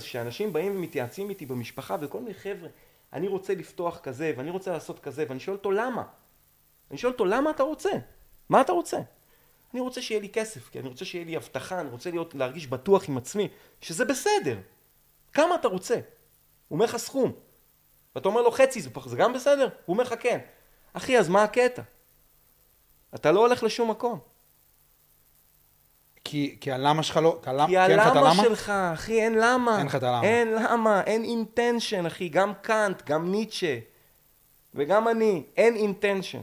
כשאנשים 0.00 0.52
באים 0.52 0.76
ומתייעצים 0.76 1.30
איתי 1.30 1.46
במשפחה 1.46 1.96
וכל 2.00 2.20
מיני 2.20 2.34
חבר'ה, 2.34 2.68
אני 3.12 3.28
רוצה 3.28 3.54
לפתוח 3.54 3.98
כזה 3.98 4.32
ואני 4.36 4.50
רוצה 4.50 4.72
לעשות 4.72 5.00
כזה 5.00 5.24
ואני 5.28 5.40
שואל 5.40 5.56
אותו 5.56 5.70
למה? 5.70 6.02
אני 6.90 6.98
שואל 6.98 7.12
אותו 7.12 7.24
למה 7.24 7.50
אתה 7.50 7.62
רוצה? 7.62 7.90
מה 8.48 8.60
אתה 8.60 8.72
רוצה? 8.72 8.98
אני 9.72 9.80
רוצה 9.80 10.02
שיהיה 10.02 10.20
לי 10.20 10.28
כסף, 10.28 10.68
כי 10.68 10.80
אני 10.80 10.88
רוצה 10.88 11.04
שיהיה 11.04 11.24
לי 11.24 11.36
הבטחה, 11.36 11.80
אני 11.80 11.90
רוצה 11.90 12.10
להיות, 12.10 12.34
להרגיש 12.34 12.66
בטוח 12.66 13.08
עם 13.08 13.16
עצמי, 13.16 13.48
שזה 13.80 14.04
בסדר. 14.04 14.58
כמה 15.32 15.54
אתה 15.54 15.68
רוצה? 15.68 15.94
הוא 15.94 16.02
אומר 16.70 16.84
לך 16.84 16.96
סכום. 16.96 17.32
ואתה 18.14 18.28
אומר 18.28 18.42
לו 18.42 18.50
חצי, 18.50 18.80
זה, 18.80 18.90
גם 19.16 19.32
בסדר? 19.32 19.64
הוא 19.64 19.94
אומר 19.94 20.04
לך 20.04 20.14
כן. 20.20 20.38
אחי, 20.92 21.18
אז 21.18 21.28
מה 21.28 21.42
הקטע? 21.42 21.82
אתה 23.14 23.32
לא 23.32 23.40
הולך 23.40 23.62
לשום 23.62 23.90
מקום. 23.90 24.18
כי, 26.28 26.56
כי 26.60 26.72
הלמה 26.72 27.02
שלך 27.02 27.16
לא... 27.16 27.38
כי, 27.42 27.50
הלמה, 27.50 27.66
כי 27.66 27.78
אין 27.78 27.98
לך 27.98 28.06
את 28.06 28.16
הלמה? 28.16 28.42
שלך, 28.42 28.70
אחי, 28.70 29.22
אין 29.22 29.34
למה. 29.34 29.78
אין 29.78 29.86
לך 29.86 29.94
את 29.94 30.02
הלמה. 30.02 30.22
אין 30.22 30.48
למה, 30.54 31.00
אין 31.00 31.24
אינטנשן, 31.24 32.06
אחי. 32.06 32.28
גם 32.28 32.52
קאנט, 32.62 33.02
גם 33.06 33.30
ניטשה, 33.30 33.78
וגם 34.74 35.08
אני, 35.08 35.42
אין 35.56 35.76
אינטנשן. 35.76 36.40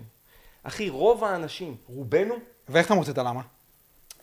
אחי, 0.64 0.90
רוב 0.90 1.24
האנשים, 1.24 1.76
רובנו, 1.88 2.36
ואיך 2.70 2.86
אתה 2.86 2.94
מוצא 2.94 3.12
את 3.12 3.18
הלמה? 3.18 3.42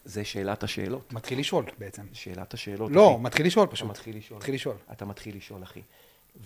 זה 0.05 0.25
שאלת 0.25 0.63
השאלות. 0.63 1.13
מתחיל 1.13 1.39
לשאול 1.39 1.65
בעצם. 1.79 2.03
שאלת 2.13 2.55
השאלות, 2.55 2.93
לא, 2.93 3.13
אחי. 3.15 3.23
מתחיל 3.23 3.47
לשאול 3.47 3.65
אתה 3.65 3.73
פשוט. 3.73 3.89
מתחיל 3.89 4.17
לשאול. 4.17 4.39
מתחיל 4.39 4.55
לשאול. 4.55 4.77
אתה 4.93 5.05
מתחיל 5.05 5.37
לשאול, 5.37 5.63
אחי. 5.63 5.81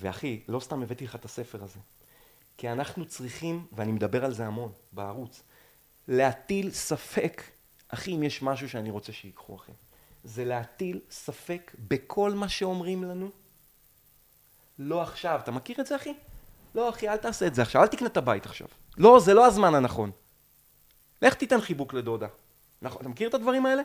ואחי, 0.00 0.40
לא 0.48 0.60
סתם 0.60 0.82
הבאתי 0.82 1.04
לך 1.04 1.14
את 1.14 1.24
הספר 1.24 1.64
הזה. 1.64 1.78
כי 2.58 2.68
אנחנו 2.68 3.06
צריכים, 3.06 3.66
ואני 3.72 3.92
מדבר 3.92 4.24
על 4.24 4.34
זה 4.34 4.46
המון 4.46 4.72
בערוץ, 4.92 5.42
להטיל 6.08 6.70
ספק, 6.70 7.42
אחי, 7.88 8.14
אם 8.14 8.22
יש 8.22 8.42
משהו 8.42 8.68
שאני 8.68 8.90
רוצה 8.90 9.12
שיקחו, 9.12 9.56
אחי. 9.56 9.72
זה 10.24 10.44
להטיל 10.44 11.00
ספק 11.10 11.72
בכל 11.78 12.30
מה 12.30 12.48
שאומרים 12.48 13.04
לנו. 13.04 13.30
לא 14.78 15.02
עכשיו. 15.02 15.40
אתה 15.42 15.50
מכיר 15.50 15.80
את 15.80 15.86
זה, 15.86 15.96
אחי? 15.96 16.14
לא, 16.74 16.88
אחי, 16.90 17.08
אל 17.08 17.16
תעשה 17.16 17.46
את 17.46 17.54
זה 17.54 17.62
עכשיו. 17.62 17.82
אל 17.82 17.86
תקנה 17.86 18.08
את 18.08 18.16
הבית 18.16 18.46
עכשיו. 18.46 18.68
לא, 18.96 19.20
זה 19.20 19.34
לא 19.34 19.46
הזמן 19.46 19.74
הנכון. 19.74 20.10
לך 21.22 21.34
תיתן 21.34 21.60
חיבוק 21.60 21.94
לדודה. 21.94 22.28
נכון, 22.82 23.00
אתה 23.00 23.08
מכיר 23.08 23.28
את 23.28 23.34
הדברים 23.34 23.66
האלה? 23.66 23.82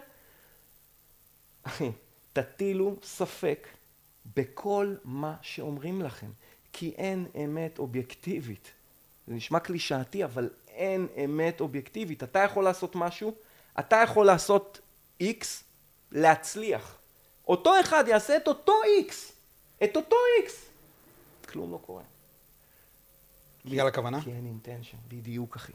אחי, 1.63 1.91
תטילו 2.33 2.95
ספק 3.03 3.67
בכל 4.35 4.95
מה 5.03 5.35
שאומרים 5.41 6.01
לכם, 6.01 6.31
כי 6.73 6.89
אין 6.97 7.25
אמת 7.35 7.79
אובייקטיבית. 7.79 8.71
זה 9.27 9.33
נשמע 9.33 9.59
קלישאתי, 9.59 10.23
אבל 10.23 10.49
אין 10.67 11.07
אמת 11.25 11.61
אובייקטיבית. 11.61 12.23
אתה 12.23 12.39
יכול 12.39 12.63
לעשות 12.63 12.95
משהו, 12.95 13.35
אתה 13.79 14.01
יכול 14.03 14.25
לעשות 14.25 14.79
איקס, 15.19 15.63
להצליח. 16.11 16.95
אותו 17.47 17.79
אחד 17.79 18.03
יעשה 18.07 18.37
את 18.37 18.47
אותו 18.47 18.73
איקס, 18.83 19.31
את 19.83 19.95
אותו 19.95 20.15
איקס. 20.37 20.65
כלום 21.49 21.71
לא 21.71 21.79
קורה. 21.85 22.03
בגלל 23.65 23.87
הכוונה? 23.87 24.21
כי 24.21 24.31
אין 24.31 24.45
intention, 24.45 24.97
בדיוק 25.07 25.55
אחי. 25.55 25.73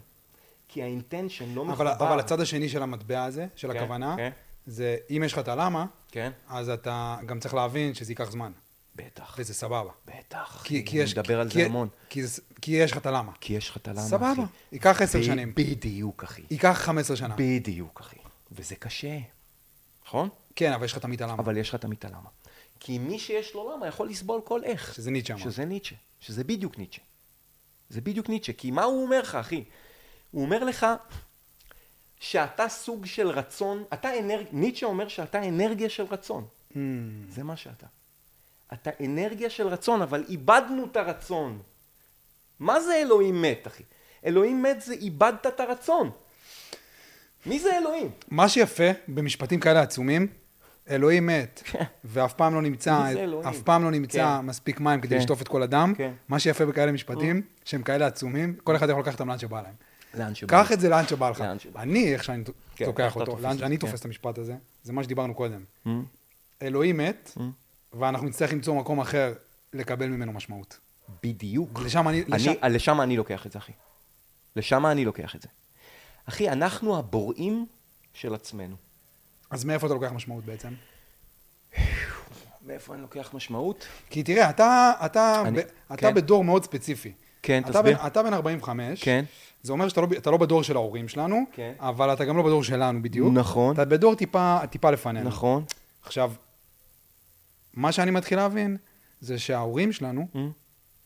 כי 0.69 0.83
ה 0.83 0.90
intention 0.90 1.55
לא 1.55 1.65
מחובר. 1.65 1.93
אבל 1.93 2.21
הצד 2.21 2.41
השני 2.41 2.69
של 2.69 2.83
המטבע 2.83 3.25
הזה, 3.25 3.47
של 3.57 3.73
כן, 3.73 3.79
הכוונה, 3.79 4.17
כן. 4.17 4.31
זה 4.67 4.97
אם 5.11 5.23
יש 5.27 5.33
לך 5.33 5.39
את 5.39 5.49
הלמה, 5.49 5.87
כן? 6.11 6.33
אז 6.49 6.69
אתה 6.69 7.17
גם 7.27 7.41
צריך 7.41 7.55
להבין 7.55 7.95
שזה 7.95 8.13
ייקח 8.13 8.31
זמן, 8.31 8.53
בטח. 8.97 9.35
וזה 9.39 9.55
סבבה. 9.55 9.91
בטח. 10.07 10.63
כי, 10.65 10.85
כי 10.87 10.97
יש... 10.99 11.13
אני 11.13 11.21
מדבר 11.21 11.41
על 11.41 11.51
כי, 11.51 11.59
זה 11.59 11.65
המון. 11.67 11.89
כי, 12.09 12.23
כי 12.61 12.73
יש 12.73 12.93
לך 12.93 12.99
את 12.99 13.07
הלמה. 13.07 13.33
כי 13.41 13.53
יש 13.53 13.71
לך 13.71 13.77
את 13.77 13.89
הלמה, 13.89 14.01
אחי. 14.01 14.09
סבבה, 14.11 14.45
ייקח 14.73 15.03
עשר 15.03 15.23
שנים. 15.23 15.53
בדיוק, 15.55 16.25
אחי. 16.25 16.43
ייקח 16.51 16.73
15 16.73 17.17
שנה. 17.17 17.35
בדיוק, 17.39 18.01
אחי. 18.01 18.17
וזה 18.53 18.77
קשה, 18.77 19.19
נכון? 20.07 20.29
כן, 20.57 20.73
אבל 20.73 20.85
יש 20.85 20.93
לך 20.93 20.99
תמיד 20.99 21.23
הלמה. 21.23 21.43
אבל 21.43 21.57
יש 21.57 21.69
לך 21.69 21.75
תמיד 21.75 21.99
הלמה. 22.03 22.29
כי 22.81 22.99
מי 22.99 23.19
שיש 23.19 23.55
לו 23.55 23.73
למה 23.77 23.87
יכול 23.87 24.09
לסבול 24.09 24.41
כל 24.45 24.65
איך. 24.65 24.95
שזה 24.95 25.11
ניטשה 25.11 25.35
אמר. 25.35 25.43
שזה 25.43 25.65
ניטשה. 25.65 25.95
שזה 26.21 26.45
בדיוק 26.45 26.79
ניטשה. 26.79 27.01
זה 27.91 28.01
בדיוק 28.01 28.29
ניטשה. 28.29 28.53
כי 28.53 28.71
מה 28.71 28.83
הוא 28.83 29.03
אומר 29.03 29.21
לך, 29.21 29.35
אחי? 29.35 29.65
הוא 30.31 30.45
אומר 30.45 30.65
לך 30.65 30.87
שאתה 32.21 32.69
סוג 32.69 33.07
של 33.07 33.29
רצון, 33.29 33.85
אתה 33.93 34.19
אנרגיה, 34.19 34.53
ניטשה 34.53 34.87
אומר 34.87 35.09
שאתה 35.09 35.49
אנרגיה 35.49 35.89
של 35.89 36.05
רצון. 36.11 36.47
Hmm. 36.73 36.77
זה 37.29 37.43
מה 37.43 37.57
שאתה. 37.57 37.87
אתה 38.75 38.91
אנרגיה 39.05 39.51
של 39.51 39.67
רצון, 39.67 40.03
אבל 40.03 40.25
איבדנו 40.29 40.85
את 40.85 40.97
הרצון. 40.97 41.59
מה 42.61 42.81
זה 42.81 42.95
אלוהים 42.97 43.43
מת, 43.43 43.67
אחי? 43.67 43.83
אלוהים 44.27 44.63
מת 44.63 44.81
זה 44.83 44.95
איבדת 44.95 45.47
את 45.47 45.61
הרצון. 45.61 46.11
מי 47.47 47.59
זה 47.61 47.79
אלוהים? 47.79 48.11
מה 48.31 48.49
שיפה 48.49 48.91
במשפטים 49.09 49.61
כאלה 49.61 49.83
עצומים, 49.83 50.27
אלוהים 50.91 51.27
מת, 51.27 51.63
ואף 52.05 52.33
פעם 52.33 52.55
לא 52.55 52.63
נמצא? 52.63 53.13
אף 53.49 53.63
פעם 53.63 53.85
לא 53.85 53.91
נמצא 53.91 54.37
כן. 54.41 54.47
מספיק 54.47 54.81
מים 54.81 55.01
כדי 55.01 55.15
כן. 55.15 55.21
לשטוף 55.21 55.43
את 55.43 55.49
כל 55.49 55.63
הדם. 55.63 55.93
כן. 55.97 56.13
מה 56.29 56.39
שיפה 56.39 56.67
בכאלה 56.67 56.93
משפטים, 56.93 57.43
שהם 57.65 57.83
כאלה 57.83 58.07
עצומים, 58.07 58.55
כל 58.65 58.77
אחד 58.77 58.89
יכול 58.89 59.03
לקחת 59.03 59.15
אותם 59.15 59.29
לאן 59.29 59.39
שבא 59.39 59.63
להם. 59.63 59.75
לאן 60.15 60.35
שבא. 60.35 60.51
קח 60.51 60.73
את 60.73 60.81
זה 60.81 60.89
לאן 60.89 61.07
שבא 61.07 61.31
לך. 61.31 61.45
אני, 61.77 62.13
איך 62.13 62.25
שאני 62.25 62.45
כן, 62.77 62.85
תוקח 62.85 63.17
אותו, 63.17 63.37
כן. 63.37 63.77
תופס 63.77 64.01
את 64.01 64.05
המשפט 64.05 64.39
הזה, 64.39 64.55
זה 64.83 64.93
מה 64.93 65.03
שדיברנו 65.03 65.35
קודם. 65.35 65.61
Hmm? 65.87 65.91
אלוהים 66.63 66.97
מת, 66.97 67.31
Hmm? 67.37 67.41
ואנחנו 67.99 68.29
נצטרך 68.29 68.53
למצוא 68.53 68.75
מקום 68.75 69.01
אחר 69.01 69.33
לקבל 69.73 70.07
ממנו 70.07 70.33
משמעות. 70.33 70.79
בדיוק. 71.23 71.81
לשם 71.81 72.09
אני, 72.09 72.25
לשם, 72.29 72.53
אני, 72.63 72.75
לשם 72.75 73.01
אני 73.01 73.17
לוקח 73.17 73.47
את 73.47 73.53
זה, 73.53 73.59
אחי. 73.59 73.73
לשם 74.57 74.87
אני 74.87 75.05
לוקח 75.05 75.35
את 75.37 75.43
זה. 75.43 75.49
אחי, 76.29 76.49
אנחנו 76.51 76.99
הבוראים 76.99 77.67
של 78.15 78.35
עצמנו. 78.35 78.77
אז 79.51 79.65
מאיפה 79.65 79.87
אתה 79.87 79.95
לוקח 79.95 80.13
משמעות 80.13 80.45
בעצם? 80.45 80.69
מאיפה 82.67 82.95
אני 82.95 83.03
לוקח 83.03 83.31
משמעות? 83.35 83.87
כי 84.11 84.23
תראה, 84.23 84.51
אתה, 84.51 84.93
אתה, 85.05 85.43
אני- 85.47 85.57
ב, 85.63 85.67
אתה 85.87 85.97
כן. 85.97 86.15
בדור 86.15 86.45
מאוד 86.45 86.65
ספציפי. 86.65 87.13
כן, 87.43 87.63
אתה 87.63 87.73
תסביר. 87.73 87.99
בן, 87.99 88.07
אתה 88.07 88.23
בן 88.23 88.35
45, 88.35 89.05
כן. 89.05 89.25
זה 89.63 89.73
אומר 89.73 89.89
שאתה 89.89 90.01
לא, 90.01 90.07
לא 90.27 90.37
בדור 90.37 90.63
של 90.63 90.77
ההורים 90.77 91.09
שלנו, 91.09 91.45
כן. 91.53 91.73
אבל 91.79 92.13
אתה 92.13 92.25
גם 92.25 92.37
לא 92.37 92.43
בדור 92.43 92.65
שלנו 92.65 93.03
בדיוק. 93.03 93.35
נכון. 93.35 93.75
אתה 93.75 93.85
בדור 93.85 94.15
טיפה, 94.15 94.59
טיפה 94.71 94.91
לפנינו. 94.91 95.29
נכון. 95.29 95.65
עכשיו, 96.03 96.33
מה 97.77 97.93
שאני 97.93 98.11
מתחיל 98.11 98.39
להבין, 98.39 98.77
זה 99.21 99.39
שההורים 99.39 99.93
שלנו 99.93 100.27
Hmm? 100.35 100.39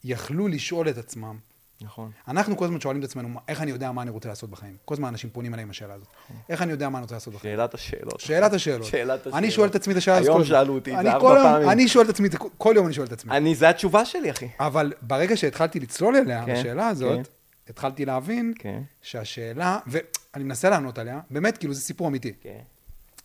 יכלו 0.05 0.49
לשאול 0.49 0.89
את 0.89 0.99
עצמם. 0.99 1.39
נכון. 1.81 2.11
אנחנו 2.29 2.57
כל 2.57 2.65
הזמן 2.65 2.81
שואלים 2.81 3.03
את 3.05 3.09
עצמנו, 3.09 3.29
"מה- 3.29 3.41
איך 3.49 3.63
אני 3.63 3.71
יודע 3.71 3.93
מה 3.93 4.03
אני 4.03 4.11
רוצה 4.11 4.29
לעשות 4.29 4.51
בחיים? 4.51 4.77
כל 4.85 4.95
הזמן 4.95 5.09
אנשים 5.09 5.31
פונים 5.31 5.55
אליי 5.55 5.63
עם 5.63 5.71
השאלה 5.71 5.95
הזאת. 5.95 6.09
איך 6.49 6.63
אני 6.63 6.71
יודע 6.71 6.89
מה 6.89 6.99
אני 6.99 7.03
רוצה 7.03 7.15
לעשות 7.15 7.35
בחיים? 7.35 7.57
שאלת 7.57 7.75
השאלות. 7.75 8.21
שאלת 8.21 8.53
השאלות. 8.53 8.87
שאלת 8.87 9.21
השאלות. 9.21 9.39
אני 9.39 9.51
שואל 9.51 9.69
את 9.69 9.75
עצמי 9.75 9.93
את 9.93 9.99
השאלה 9.99 10.17
הזאת. 10.17 10.29
היום. 10.35 10.45
שאלו 10.45 10.75
אותי 10.75 10.97
את 10.99 11.03
זה 11.03 11.13
ארבע 11.13 11.43
פעמים. 11.43 11.71
אני 11.71 11.89
שואל 11.89 12.05
את 12.05 12.11
עצמי, 12.11 12.29
כל 12.59 12.73
יום 12.77 12.87
אני 12.87 12.95
שואל 12.95 13.07
את 13.07 13.13
עצמי. 13.13 13.33
אני, 13.37 13.55
זה 13.55 13.69
התשובה 13.69 14.05
שלי, 14.05 14.31
אחי. 14.31 14.49
אבל 14.61 14.93
ברגע 15.03 15.37
שהתחלתי 15.37 15.81
לצלול 15.81 16.17
אליה, 16.17 16.47
כן, 16.47 16.53
לשאלה 16.53 16.89
הזאת, 16.89 17.27
כן. 17.27 17.33
התחלתי 17.69 18.05
להבין 18.05 18.53
כן. 18.59 18.83
שהשאלה, 19.03 19.79
ואני 19.87 20.45
מנסה 20.45 20.71
לענות 20.71 20.99
עליה, 20.99 21.21
באמת, 21.31 21.59
כאילו, 21.59 21.75
זה 21.75 21.81
סיפור 21.81 22.09
אמיתי. 22.09 22.33
כן. 22.41 22.59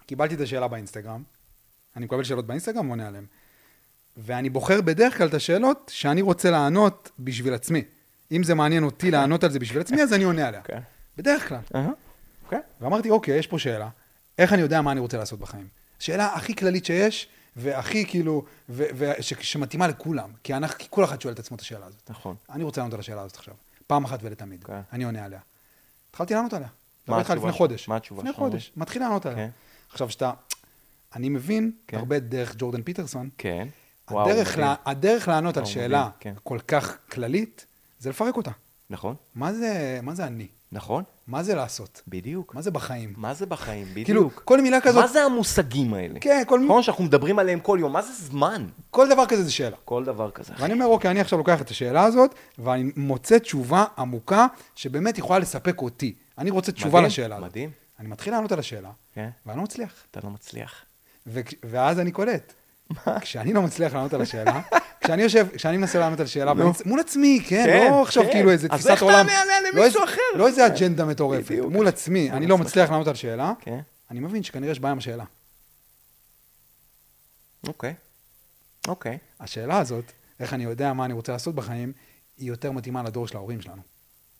קיבלתי 0.05 0.35
את 0.35 0.41
השאלה 0.41 0.67
באינסטגרם, 0.67 1.23
אני 1.97 2.05
מקבל 2.05 2.23
שאלות 2.23 2.47
באינסטגרם 2.47 2.87
ועונה 2.87 3.07
עליהן. 3.07 3.25
ואני 4.17 4.49
בוחר 4.49 4.81
בדרך 4.81 5.17
כלל 5.17 5.27
את 5.27 5.33
השאלות 5.33 5.91
שאני 5.93 6.21
רוצה 6.21 6.51
לענות 6.51 7.09
בשביל 7.19 7.53
עצמי. 7.53 7.81
אם 8.31 8.43
זה 8.43 8.55
מעניין 8.55 8.83
אותי 8.83 9.11
לענות 9.11 9.43
על 9.43 9.51
זה 9.51 9.59
בשביל 9.59 9.81
עצמי, 9.81 10.01
אז 10.03 10.13
אני 10.13 10.23
עונה 10.23 10.47
עליה. 10.47 10.61
כן. 10.61 10.79
בדרך 11.17 11.47
כלל. 11.49 11.59
אהה. 11.75 11.89
אוקיי. 12.45 12.59
ואמרתי, 12.81 13.09
אוקיי, 13.09 13.37
יש 13.37 13.47
פה 13.47 13.59
שאלה, 13.59 13.89
איך 14.37 14.53
אני 14.53 14.61
יודע 14.61 14.81
מה 14.81 14.91
אני 14.91 14.99
רוצה 14.99 15.17
לעשות 15.17 15.39
בחיים? 15.39 15.67
שאלה 15.99 16.33
הכי 16.33 16.55
כללית 16.55 16.85
שיש, 16.85 17.27
והכי 17.55 18.05
כאילו, 18.05 18.45
ו- 18.69 18.85
ו- 18.95 19.11
ש- 19.23 19.33
שמתאימה 19.41 19.87
לכולם. 19.87 20.29
כי 20.43 20.53
אנחנו, 20.53 20.77
כי 20.79 20.87
כל 20.89 21.03
אחד 21.03 21.21
שואל 21.21 21.33
את 21.33 21.39
עצמו 21.39 21.55
את 21.55 21.61
השאלה 21.61 21.85
הזאת. 21.85 22.09
נכון. 22.09 22.35
אני 22.49 22.63
רוצה 22.63 22.81
לענות 22.81 22.93
על 22.93 22.99
השאלה 22.99 23.21
הזאת 23.21 23.35
עכשיו, 23.37 23.53
פעם 23.87 24.05
אחת 24.05 24.19
ולתמיד. 24.23 24.63
כן. 24.63 24.79
אני 24.93 25.03
עונה 25.03 25.25
עליה. 25.25 25.39
התחלתי 26.09 26.33
לענות 26.33 26.53
עליה. 26.53 26.67
מה 27.07 27.19
איתך 27.19 27.29
התשובה 27.29 27.47
לפני? 27.49 27.57
חודש. 27.57 27.87
מה 27.87 27.95
התשובה 27.95 28.21
לפני? 28.21 28.33
חודש. 28.33 28.71
מתחיל 28.77 29.01
לענות 29.01 29.25
עליה. 29.25 29.37
כן. 29.37 29.49
עכשיו, 29.91 30.09
שאתה... 30.09 30.31
אני 31.15 31.29
מבין 31.29 31.71
כן. 31.87 31.97
הרבה 31.97 32.19
דרך 32.19 32.55
ג'ורדן 32.57 32.81
פיטרסון. 32.81 33.29
כן. 33.37 33.67
הדרך, 34.07 34.51
מדהים. 34.51 34.65
לה, 34.65 34.75
הדרך 34.85 35.27
לענות 35.27 35.57
על 35.57 35.63
וואו, 35.63 35.73
שאלה 35.73 35.99
מדהים, 35.99 36.11
כן. 36.19 36.33
כל 36.43 36.59
כך 36.67 36.97
כללית, 37.11 37.65
זה 37.99 38.09
לפרק 38.09 38.37
אותה. 38.37 38.51
נכון. 38.89 39.15
מה 39.35 39.53
זה, 39.53 39.99
מה 40.03 40.15
זה 40.15 40.25
אני? 40.25 40.47
נכון. 40.71 41.03
מה 41.27 41.43
זה 41.43 41.55
לעשות? 41.55 42.01
בדיוק. 42.07 42.55
מה 42.55 42.61
זה 42.61 42.71
בחיים? 42.71 43.13
מה 43.17 43.33
זה 43.33 43.45
בחיים? 43.45 43.87
בדיוק. 43.91 44.05
כאילו, 44.05 44.29
כל 44.45 44.61
מילה 44.61 44.81
כזאת, 44.81 45.01
מה 45.01 45.07
זה 45.07 45.23
המושגים 45.23 45.93
האלה? 45.93 46.19
כן, 46.19 46.43
כל, 46.47 46.59
נכון 46.59 46.83
שאנחנו 46.83 47.03
מדברים 47.03 47.39
עליהם 47.39 47.59
כל 47.59 47.77
יום, 47.81 47.93
מה 47.93 48.01
זה 48.01 48.13
זמן? 48.13 48.67
כל 48.89 49.09
דבר 49.09 49.25
כזה 49.25 49.43
זה 49.43 49.51
שאלה. 49.51 49.77
כל 49.85 50.03
דבר 50.03 50.31
כזה. 50.31 50.53
ואני 50.59 50.73
אומר, 50.73 50.85
אוקיי, 50.85 51.11
אני 51.11 51.21
עכשיו 51.21 51.39
לוקח 51.39 51.61
את 51.61 51.69
השאלה 51.69 52.03
הזאת, 52.03 52.35
ואני 52.59 52.91
מוצא 52.95 53.37
תשובה 53.37 53.85
עמוקה, 53.97 54.47
שבאמת 54.75 55.17
יכולה 55.17 55.39
לספק 55.39 55.81
אותי. 55.81 56.13
אני 56.37 56.49
רוצה 56.49 56.71
תשובה 56.71 56.99
מדהים, 56.99 57.05
לשאלה 57.05 57.35
הזאת. 57.35 57.49
מדהים. 57.49 57.69
אני 57.99 58.07
מתחיל 58.07 58.33
לענות 58.33 58.51
על 58.51 58.59
השאלה, 58.59 58.89
כן. 59.15 59.29
ואני 59.45 59.57
לא 59.57 59.63
מצליח. 59.63 59.93
אתה 60.11 60.19
לא 60.23 60.29
מצליח. 60.29 60.85
וכ- 61.27 61.53
ואז 61.63 61.99
אני 61.99 62.11
קולט. 62.11 62.53
כשאני 63.21 63.53
לא 63.53 63.61
מצליח 63.61 63.93
לענות 63.93 64.13
על 64.13 64.21
השאלה, 64.21 64.61
כשאני 65.03 65.21
יושב, 65.21 65.47
כשאני 65.55 65.77
מנסה 65.77 65.99
לענות 65.99 66.19
על 66.19 66.25
שאלה, 66.25 66.53
מול 66.85 66.99
עצמי, 66.99 67.39
כן, 67.47 67.63
כן, 67.65 67.87
לא 67.91 68.01
עכשיו 68.01 68.23
כן. 68.23 68.31
כאילו 68.31 68.51
איזה 68.51 68.67
אז 68.71 68.79
תפיסת 68.79 68.89
איך 68.91 69.03
עולם. 69.03 69.27
תענה 69.27 69.41
עליה 69.41 69.61
לא 69.61 69.69
למישהו 69.69 70.01
איזה- 70.01 70.13
אחר? 70.13 70.37
לא 70.37 70.47
איזה 70.47 70.67
אג'נדה 70.67 71.05
מטורפת, 71.05 71.45
בדיוק. 71.51 71.71
מול 71.71 71.87
עצמי, 71.87 72.31
אני 72.31 72.47
לא 72.47 72.57
מצליח 72.57 72.89
לענות 72.89 73.07
על 73.07 73.15
שאלה, 73.15 73.53
כן. 73.61 73.79
אני 74.11 74.19
מבין 74.19 74.43
שכנראה 74.43 74.71
יש 74.71 74.79
בעיה 74.79 74.91
עם 74.91 74.97
השאלה. 74.97 75.23
אוקיי. 77.67 77.93
אוקיי. 78.87 79.17
השאלה 79.39 79.77
הזאת, 79.77 80.05
איך 80.39 80.53
אני 80.53 80.63
יודע 80.63 80.93
מה 80.93 81.05
אני 81.05 81.13
רוצה 81.13 81.31
לעשות 81.31 81.55
בחיים, 81.55 81.93
היא 82.37 82.47
יותר 82.47 82.71
מתאימה 82.71 83.03
לדור 83.03 83.27
של 83.27 83.37
ההורים 83.37 83.61
שלנו, 83.61 83.81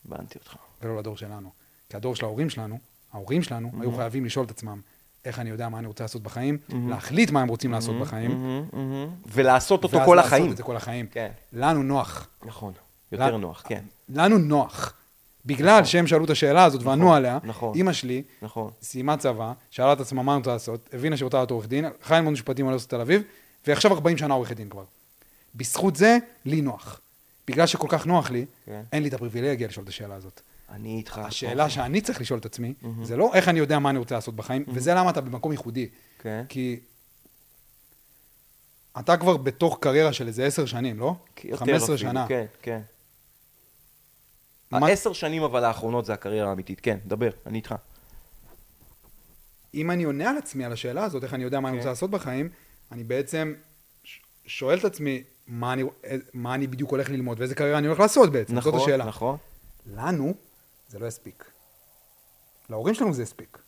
הבנתי 0.06 0.38
אותך. 0.38 0.56
ולא 0.82 0.96
לדור 0.98 1.16
שלנו. 1.16 1.50
כי 1.88 1.96
הדור 1.96 2.16
של 2.16 2.24
ההורים 2.24 2.50
שלנו, 2.50 2.78
ההורים 3.12 3.42
שלנו, 3.42 3.70
היו 3.80 3.96
חייבים 3.96 4.24
לשאול 4.24 4.46
את 4.46 4.50
עצמם, 4.50 4.80
איך 5.24 5.38
אני 5.38 5.50
יודע 5.50 5.68
מה 5.68 5.78
אני 5.78 5.86
רוצה 5.86 6.04
לעשות 6.04 6.22
בחיים, 6.22 6.58
להחליט 6.88 7.30
מה 7.30 7.40
הם 7.42 7.48
רוצים 7.48 7.72
לעשות 7.72 8.00
בחיים, 8.00 8.30
מהמם, 8.30 8.64
מהמם. 8.72 9.08
ולעשות 9.26 9.84
אותו 9.84 9.96
ואז 9.98 10.06
כל 10.06 10.14
לעשות 10.14 10.26
החיים. 10.32 10.50
את 10.52 10.56
זה 10.56 10.62
כל 10.62 10.76
החיים. 10.76 11.06
כן. 11.06 11.30
לנו 11.52 11.82
נוח. 11.82 12.28
נכון. 12.44 12.72
יותר 13.12 13.26
לנו- 13.26 13.38
נוח, 13.38 13.62
כן. 13.68 13.82
לנו 14.08 14.38
נוח. 14.38 14.92
בגלל 15.46 15.84
שהם 15.84 16.06
שאלו 16.06 16.24
את 16.24 16.30
השאלה 16.30 16.64
הזאת 16.64 16.82
וענו 16.82 17.14
עליה, 17.14 17.38
נכון. 17.44 17.74
אימא 17.74 17.92
שלי 17.92 18.22
נכון. 18.42 18.70
סיימה 18.82 19.16
צבא, 19.16 19.52
שאלה 19.70 19.92
את 19.92 20.00
עצמה 20.00 20.22
מה 20.22 20.32
היא 20.32 20.38
רוצה 20.38 20.50
לעשות, 20.52 20.88
הבינה 20.92 21.16
שהיא 21.16 21.24
רוצה 21.24 21.36
להיות 21.36 21.50
עורך 21.50 21.66
דין, 21.68 21.84
הלכה 21.84 22.16
ללמוד 22.16 22.32
משפטים 22.32 22.64
באוניברסיטת 22.64 22.94
תל 22.94 23.00
אביב, 23.00 23.22
ועכשיו 23.66 23.92
40 23.92 24.18
שנה 24.18 24.34
עורכת 24.34 24.56
דין 24.56 24.68
כבר. 24.68 24.84
בזכות 25.54 25.96
זה, 25.96 26.18
לי 26.44 26.60
נוח. 26.62 27.00
בגלל 27.48 27.66
שכל 27.66 27.86
כך 27.90 28.06
נוח 28.06 28.30
לי, 28.30 28.44
כן. 28.66 28.80
אין 28.92 29.02
לי 29.02 29.08
את 29.08 29.14
הפריבילגיה 29.14 29.68
לשאול 29.68 29.84
את 29.84 29.88
השאלה 29.88 30.14
הזאת. 30.14 30.40
אני 30.74 30.96
איתך. 30.98 31.18
השאלה 31.18 31.70
שאני 31.70 32.00
צריך 32.00 32.20
לשאול 32.20 32.38
את 32.38 32.46
עצמי, 32.46 32.74
זה 33.02 33.16
לא 33.16 33.30
איך 33.34 33.48
אני 33.48 33.58
יודע 33.58 33.78
מה 33.78 33.90
אני 33.90 33.98
רוצה 33.98 34.14
לעשות 34.14 34.36
בחיים, 34.36 34.64
וזה 34.68 34.94
למה 34.94 35.10
אתה 35.10 35.20
במקום 35.20 35.52
ייחודי. 35.52 35.88
כן. 36.18 36.44
כי 36.48 36.80
אתה 38.98 39.16
כבר 39.16 39.36
בתוך 39.36 39.78
קריירה 39.80 40.12
של 40.12 40.26
איזה 40.26 40.46
עשר 40.46 40.66
שנים, 40.66 40.98
לא? 41.00 41.14
יותר 41.44 41.56
15 41.56 41.78
אפילו, 41.94 41.98
שנה. 42.10 42.26
כן, 42.28 42.44
כן. 42.62 42.80
מה- 44.70 44.86
העשר 44.86 45.12
שנים 45.12 45.42
אבל 45.42 45.64
האחרונות 45.64 46.04
זה 46.04 46.12
הקריירה 46.12 46.50
האמיתית. 46.50 46.80
כן, 46.80 46.98
דבר, 47.06 47.30
אני 47.46 47.58
איתך. 47.58 47.74
אם 49.74 49.90
אני 49.90 50.04
עונה 50.04 50.30
על 50.30 50.36
עצמי, 50.38 50.64
על 50.64 50.72
השאלה 50.72 51.04
הזאת, 51.04 51.24
איך 51.24 51.34
אני 51.34 51.44
יודע 51.44 51.60
מה 51.60 51.68
אני 51.68 51.74
כן. 51.74 51.78
רוצה 51.78 51.88
לעשות 51.88 52.10
בחיים, 52.10 52.48
אני 52.92 53.04
בעצם 53.04 53.54
שואל 54.46 54.78
את 54.78 54.84
עצמי 54.84 55.22
מה 55.46 55.72
אני, 55.72 55.82
מה 56.34 56.54
אני 56.54 56.66
בדיוק 56.66 56.90
הולך 56.90 57.10
ללמוד 57.10 57.40
ואיזה 57.40 57.54
קריירה 57.54 57.78
אני 57.78 57.86
הולך 57.86 58.00
לעשות 58.00 58.32
בעצם, 58.32 58.54
נכון, 58.54 58.72
זאת 58.72 58.82
השאלה. 58.82 59.04
נכון. 59.04 59.36
לנו 59.86 60.34
זה 60.94 61.00
לא 61.00 61.06
יספיק. 61.06 61.44
להורים 62.70 62.94
שלנו 62.94 63.14
זה 63.14 63.22
יספיק. 63.22 63.58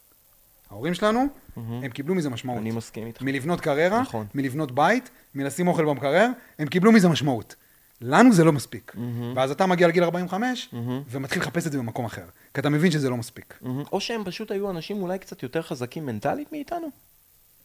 ההורים 0.70 0.94
שלנו, 0.94 1.26
הם 1.56 1.88
קיבלו 1.88 2.14
מזה 2.14 2.31
משמעות. 2.31 2.58
אני 2.58 2.70
מסכים 2.70 3.06
איתך. 3.06 3.23
מלבנות 3.23 3.61
קריירה, 3.61 4.00
נכון. 4.00 4.26
מלבנות 4.34 4.73
בית, 4.73 5.11
מלשים 5.34 5.69
אוכל 5.69 5.84
במקרר, 5.84 6.28
הם 6.58 6.69
קיבלו 6.69 6.93
מזה 6.93 7.08
משמעות. 7.08 7.55
לנו 8.00 8.32
זה 8.32 8.44
לא 8.44 8.52
מספיק. 8.52 8.96
ואז 9.37 9.50
אתה 9.50 9.67
מגיע 9.67 9.88
לגיל 9.88 10.05
45, 10.05 10.75
ומתחיל 11.11 11.43
לחפש 11.43 11.67
את 11.67 11.73
זה 11.73 11.78
במקום 11.78 12.05
אחר. 12.05 12.25
כי 12.55 12.61
אתה 12.61 12.69
מבין 12.69 12.90
שזה 12.90 13.11
לא 13.11 13.17
מספיק. 13.17 13.58
מהמם. 13.61 13.84
או 13.93 14.00
שהם 14.00 14.25
פשוט 14.25 14.50
היו 14.50 14.70
אנשים 14.70 15.02
אולי 15.02 15.19
קצת 15.19 15.43
יותר 15.43 15.62
חזקים 15.62 16.06
מנטלית 16.06 16.52
מאיתנו. 16.52 16.88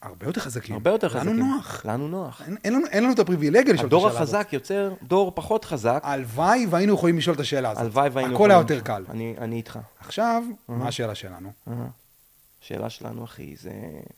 הרבה 0.02 0.26
יותר 0.28 0.42
חזקים. 0.42 0.76
הרבה 0.76 0.90
יותר 0.92 1.10
חזקים. 1.10 1.30
לנו 1.30 1.56
נוח. 1.56 1.86
לנו 1.86 2.08
נוח. 2.08 2.42
אין, 2.42 2.58
אין, 2.64 2.74
לנו, 2.74 2.88
אין 2.88 3.04
לנו 3.04 3.14
את 3.14 3.20
הפריבילגיה 3.20 3.74
לשאול 3.74 3.88
את 3.88 3.92
הדור 3.94 4.08
השאלה 4.08 4.22
הזאת. 4.22 4.36
החזק 4.36 4.54
יוצר 4.54 4.94
דור 5.04 5.32
פחות 5.36 5.66
חזק. 5.66 6.00
הלוואי 6.04 6.66
והיינו 6.70 6.94
יכולים 6.94 7.18
לשאול 7.18 7.36
את 7.36 7.40
השאלה 7.40 7.70
הזאת. 7.70 7.84
הלוואי 7.84 8.10
והיינו... 8.10 8.36
הכל 8.36 8.52
היה 8.52 8.60
יכולים- 8.60 8.78
יותר 8.80 8.88
קל. 8.88 9.04
אני 9.10 9.36
אני 9.38 9.56
איתך. 9.56 9.80
עכשיו, 10.00 10.44
מה 10.68 10.88
השאלה 10.88 11.16
שלנו? 11.16 11.52
השאלה 12.64 12.90
שלנו, 12.90 13.24
אחי, 13.24 13.56
זה 13.56 13.72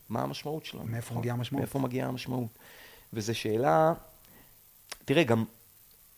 מה 0.09 0.21
המשמעות 0.21 0.65
שלנו. 0.65 0.85
מאיפה 0.85 1.07
נכון? 1.09 1.17
מגיעה 1.17 1.35
המשמעות? 1.35 1.59
מאיפה 1.61 1.79
מגיעה 1.79 2.07
המשמעות? 2.09 2.47
וזו 3.13 3.35
שאלה... 3.35 3.93
תראה, 5.05 5.23
גם 5.23 5.43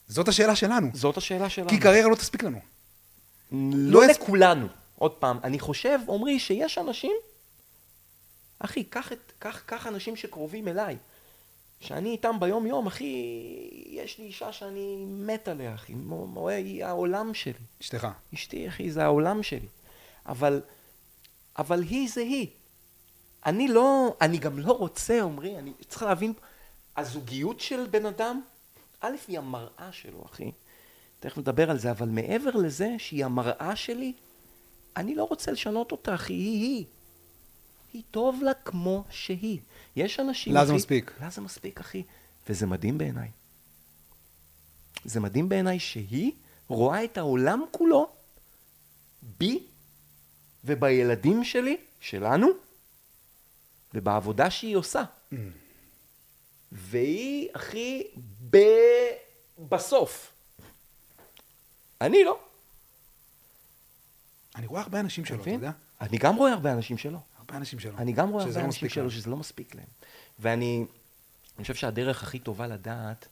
זאת 0.07 0.27
השאלה 0.27 0.55
שלנו. 0.55 0.87
זאת 0.93 1.17
השאלה 1.17 1.49
שלנו. 1.49 1.69
כי 1.69 1.79
קריירה 1.79 2.09
לא 2.09 2.15
תספיק 2.15 2.43
לנו. 2.43 2.59
לא 3.51 3.59
לא 4.01 4.05
לכולנו. 4.07 4.67
עוד 4.95 5.11
פעם, 5.11 5.39
אני 5.43 5.59
חושב, 5.59 5.99
עמרי, 6.09 6.39
שיש 6.39 6.77
אנשים... 6.77 7.11
אחי, 8.59 8.83
קח, 8.83 9.11
את, 9.11 9.31
קח, 9.39 9.63
קח 9.65 9.87
אנשים 9.87 10.15
שקרובים 10.15 10.67
אליי. 10.67 10.97
שאני 11.79 12.09
איתם 12.09 12.39
ביום-יום, 12.39 12.87
אחי, 12.87 13.05
יש 13.85 14.17
לי 14.17 14.25
אישה 14.25 14.51
שאני 14.51 15.05
מת 15.07 15.47
עליה, 15.47 15.75
אחי. 15.75 15.93
מו- 15.93 16.27
מו- 16.27 16.49
היא 16.49 16.85
העולם 16.85 17.33
שלי. 17.33 17.53
אשתך. 17.81 18.07
אשתי, 18.33 18.67
אחי, 18.67 18.91
זה 18.91 19.03
העולם 19.03 19.43
שלי. 19.43 19.67
אבל, 20.25 20.61
אבל 21.57 21.81
היא 21.83 22.09
זה 22.09 22.21
היא. 22.21 22.47
אני 23.45 23.67
לא, 23.67 24.15
אני 24.21 24.37
גם 24.37 24.59
לא 24.59 24.71
רוצה, 24.71 25.23
עמרי, 25.23 25.57
אני 25.59 25.73
צריך 25.87 26.03
להבין, 26.03 26.33
הזוגיות 26.97 27.59
של 27.59 27.87
בן 27.91 28.05
אדם, 28.05 28.41
א', 29.01 29.15
היא 29.27 29.37
המראה 29.37 29.89
שלו, 29.91 30.25
אחי. 30.25 30.51
תכף 31.19 31.37
נדבר 31.37 31.69
על 31.69 31.77
זה, 31.77 31.91
אבל 31.91 32.09
מעבר 32.09 32.49
לזה 32.51 32.95
שהיא 32.97 33.25
המראה 33.25 33.75
שלי, 33.75 34.13
אני 34.97 35.15
לא 35.15 35.23
רוצה 35.23 35.51
לשנות 35.51 35.91
אותה, 35.91 36.15
אחי, 36.15 36.33
היא 36.33 36.61
היא. 36.61 36.85
היא 37.95 38.03
טוב 38.11 38.43
לה 38.43 38.53
כמו 38.53 39.03
שהיא. 39.09 39.59
יש 39.95 40.19
אנשים, 40.19 40.53
לה. 40.53 40.65
זה 40.65 40.73
מספיק. 40.73 41.11
לה 41.21 41.29
זה 41.29 41.41
מספיק, 41.41 41.79
אחי. 41.79 42.03
וזה 42.49 42.65
מדהים 42.65 42.97
בעיניי. 42.97 43.31
זה 45.05 45.19
מדהים 45.19 45.49
בעיניי 45.49 45.79
שהיא 45.79 46.31
רואה 46.67 47.03
את 47.03 47.17
העולם 47.17 47.63
כולו 47.71 48.11
בי 49.21 49.63
ובילדים 50.63 51.43
שלי, 51.43 51.77
שלנו, 51.99 52.47
ובעבודה 53.93 54.49
שהיא 54.49 54.75
עושה. 54.75 55.03
Mm. 55.03 55.35
והיא, 56.71 57.49
אחי, 57.53 58.03
ב... 58.49 58.57
בסוף. 59.69 60.33
אני 62.01 62.23
לא. 62.23 62.39
אני 64.55 64.67
רואה 64.67 64.81
הרבה 64.81 64.99
אנשים 64.99 65.25
שלו, 65.25 65.41
אתה? 65.41 65.49
יודע? 65.49 65.71
אני 66.01 66.17
גם 66.17 66.35
רואה 66.35 66.53
הרבה 66.53 66.73
אנשים 66.73 66.97
שלא. 66.97 67.19
הרבה 67.45 67.57
אנשים 67.57 67.79
שלו. 67.79 67.97
אני 67.97 68.13
גם 68.13 68.29
רואה 68.29 68.43
הרבה 68.43 68.59
לא 68.59 68.65
אנשים 68.65 68.87
להם. 68.95 69.09
שזה 69.09 69.29
לא 69.29 69.37
מספיק 69.37 69.75
להם. 69.75 69.87
ואני 70.39 70.85
אני 71.57 71.61
חושב 71.61 71.75
שהדרך 71.75 72.23
הכי 72.23 72.39
טובה 72.39 72.67
לדעת, 72.67 73.27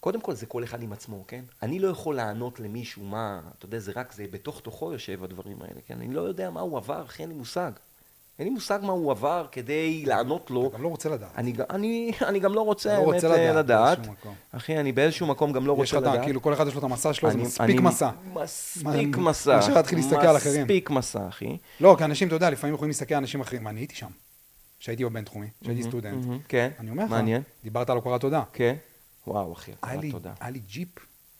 קודם 0.00 0.20
כל 0.20 0.34
זה 0.34 0.46
כל 0.46 0.64
אחד 0.64 0.82
עם 0.82 0.92
עצמו, 0.92 1.24
כן? 1.28 1.44
אני 1.62 1.78
לא 1.78 1.88
יכול 1.88 2.16
לענות 2.16 2.60
למישהו 2.60 3.04
מה, 3.04 3.40
אתה 3.58 3.66
יודע, 3.66 3.78
זה 3.78 3.92
רק, 3.94 4.12
זה 4.12 4.26
בתוך 4.30 4.60
תוכו 4.60 4.92
יושב 4.92 5.24
הדברים 5.24 5.62
האלה, 5.62 5.80
כן? 5.86 6.00
אני 6.00 6.14
לא 6.14 6.20
יודע 6.20 6.50
מה 6.50 6.60
הוא 6.60 6.76
עבר, 6.78 7.06
אין 7.18 7.28
לי 7.28 7.34
מושג. 7.34 7.72
אין 8.38 8.46
לי 8.46 8.54
מושג 8.54 8.78
מה 8.82 8.92
הוא 8.92 9.10
עבר 9.10 9.46
כדי 9.52 10.04
לענות 10.06 10.50
לו. 10.50 10.66
אתה 10.68 10.76
גם 10.76 10.82
לא 10.82 10.88
רוצה 10.88 11.08
לדעת. 11.08 11.30
אני, 11.38 11.52
אני, 11.70 12.12
אני 12.28 12.38
גם 12.40 12.54
לא 12.54 12.60
רוצה, 12.60 12.96
לא 12.98 13.02
רוצה 13.02 13.32
האמת, 13.34 13.54
לדעת 13.56 13.98
לדעת. 13.98 14.16
אחי, 14.52 14.80
אני 14.80 14.92
באיזשהו 14.92 15.26
מקום 15.26 15.52
גם 15.52 15.66
לא 15.66 15.72
יש 15.72 15.78
רוצה 15.94 16.06
לך, 16.06 16.12
לדעת. 16.14 16.24
כאילו, 16.24 16.42
כל 16.42 16.52
אחד 16.54 16.66
יש 16.66 16.74
לו 16.74 16.78
את 16.78 16.84
המסע 16.84 17.12
שלו, 17.12 17.30
זה 17.30 17.34
אני- 17.34 17.42
מספיק 17.42 17.60
אני- 17.60 17.78
מסע. 17.80 18.10
מספיק 18.34 19.16
מה- 19.16 19.30
מסע. 19.30 19.56
מאשר 19.56 19.74
להתחיל 19.74 19.98
להסתכל 19.98 20.26
על 20.26 20.36
אחרים. 20.36 20.62
מספיק 20.62 20.90
מסע, 20.90 21.28
אחי. 21.28 21.56
לא, 21.80 21.94
כי 21.98 22.04
אנשים, 22.04 22.28
אתה 22.28 22.36
יודע, 22.36 22.50
לפעמים 22.50 22.74
יכולים 22.74 22.88
להסתכל 22.90 23.14
על 23.14 23.20
אנשים 23.20 23.40
אחרים. 23.40 23.68
אני 23.68 23.80
הייתי 23.80 23.94
שם. 23.94 24.10
כשהייתי 24.80 25.04
בבינתחומי, 25.04 25.46
כשהייתי 25.60 25.82
סטודנט. 25.82 26.26
כן, 26.48 26.70
אני 26.78 26.90
אומר 26.90 27.04
לך. 27.04 27.14
דיברת 27.64 27.90
על 27.90 27.96
הוקרת 27.96 28.20
תודה. 28.20 28.42
כן. 28.52 28.74
וואו, 29.26 29.52
אחי, 29.52 29.72
לי- 30.00 30.10
תודה. 30.12 30.32
היה 30.40 30.50
לי 30.50 30.58
ג'יפ 30.68 30.88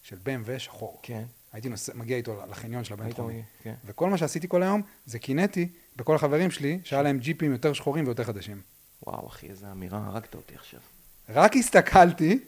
של 0.03 0.17
BMW 0.27 0.59
שחור. 0.59 0.99
כן. 1.03 1.23
הייתי 1.53 1.69
מגיע 1.95 2.17
איתו 2.17 2.35
לחניון 2.51 2.85
של 2.85 2.95
הבינתחומי. 2.95 3.43
כן. 3.63 3.75
וכל 3.87 4.11
מה 4.11 4.17
שעשיתי 4.19 4.49
כל 4.49 4.63
היום, 4.63 4.83
זה 5.07 5.19
קינאתי 5.19 5.69
בכל 5.99 6.15
החברים 6.15 6.51
שלי, 6.51 6.79
שהיה 6.85 7.03
להם 7.03 7.19
ג'יפים 7.19 7.53
יותר 7.53 7.73
שחורים 7.73 8.05
ויותר 8.05 8.25
חדשים. 8.25 8.61
וואו, 9.07 9.29
אחי, 9.29 9.47
איזה 9.51 9.67
אמירה, 9.73 10.07
הרגת 10.07 10.35
אותי 10.35 10.55
עכשיו. 10.55 10.81
רק 11.29 11.57
הסתכלתי 11.57 12.39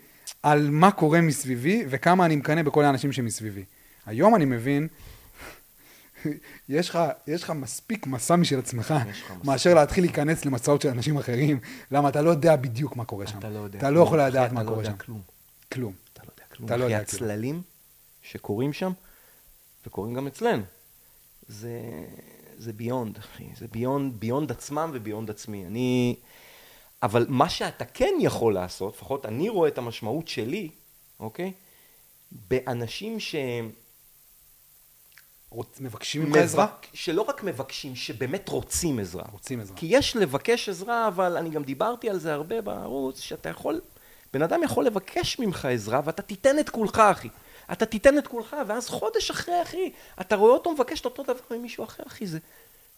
על 0.42 0.70
מה 0.70 0.90
קורה 0.90 1.20
מסביבי 1.20 1.84
וכמה 1.88 2.26
אני 2.26 2.36
מקנא 2.36 2.62
בכל 2.62 2.84
האנשים 2.84 3.12
שמסביבי. 3.12 3.64
היום 4.06 4.34
אני 4.34 4.44
מבין, 4.44 4.88
יש 6.68 6.88
לך, 6.88 6.98
יש 7.26 7.42
לך 7.42 7.50
מספיק 7.50 8.06
מסע 8.06 8.36
משל 8.36 8.58
עצמך. 8.58 8.94
מאשר 9.44 9.74
להתחיל 9.74 10.04
להיכנס 10.04 10.44
למסעות 10.44 10.82
של 10.82 10.88
אנשים 10.88 11.16
אחרים, 11.16 11.60
למה 11.90 12.08
אתה 12.08 12.22
לא 12.22 12.30
יודע 12.30 12.56
בדיוק 12.56 12.96
מה 12.96 13.04
קורה 13.04 13.26
שם. 13.26 13.38
אתה 13.38 13.50
לא 13.50 13.58
יודע. 13.58 13.78
אתה 13.78 13.90
לא 13.90 14.00
יכול 14.00 14.20
אחי, 14.20 14.30
לדעת 14.30 14.52
מה 14.52 14.62
לא 14.62 14.68
קורה 14.68 14.84
שם. 14.84 14.96
כלום. 14.96 15.20
כלום. 15.72 15.92
אתה 16.12 16.22
לא 16.24 16.30
יודע 16.32 16.54
כלום. 16.54 16.66
אתה 16.66 16.76
לא 16.76 16.84
אחי, 16.84 16.92
יודע 16.92 17.04
כלום. 17.04 17.22
הצללים 17.22 17.62
שקורים 18.22 18.72
שם, 18.72 18.92
וקורים 19.86 20.14
גם 20.14 20.26
אצלנו, 20.26 20.62
זה, 21.48 21.80
זה 22.60 22.72
ביונד, 22.72 23.18
אחי. 23.18 23.44
זה 23.56 23.66
ביונד, 23.68 24.20
ביונד 24.20 24.50
עצמם 24.50 24.90
וביונד 24.94 25.30
עצמי. 25.30 25.66
אני... 25.66 26.16
אבל 27.02 27.26
מה 27.28 27.48
שאתה 27.48 27.84
כן 27.84 28.14
יכול 28.20 28.54
לעשות, 28.54 28.94
לפחות 28.94 29.26
אני 29.26 29.48
רואה 29.48 29.68
את 29.68 29.78
המשמעות 29.78 30.28
שלי, 30.28 30.68
אוקיי? 31.20 31.52
באנשים 32.48 33.20
שהם... 33.20 33.70
רוצ- 35.54 35.80
מבקשים 35.80 36.24
ממך 36.24 36.36
עזרה? 36.36 36.64
מבק- 36.66 36.86
שלא 36.94 37.22
רק 37.22 37.42
מבקשים, 37.42 37.96
שבאמת 37.96 38.48
רוצים 38.48 38.98
עזרה. 38.98 39.24
רוצים 39.32 39.60
עזרה. 39.60 39.76
כי 39.76 39.86
יש 39.90 40.16
לבקש 40.16 40.68
עזרה, 40.68 41.08
אבל 41.08 41.36
אני 41.36 41.50
גם 41.50 41.62
דיברתי 41.62 42.10
על 42.10 42.18
זה 42.18 42.32
הרבה 42.34 42.60
בערוץ, 42.60 43.20
שאתה 43.20 43.48
יכול, 43.48 43.80
בן 44.32 44.42
אדם 44.42 44.62
יכול 44.62 44.84
לבקש 44.86 45.38
ממך 45.38 45.64
עזרה, 45.64 46.00
ואתה 46.04 46.22
תיתן 46.22 46.58
את 46.58 46.70
כולך, 46.70 46.98
אחי. 46.98 47.28
אתה 47.72 47.86
תיתן 47.86 48.18
את 48.18 48.26
כולך, 48.26 48.56
ואז 48.66 48.88
חודש 48.88 49.30
אחרי, 49.30 49.62
אחי, 49.62 49.90
אתה 50.20 50.36
רואה 50.36 50.52
אותו 50.52 50.72
מבקש 50.72 51.00
את 51.00 51.04
אותו 51.04 51.22
דבר 51.22 51.34
ממישהו 51.50 51.84
אחר, 51.84 52.02
אחי. 52.06 52.26
זה... 52.26 52.38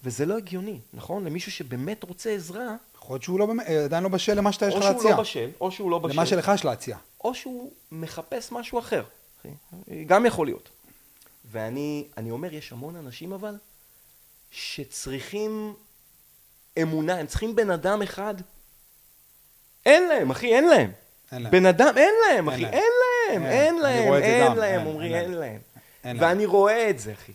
וזה 0.04 0.26
לא 0.26 0.36
הגיוני, 0.36 0.78
נכון? 0.94 1.24
למישהו 1.24 1.52
שבאמת 1.52 2.02
רוצה 2.04 2.30
עזרה, 2.30 2.74
יכול 2.96 3.14
להיות 3.14 3.22
שהוא 3.22 3.38
לא 3.38 3.46
באמת- 3.46 3.66
אה, 3.66 3.84
עדיין 3.84 4.02
לא 4.02 4.08
בשל 4.08 4.34
למה 4.34 4.52
שאתה 4.52 4.66
יש 4.66 4.74
או 4.74 4.78
לך 4.78 4.84
שהוא 4.84 4.94
להציע. 4.96 5.10
לא 5.16 5.20
בשל, 5.22 5.50
או 5.60 5.70
שהוא 5.72 5.90
לא 5.90 5.98
בשל, 5.98 6.12
למה 6.14 6.26
שלך 6.26 6.50
יש 6.54 6.64
להציע. 6.64 6.96
או 7.24 7.34
שהוא 7.34 7.72
מחפש 7.92 8.52
משהו 8.52 8.78
אחר. 8.78 9.02
אחי. 9.40 9.48
גם 10.04 10.26
יכול 10.26 10.46
להיות. 10.46 10.68
ואני 11.50 12.04
אני 12.16 12.30
אומר, 12.30 12.54
יש 12.54 12.72
המון 12.72 12.96
אנשים 12.96 13.32
אבל, 13.32 13.54
שצריכים 14.50 15.74
אמונה, 16.82 17.14
הם 17.14 17.26
צריכים 17.26 17.56
בן 17.56 17.70
אדם 17.70 18.02
אחד. 18.02 18.34
אין 19.86 20.08
להם, 20.08 20.30
אחי, 20.30 20.54
אין 20.54 20.64
להם. 20.68 20.90
אין 21.32 21.42
להם. 21.42 21.52
בן 21.52 21.66
אדם, 21.66 21.94
אין 21.96 22.14
להם, 22.28 22.48
אחי, 22.48 22.60
להם. 22.60 22.72
אין 22.72 22.82
להם, 22.82 22.82
אין. 22.82 22.92
להם, 23.32 23.42
זה 23.42 23.50
אין 23.50 23.76
להם, 23.76 24.12
אין, 24.14 24.46
עמרי, 24.46 25.10
להם. 25.10 25.32
להם. 25.32 25.58
אין 26.04 26.16
להם. 26.16 26.16
ואני 26.20 26.46
רואה 26.46 26.90
את 26.90 26.98
זה, 26.98 27.12
אחי. 27.12 27.32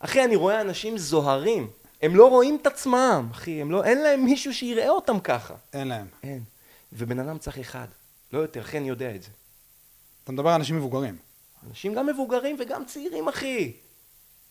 אחי, 0.00 0.24
אני 0.24 0.36
רואה 0.36 0.60
אנשים 0.60 0.98
זוהרים, 0.98 1.70
הם 2.02 2.16
לא 2.16 2.28
רואים 2.28 2.58
את 2.62 2.66
עצמם, 2.66 3.28
אחי, 3.30 3.60
הם 3.60 3.70
לא, 3.70 3.84
אין 3.84 4.02
להם 4.02 4.24
מישהו 4.24 4.54
שיראה 4.54 4.88
אותם 4.88 5.20
ככה. 5.20 5.54
אין 5.72 5.88
להם. 5.88 6.06
אין. 6.22 6.40
ובן 6.92 7.18
אדם 7.18 7.38
צריך 7.38 7.58
אחד, 7.58 7.86
לא 8.32 8.38
יותר, 8.38 8.60
אחי, 8.60 8.78
אני 8.78 8.88
יודע 8.88 9.14
את 9.14 9.22
זה. 9.22 9.30
אתה 10.24 10.32
מדבר 10.32 10.48
על 10.48 10.54
אנשים 10.54 10.76
מבוגרים. 10.76 11.16
אנשים 11.68 11.94
גם 11.94 12.06
מבוגרים 12.06 12.56
וגם 12.60 12.84
צעירים, 12.84 13.28
אחי. 13.28 13.72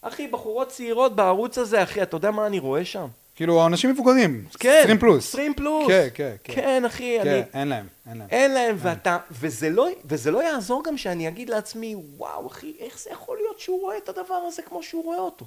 אחי, 0.02 0.28
בחורות 0.28 0.68
צעירות 0.68 1.16
בערוץ 1.16 1.58
הזה, 1.58 1.84
אחי, 1.84 2.02
אתה 2.02 2.16
יודע 2.16 2.32
מה 2.32 2.48
אני 2.48 2.60
רואה 2.60 2.86
שם? 2.86 3.08
כאילו, 3.42 3.66
אנשים 3.68 3.90
מבוגרים. 3.90 4.48
כן. 4.60 4.80
20 4.84 4.98
פלוס. 5.00 5.30
20 5.30 5.54
פלוס. 5.54 5.88
כן, 5.88 6.08
כן, 6.14 6.36
כן. 6.44 6.54
כן, 6.56 6.86
אחי, 6.86 7.22
אני... 7.22 7.30
כן, 7.30 7.60
אין 7.60 7.68
להם, 7.68 7.88
אין 8.10 8.18
להם. 8.18 8.28
אין 8.30 8.54
להם, 8.54 8.76
ואתה, 8.80 9.18
וזה 9.32 9.70
לא, 9.70 9.88
וזה 10.06 10.32
לא 10.32 10.44
יעזור 10.44 10.84
גם 10.84 10.98
שאני 10.98 11.28
אגיד 11.28 11.50
לעצמי, 11.50 11.96
וואו, 12.18 12.48
אחי, 12.48 12.74
איך 12.80 13.00
זה 13.00 13.10
יכול 13.10 13.38
להיות 13.38 13.60
שהוא 13.60 13.82
רואה 13.82 13.98
את 13.98 14.10
הדבר 14.10 14.34
הזה 14.34 14.62
כמו 14.62 14.84
שהוא 14.84 15.04
רואה 15.04 15.18
אותו? 15.18 15.46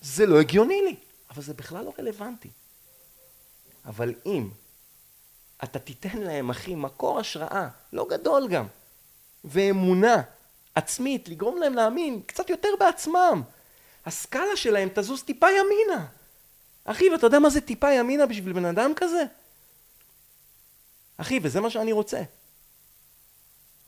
זה 0.00 0.26
לא 0.26 0.40
הגיוני 0.40 0.82
לי, 0.82 0.94
אבל 1.30 1.42
זה 1.42 1.54
בכלל 1.54 1.84
לא 1.84 1.92
רלוונטי. 1.98 2.50
אבל 3.86 4.14
אם 4.26 4.48
אתה 5.64 5.78
תיתן 5.78 6.18
להם, 6.18 6.50
אחי, 6.50 6.74
מקור 6.74 7.20
השראה, 7.20 7.68
לא 7.92 8.06
גדול 8.10 8.48
גם, 8.48 8.66
ואמונה 9.44 10.22
עצמית, 10.74 11.28
לגרום 11.28 11.60
להם 11.60 11.74
להאמין 11.74 12.20
קצת 12.26 12.50
יותר 12.50 12.68
בעצמם, 12.80 13.42
הסקאלה 14.06 14.56
שלהם 14.56 14.88
תזוז 14.94 15.22
טיפה 15.22 15.46
ימינה. 15.50 16.06
אחי, 16.84 17.10
ואתה 17.10 17.26
יודע 17.26 17.38
מה 17.38 17.50
זה 17.50 17.60
טיפה 17.60 17.92
ימינה 17.92 18.26
בשביל 18.26 18.52
בן 18.52 18.64
אדם 18.64 18.92
כזה? 18.96 19.24
אחי, 21.16 21.40
וזה 21.42 21.60
מה 21.60 21.70
שאני 21.70 21.92
רוצה. 21.92 22.22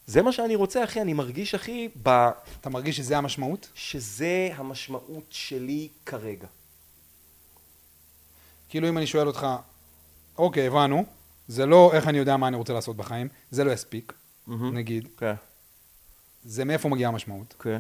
זה 0.07 0.23
מה 0.23 0.33
שאני 0.33 0.55
רוצה, 0.55 0.85
אחי, 0.85 1.01
אני 1.01 1.13
מרגיש, 1.13 1.55
אחי, 1.55 1.89
ב... 2.03 2.09
אתה 2.61 2.71
מרגיש 2.71 2.97
שזה 2.97 3.19
המשמעות? 3.19 3.69
שזה 3.75 4.49
המשמעות 4.55 5.25
שלי 5.31 5.89
כרגע. 6.07 6.47
כאילו, 8.69 8.89
אם 8.89 8.99
אני 8.99 9.07
שואל 9.07 9.27
אותך, 9.27 9.47
אוקיי, 10.39 10.67
הבנו, 10.67 11.05
זה 11.49 11.67
לא 11.67 11.91
איך 11.93 12.09
אני 12.09 12.19
יודע 12.19 12.37
מה 12.37 12.49
אני 12.49 12.57
רוצה 12.57 12.73
לעשות 12.73 12.97
בחיים, 12.97 13.29
זה 13.51 13.65
לא 13.65 13.71
יספיק, 13.71 14.13
נגיד, 14.49 15.09
כן, 15.17 15.35
זה 16.45 16.65
מאיפה 16.65 16.89
מגיעה 16.89 17.09
המשמעות. 17.09 17.55
כן. 17.59 17.79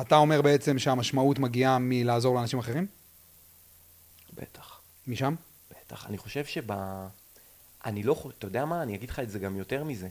אתה 0.00 0.16
אומר 0.16 0.42
בעצם 0.42 0.78
שהמשמעות 0.78 1.38
מגיעה 1.38 1.78
מלעזור 1.80 2.34
לאנשים 2.34 2.58
אחרים? 2.58 2.86
בטח, 4.34 4.80
משם? 5.06 5.34
בטח. 5.70 6.06
אני 6.06 6.18
חושב 6.18 6.44
שב... 6.44 6.72
אני 7.84 8.02
לא 8.02 8.14
חושב, 8.14 8.34
אתה 8.38 8.46
יודע 8.46 8.64
מה? 8.64 8.82
אני 8.82 8.94
אגיד 8.94 9.10
לך 9.10 9.20
את 9.20 9.30
זה 9.30 9.38
גם 9.38 9.56
יותר 9.56 9.84
מזה. 9.84 10.08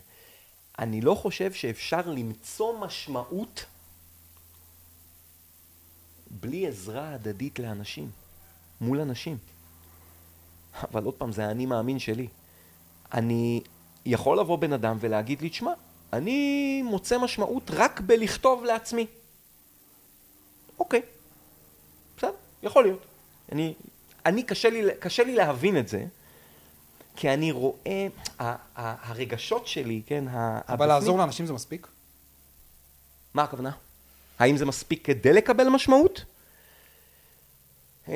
אני 0.80 1.02
לא 1.02 1.16
חושב 1.16 1.54
שאפשר 1.54 2.10
למצוא 2.10 2.80
משמעות 2.80 3.66
בלי 6.32 6.68
עזרה 6.68 7.14
הדדית 7.14 7.60
לאנשים, 7.60 8.10
מול 8.82 9.00
אנשים. 9.00 9.38
אבל 10.84 11.04
עוד 11.04 11.14
פעם, 11.14 11.32
זה 11.32 11.48
האני 11.48 11.66
מאמין 11.66 12.00
שלי. 12.00 12.28
אני 13.14 13.62
יכול 14.06 14.40
לבוא 14.40 14.58
בן 14.58 14.74
אדם 14.74 14.98
ולהגיד 15.00 15.42
לי, 15.42 15.50
תשמע, 15.50 15.72
אני 16.14 16.82
מוצא 16.82 17.18
משמעות 17.18 17.72
רק 17.74 18.00
בלכתוב 18.00 18.64
לעצמי. 18.64 19.08
אוקיי, 20.80 21.02
בסדר, 22.18 22.32
יכול 22.64 22.84
להיות. 22.84 23.06
אני, 23.52 23.74
אני 24.26 24.44
קשה, 24.44 24.70
לי, 24.70 24.82
קשה 25.00 25.24
לי 25.24 25.36
להבין 25.36 25.78
את 25.80 25.88
זה, 25.88 26.06
כי 27.16 27.30
אני 27.34 27.52
רואה, 27.52 28.08
ה, 28.40 28.44
ה, 28.46 28.56
הרגשות 29.12 29.68
שלי, 29.68 30.02
כן, 30.06 30.28
ה- 30.28 30.32
אבל 30.60 30.74
הבפנים- 30.74 30.90
לעזור 30.90 31.18
לאנשים 31.18 31.46
זה 31.46 31.54
מספיק? 31.54 31.88
מה 33.34 33.44
הכוונה? 33.44 33.72
האם 34.40 34.58
זה 34.58 34.66
מספיק 34.66 35.06
כדי 35.06 35.34
לקבל 35.34 35.70
משמעות? 35.70 36.26
אמ, 38.08 38.14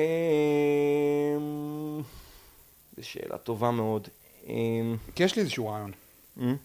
זו 2.96 3.08
שאלה 3.08 3.38
טובה 3.38 3.70
מאוד. 3.70 4.08
אמ, 4.46 4.96
כי 5.14 5.22
יש 5.24 5.36
לי 5.36 5.42
איזשהו 5.42 5.68
רעיון. 5.68 5.92
אמ, 6.40 6.56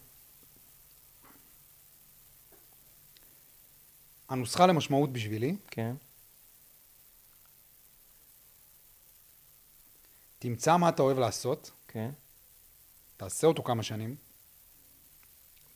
הנוסחה 4.29 4.65
למשמעות 4.65 5.13
בשבילי, 5.13 5.55
כן, 5.67 5.95
תמצא 10.39 10.77
מה 10.77 10.89
אתה 10.89 11.01
אוהב 11.01 11.19
לעשות, 11.19 11.71
כן, 11.87 12.09
תעשה 13.17 13.47
אותו 13.47 13.63
כמה 13.63 13.83
שנים, 13.83 14.15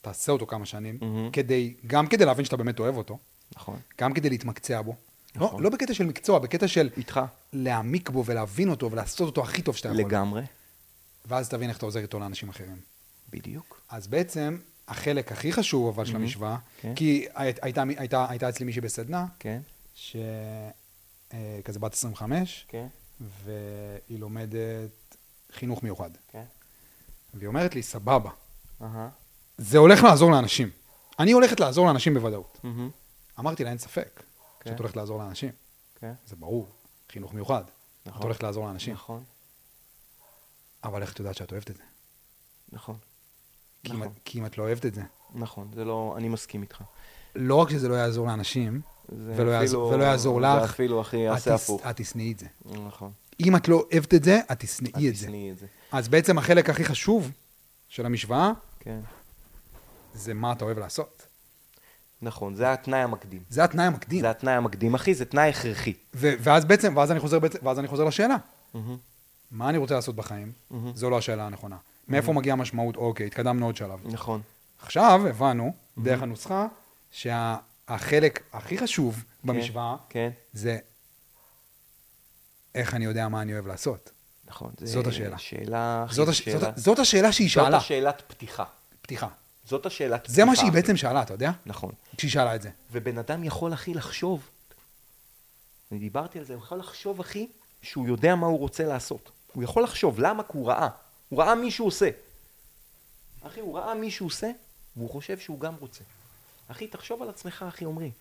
תעשה 0.01 0.31
אותו 0.31 0.47
כמה 0.47 0.65
שנים, 0.65 0.97
מהמם. 1.01 1.31
כדי, 1.31 1.73
גם 1.87 2.07
כדי 2.07 2.25
להבין 2.25 2.45
שאתה 2.45 2.57
באמת 2.57 2.79
אוהב 2.79 2.97
אותו, 2.97 3.17
נכון. 3.55 3.79
גם 4.01 4.13
כדי 4.13 4.29
להתמקצע 4.29 4.81
בו. 4.81 4.95
לא, 5.35 5.45
נכון. 5.45 5.63
לא 5.63 5.69
בקטע 5.69 5.93
של 5.93 6.05
מקצוע, 6.05 6.39
בקטע 6.39 6.67
של 6.67 6.89
איתך. 6.97 7.19
להעמיק 7.53 8.09
בו 8.09 8.25
ולהבין 8.25 8.69
אותו 8.69 8.91
ולעשות 8.91 9.27
אותו 9.27 9.43
הכי 9.43 9.61
טוב 9.61 9.75
שאתה 9.75 9.89
יכול. 9.89 10.01
לגמרי. 10.01 10.41
ואז 11.25 11.49
תבין 11.49 11.69
איך 11.69 11.77
אתה 11.77 11.85
עוזר 11.85 11.99
איתו 11.99 12.19
לאנשים 12.19 12.49
אחרים. 12.49 12.81
בדיוק. 13.29 13.81
אז 13.89 14.07
בעצם, 14.07 14.57
החלק 14.91 15.31
הכי 15.31 15.51
חשוב 15.53 15.87
אבל 15.87 16.05
של. 16.05 16.15
המשוואה, 16.15 16.57
כן. 16.81 16.95
כי 16.95 17.25
הי- 17.35 17.53
הייתה, 17.61 17.83
הייתה, 17.97 18.25
הייתה 18.29 18.49
אצלי 18.49 18.65
מישהי 18.65 18.81
בסדנה, 18.81 19.25
כן, 19.39 19.61
שכזה 19.95 20.19
בת 21.79 21.93
25, 21.93 22.65
כן, 22.67 22.87
והיא 23.43 24.19
לומדת 24.19 25.15
חינוך 25.51 25.83
מיוחד. 25.83 26.09
והיא 27.33 27.47
אומרת 27.47 27.75
לי, 27.75 27.83
סבבה. 27.83 28.29
זה 29.57 29.77
הולך 29.77 30.03
לעזור 30.03 30.31
לאנשים. 30.31 30.69
אני 31.19 31.31
הולכת 31.31 31.59
לעזור 31.59 31.85
לאנשים 31.87 32.13
בוודאות. 32.13 32.61
אמרתי 33.39 33.63
לה, 33.63 33.69
אין 33.69 33.77
ספק. 33.77 34.23
שאת 34.65 34.79
הולכת 34.79 34.95
לעזור 34.95 35.19
לאנשים. 35.19 35.51
זה 36.01 36.35
ברור, 36.35 36.67
חינוך 37.11 37.33
מיוחד. 37.33 37.63
את 37.63 38.07
נכון. 38.07 38.21
הולכת 38.21 38.43
לעזור 38.43 38.65
לאנשים. 38.67 38.93
נכון, 38.93 39.23
אבל 40.83 41.01
איך 41.01 41.13
את 41.13 41.19
יודעת 41.19 41.35
שאת 41.35 41.51
אוהבת 41.51 41.71
את 41.71 41.77
זה? 41.77 41.83
נכון. 42.71 42.97
כי 43.83 43.91
אם 43.91 43.97
נכון. 43.99 44.13
כי 44.25 44.39
אם 44.39 44.45
את 44.45 44.57
לא 44.57 44.63
אוהבת 44.63 44.85
את 44.85 44.95
זה, 44.95 45.01
נכון, 45.35 45.67
זה 45.75 45.85
לא, 45.85 46.13
אני 46.17 46.29
מסכים 46.29 46.61
איתך. 46.61 46.81
לא 47.35 47.55
רק 47.55 47.69
שזה 47.69 47.87
לא 47.89 47.93
יעזור 47.95 48.27
לאנשים, 48.27 48.81
זה 49.09 49.33
ולא 49.35 49.51
יעזור- 49.51 49.87
אפילו- 49.87 49.99
ולא 50.01 50.09
יעזור 50.09 50.41
זה 50.41 50.47
לך, 50.47 50.69
אפילו, 50.71 51.01
אחי, 51.01 51.17
את 51.27 51.31
יעשה 51.33 51.55
הפוך. 51.55 51.85
את 51.89 51.95
תשנאי 51.97 52.31
את 52.31 52.39
זה. 52.39 52.45
נכון. 52.87 53.11
אם 53.39 53.55
את 53.55 53.67
לא 53.67 53.75
אוהבת 53.91 54.13
את 54.13 54.23
זה, 54.23 54.39
את 54.51 54.59
תשנאי 54.59 54.91
את 54.91 55.13
את 55.13 55.15
זה. 55.15 55.27
את 55.53 55.59
זה. 55.59 55.65
אז 55.91 56.07
בעצם 56.07 56.37
החלק 56.37 56.69
הכי 56.69 56.85
חשוב 56.85 57.31
של 57.89 58.05
המשוואה, 58.05 58.51
כן. 58.79 58.99
זה 60.13 60.33
מה 60.33 60.51
אתה 60.51 60.65
אוהב 60.65 60.79
לעשות. 60.79 61.27
נכון, 62.21 62.55
זה 62.55 62.73
התנאי 62.73 62.99
המקדים. 62.99 63.43
זה 63.49 63.63
התנאי 63.63 63.85
המקדים. 63.85 64.21
זה 64.21 64.29
התנאי 64.29 64.53
המקדים, 64.53 64.95
אחי, 64.95 65.13
זה 65.13 65.25
תנאי 65.25 65.49
הכרחי. 65.49 65.93
ו- 66.13 66.33
ואז 66.39 66.65
בעצם, 66.65 66.93
ואז 66.97 67.11
אני 67.11 67.19
חוזר, 67.19 67.39
בעצם- 67.39 67.59
ואז 67.63 67.79
אני 67.79 67.87
חוזר 67.87 68.03
לשאלה. 68.03 68.35
מהמם. 68.73 68.97
מה 69.51 69.69
אני 69.69 69.77
רוצה 69.77 69.95
לעשות 69.95 70.15
בחיים? 70.15 70.51
מהמם. 70.71 70.91
זו 70.95 71.09
לא 71.09 71.17
השאלה 71.17 71.45
הנכונה. 71.45 71.75
מאיפה 72.11 72.33
מגיעה 72.33 72.53
המשמעות? 72.53 72.95
אוקיי, 72.95 73.27
התקדמנו 73.27 73.65
עוד 73.65 73.75
שלב. 73.75 73.99
נכון. 74.05 74.41
עכשיו 74.81 75.27
הבנו, 75.27 75.73
דרך 75.97 76.21
הנוסחה, 76.21 76.67
שהחלק 77.11 78.43
הכי 78.53 78.77
חשוב 78.77 79.23
במשוואה 79.43 79.95
כן, 80.09 80.29
זה 80.53 80.77
איך 82.75 82.93
אני 82.93 83.05
יודע 83.05 83.27
מה 83.27 83.41
אני 83.41 83.53
אוהב 83.53 83.67
לעשות. 83.67 84.11
נכון. 84.47 84.71
זאת 84.83 85.07
השאלה. 85.07 85.37
שאלה, 85.37 86.05
זאת, 86.09 86.27
הש... 86.27 86.41
שאלה. 86.41 86.59
זאת, 86.59 86.77
זאת 86.77 86.99
השאלה 86.99 87.31
שהיא 87.31 87.47
זאת 87.47 87.53
שאלה. 87.53 87.77
השאלת 87.77 88.23
פתיחה. 88.27 88.63
פתיחה. 89.01 89.27
זאת 89.65 89.85
השאלת 89.85 90.19
פתיחה. 90.23 90.33
זה 90.33 90.45
מה 90.45 90.55
שהיא. 90.55 90.71
בעצם 90.71 90.97
שאלה, 90.97 91.21
אתה 91.21 91.33
יודע? 91.33 91.51
נכון. 91.65 91.91
כשהיא 92.17 92.31
שאלה 92.31 92.55
את 92.55 92.61
זה. 92.61 92.69
ובן 92.91 93.17
אדם 93.17 93.43
יכול, 93.43 93.73
אחי, 93.73 93.93
לחשוב. 93.93 94.49
אני 95.91 95.99
דיברתי 95.99 96.39
על 96.39 96.45
זה, 96.45 96.53
הוא 96.53 96.63
יכול 96.63 96.77
לחשוב, 96.77 97.19
אחי, 97.19 97.47
שהוא 97.81 98.07
יודע 98.07 98.35
מה 98.35 98.47
הוא 98.47 98.59
רוצה 98.59 98.83
לעשות. 98.83 99.31
הוא 99.53 99.63
יכול 99.63 99.83
לחשוב, 99.83 100.19
למה? 100.19 100.43
כי 100.43 100.49
הוא 100.53 100.67
ראה. 100.67 100.87
הוא 101.31 101.39
ראה 101.39 101.55
מישהו 101.55 101.85
עושה. 101.85 102.09
אחי, 103.41 103.59
הוא 103.59 103.77
ראה 103.77 103.93
מישהו 103.93 104.25
עושה, 104.25 104.51
והוא 104.95 105.09
חושב 105.09 105.39
שהוא 105.39 105.59
גם 105.59 105.75
רוצה. 105.79 106.03
אחי, 106.67 106.87
תחשוב 106.87 107.21
על 107.21 107.29
עצמך, 107.29 107.65
אחי, 107.67 107.85
עמרי. 107.85 108.11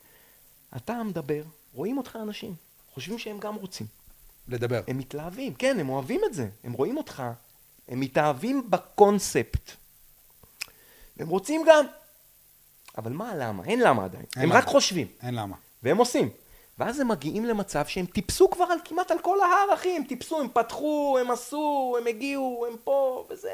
אתה 0.77 1.03
מדבר, 1.03 1.43
רואים 1.75 1.99
אותך 1.99 2.19
אנשים, 2.23 2.55
חושבים 2.95 3.19
שהם 3.19 3.39
גם 3.39 3.55
רוצים. 3.55 3.87
לדבר. 4.49 4.83
הם 4.89 4.99
מתלהבים, 4.99 5.55
כן, 5.55 5.81
הם 5.81 5.89
אוהבים 5.89 6.21
את 6.27 6.35
זה. 6.35 6.49
הם 6.65 6.73
רואים 6.73 6.97
אותך, 6.97 7.23
הם 7.89 8.01
מתאהבים 8.01 8.71
בקונספט. 8.71 9.71
הם 11.19 11.29
רוצים 11.29 11.63
גם. 11.67 11.87
אבל 12.99 13.13
מה 13.13 13.31
הלמה? 13.31 13.65
אין 13.65 13.81
למה 13.81 14.05
עדיין. 14.05 14.25
אין 14.37 14.43
הם 14.43 14.49
למה. 14.49 14.59
רק 14.59 14.65
חושבים, 14.65 15.07
אין 15.23 15.35
למה. 15.35 15.57
והם 15.83 15.97
עושים. 15.97 16.29
ואז 16.81 17.01
הם 17.01 17.09
מגיעים 17.09 17.45
למצב 17.45 17.87
שהם 17.87 18.07
טיפסו 18.07 18.51
כבר 18.51 18.65
על, 18.65 18.79
כמעט 18.85 19.11
על 19.11 19.19
כל 19.19 19.41
ההר, 19.41 19.75
אחי. 19.75 19.97
הם 19.97 20.05
טיפסו, 20.05 20.41
הם 20.41 20.49
פתחו, 20.53 21.19
הם 21.21 21.31
עשו, 21.31 21.97
הם 22.01 22.07
הגיעו, 22.07 22.67
הם 22.71 22.77
פה, 22.85 23.27
וזה 23.31 23.51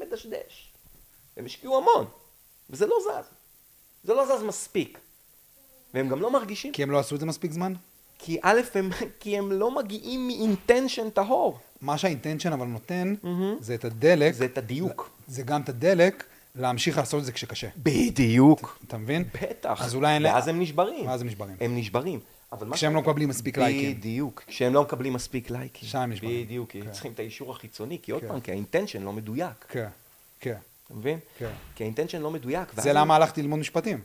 מדשדש. 0.00 0.72
הם 1.36 1.44
השקיעו 1.44 1.78
המון, 1.78 2.06
וזה 2.70 2.86
לא 2.86 2.96
זז. 3.02 3.26
זה 4.04 4.14
לא 4.14 4.26
זז 4.26 4.42
מספיק. 4.42 4.98
והם 5.94 6.08
גם 6.08 6.20
לא 6.20 6.30
מרגישים. 6.30 6.72
כי 6.72 6.82
הם 6.82 6.90
לא 6.90 6.98
עשו 6.98 7.14
את 7.14 7.20
זה 7.20 7.26
מספיק 7.26 7.52
זמן? 7.52 7.72
כי 8.18 8.38
א', 8.42 8.60
הם, 8.74 8.90
כי 9.20 9.38
הם 9.38 9.52
לא 9.52 9.70
מגיעים 9.70 10.26
מאינטנשן 10.26 11.10
טהור. 11.10 11.58
מה 11.80 11.98
שהאינטנשן 11.98 12.52
אבל 12.52 12.66
נותן, 12.66 13.14
מהמם. 13.22 13.56
זה 13.60 13.74
את 13.74 13.84
הדלק. 13.84 14.34
זה 14.34 14.44
את 14.44 14.58
הדיוק. 14.58 15.10
זה 15.26 15.42
גם 15.42 15.60
את 15.60 15.68
הדלק 15.68 16.24
להמשיך 16.54 16.98
לעשות 16.98 17.20
את 17.20 17.24
זה 17.24 17.32
כשקשה. 17.32 17.68
בדיוק. 17.76 18.78
אתה 18.86 18.98
מבין? 18.98 19.24
בטח. 19.42 19.82
אז 19.82 19.94
אולי 19.94 20.14
אין... 20.14 20.24
ואז 20.24 20.48
הם 20.48 20.60
נשברים. 20.60 21.06
ואז 21.06 21.20
הם 21.20 21.26
נשברים. 21.26 21.56
הם 21.60 21.76
נשברים. 21.76 22.20
אבל 22.52 22.66
מה 22.66 22.76
כשהם 22.76 22.94
לא 22.94 23.00
מקבלים 23.00 23.28
מספיק 23.28 23.58
לייקים. 23.58 23.96
בדיוק. 23.96 24.42
כשהם 24.46 24.74
לא 24.74 24.82
מקבלים 24.82 25.12
מספיק 25.12 25.50
לייקים. 25.50 25.88
שם 25.88 25.98
הם 25.98 26.12
נשברים. 26.12 26.46
בדיוק. 26.46 26.70
כי 26.70 26.82
כן. 26.82 26.90
צריכים 26.90 27.12
את 27.12 27.18
האישור 27.18 27.52
החיצוני, 27.52 27.98
כי 28.02 28.12
עוד 28.12 28.22
כן. 28.22 28.28
פעם, 28.28 28.40
כי 28.40 28.50
ה 28.50 28.55
intention 28.55 29.02
לא 29.02 29.12
מדויק. 29.12 29.66
כן, 29.68 29.88
כן, 30.40 30.56
אתה 30.86 30.94
מבין? 30.94 31.18
כן. 31.38 31.50
כי 31.74 31.84
ה 31.84 31.88
intention 31.88 32.22
לא 32.22 32.30
מדויק. 32.30 32.68
ואז 32.74 32.84
זה 32.84 32.92
למה 32.92 33.16
הלכתי 33.16 33.42
ללמוד 33.42 33.58
משפטים. 33.58 34.00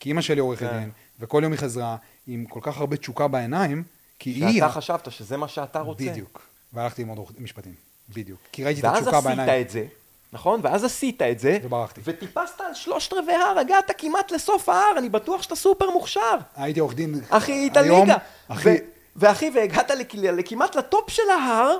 כי 0.00 0.08
אימא 0.08 0.20
שלי 0.20 0.40
עורכת 0.40 0.66
כן. 0.70 0.78
דין, 0.78 0.90
וכל 1.20 1.40
יום 1.42 1.52
היא 1.52 1.60
חזרה 1.60 1.96
עם 2.26 2.44
כל 2.46 2.60
כך 2.62 2.78
הרבה 2.78 2.96
תשוקה 2.96 3.28
בעיניים, 3.28 3.82
כי 4.18 4.30
היא... 4.30 4.60
שאתה 4.60 4.68
חשבת 4.68 5.12
שזה 5.12 5.36
מה 5.36 5.48
שאתה 5.48 5.80
רוצה. 5.80 6.04
בדיוק. 6.04 6.48
והלכתי 6.72 7.02
ללמוד 7.04 7.18
משפטים. 7.38 7.74
בדיוק. 8.08 8.40
כי 8.52 8.64
ראיתי 8.64 8.80
את 8.80 8.84
ואז 8.84 8.96
התשוקה 8.98 9.18
עשית 9.18 9.26
בעיניים. 9.26 9.62
את 9.62 9.70
זה, 9.70 9.86
נכון? 10.34 10.60
ואז 10.62 10.84
עשית 10.84 11.22
את 11.22 11.38
זה. 11.38 11.58
וברחתי. 11.62 12.00
וטיפסת 12.04 12.60
על 12.60 12.74
שלושת 12.74 13.12
רבעי 13.12 13.34
ההר, 13.34 13.58
הגעת 13.58 13.90
כמעט 13.98 14.30
לסוף 14.30 14.68
ההר, 14.68 14.98
אני 14.98 15.08
בטוח 15.08 15.42
שאתה 15.42 15.56
סופר 15.56 15.90
מוכשר. 15.90 16.36
הייתי 16.56 16.80
עורך 16.80 16.94
דין 16.94 17.20
אחי, 17.28 17.52
היית 17.52 17.76
ליגה. 17.76 18.16
אחי, 18.48 18.68
ו- 18.68 18.76
ואחי, 19.16 19.50
והגעת 19.54 19.90
לכמעט 20.14 20.76
לטופ 20.76 21.10
של 21.10 21.30
ההר, 21.30 21.76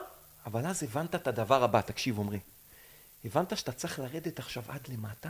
אבל 0.47 0.67
אז 0.67 0.83
הבנת 0.83 1.15
את 1.15 1.27
הדבר 1.27 1.65
הבא, 1.65 1.81
תקשיב 1.81 2.21
עמרי. 2.21 2.39
הבנת 3.25 3.57
שאתה 3.57 3.73
צריך 3.73 3.99
לרדת 3.99 4.39
עכשיו 4.39 4.63
עד 4.69 4.89
למטה, 4.89 5.29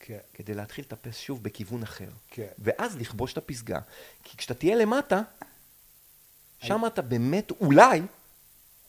כן, 0.00 0.18
כדי 0.34 0.54
להתחיל 0.54 0.84
לטפס 0.84 1.18
שוב 1.18 1.42
בכיוון 1.42 1.82
אחר. 1.82 2.08
כן. 2.30 2.46
ואז 2.58 2.96
לכבוש 2.96 3.32
את 3.32 3.38
הפסגה. 3.38 3.78
כי 4.24 4.36
כשאתה 4.36 4.54
תהיה 4.54 4.76
למטה, 4.76 5.20
שם 6.62 6.86
אתה 6.86 7.02
באמת, 7.02 7.50
אולי, 7.50 8.02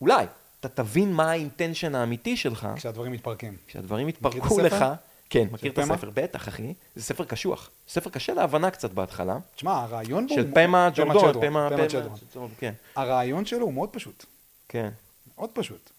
אולי, 0.01 0.25
אתה 0.61 0.69
תבין 0.69 1.13
מה 1.13 1.31
האינטנשן 1.31 1.95
האמיתי 1.95 2.37
שלך, 2.37 2.67
כשהדברים 2.75 3.11
מתפרקים. 3.11 3.57
כשהדברים 3.67 4.09
יתפרקו? 4.09 4.59
לך. 4.59 4.85
כן, 5.29 5.47
מכיר 5.51 5.71
את? 5.71 5.77
הספר, 5.77 6.09
בטח, 6.13 6.47
אחי. 6.47 6.73
זה 6.95 7.03
ספר 7.03 7.25
קשוח. 7.25 7.69
ספר 7.87 8.09
קשה 8.09 8.33
להבנה 8.33 8.71
קצת 8.71 8.91
בהתחלה. 8.91 9.37
תשמע, 9.55 9.81
הרעיון 9.81 10.27
בו 10.27 10.33
של 10.35 10.51
פמה 10.53 10.89
ג'ורדון, 10.95 11.41
פמה, 11.41 11.69
צ'דרון. 11.87 12.49
כן, 12.59 12.73
הרעיון 12.95 13.45
שלו 13.45 13.65
הוא 13.65 13.73
מאוד 13.73 13.89
פשוט. 13.89 14.25
כן. 14.69 14.89
מאוד 15.37 15.49
פשוט. 15.53 15.89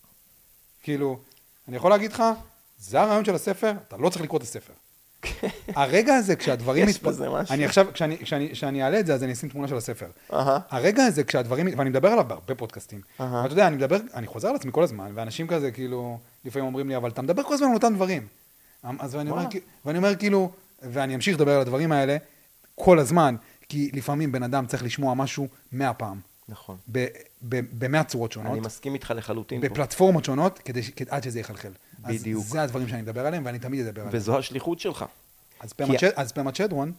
כאילו, 0.83 1.19
אני 1.69 1.77
יכול 1.77 1.91
להגיד 1.91 2.13
לך, 2.13 2.23
זה 2.79 3.01
הרעיון 3.01 3.25
של 3.25 3.35
הספר, 3.35 3.73
אתה 3.89 3.97
לא 3.97 4.09
צריך 4.09 4.23
לקרוא 4.25 4.39
את 4.39 4.43
הספר. 4.43 4.73
הרגע 5.75 6.15
הזה, 6.15 6.37
כשהדברים... 6.37 6.89
יש 6.89 7.03
בזה 7.03 7.31
משהו. 7.31 7.55
אני 7.55 7.65
עכשיו, 7.65 7.87
כשאני- 7.93 8.19
כשאני 8.19 8.49
כשאני 8.53 8.85
אעלה 8.85 9.01
את 9.01 9.07
זה, 9.07 9.15
אז 9.15 9.23
אני 9.25 9.33
אשים 9.33 9.49
תמונה 9.49 9.69
של 9.69 9.77
הספר. 9.77 10.07
הרגע 10.71 11.05
הזה, 11.05 11.25
כשהדברים... 11.25 11.69
ואני 11.79 11.91
מדבר 11.91 12.09
עליו 12.09 12.25
בהרבה 12.29 12.55
פודקאסטים. 12.55 13.01
ואתה 13.21 13.53
יודע, 13.53 13.67
אני 13.67 13.77
מדבר, 13.77 13.97
אני 14.15 14.27
חוזר 14.27 14.49
על 14.49 14.55
עצמי 14.55 14.73
כל 14.75 14.83
הזמן, 14.83 15.11
ואנשים 15.15 15.47
כזה, 15.47 15.71
כאילו, 15.71 16.19
לפעמים 16.45 16.67
אומרים 16.67 16.89
לי, 16.89 16.97
אבל 16.97 17.11
אתה 17.11 17.23
מדבר 17.23 17.43
כל 17.43 17.55
הזמן 17.55 17.69
על 17.69 17.75
אותם 17.75 17.95
דברים. 17.95 18.27
אז 18.99 19.15
ואני 19.15 19.31
אומר, 19.31 19.47
ואני 19.85 19.99
אומר, 19.99 20.17
כאילו, 20.17 20.51
ואני 20.83 21.15
אמשיך 21.15 21.37
לדבר 21.37 21.55
על 21.55 21.61
הדברים 21.61 21.93
האלה 21.93 22.17
כל 22.75 22.99
הזמן, 22.99 23.35
כי 23.69 23.91
לפעמים 23.93 24.33
בן 24.33 24.43
אדם 24.43 24.67
צריך 24.67 24.83
לשמוע 24.83 25.15
משהו 25.15 25.49
מאה 25.73 25.95
פעם, 25.95 26.21
נכון. 26.49 26.77
במאה 27.79 28.05
צורות 28.05 28.33
שונות. 28.33 28.53
אני 28.53 28.61
מסכים 28.61 28.95
איתך 28.95 29.13
לחלוטין. 29.17 29.61
בפלטפורמות 29.61 30.25
שונות, 30.25 30.59
כדי, 30.59 30.81
עד 31.09 31.23
שזה 31.23 31.41
יחלחל. 31.41 31.73
בדיוק. 32.07 32.45
אז 32.45 32.51
זה 32.51 32.63
הדברים 32.63 32.89
שאני 32.89 33.03
מדבר 33.03 33.27
עליהם, 33.27 33.47
ואני 33.47 33.59
תמיד 33.59 33.87
אדבר 33.87 34.01
עליהם. 34.01 34.17
וזו 34.17 34.39
השליחות 34.39 34.81
שלך. 34.81 35.05
אז 35.61 35.73
כי- 35.73 35.77
פמה 35.85 35.95
צ'ד- 35.99 36.13
אז 36.17 36.33
פמה 36.33 36.53
צ'דרון, 36.53 36.93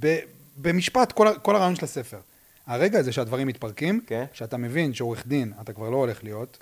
ב- 0.00 0.18
במשפט, 0.56 1.12
כל, 1.12 1.28
כל 1.42 1.56
הרעיון 1.56 1.76
של 1.76 1.84
הספר. 1.84 2.18
הרגע 2.66 2.98
הזה 2.98 3.12
שהדברים 3.12 3.46
מתפרקים, 3.46 4.00
כן. 4.06 4.24
שאתה 4.32 4.56
מבין 4.56 4.94
שעורך 4.94 5.26
דין, 5.26 5.52
אתה 5.60 5.72
כבר 5.72 5.90
לא 5.90 5.96
הולך 5.96 6.24
להיות, 6.24 6.58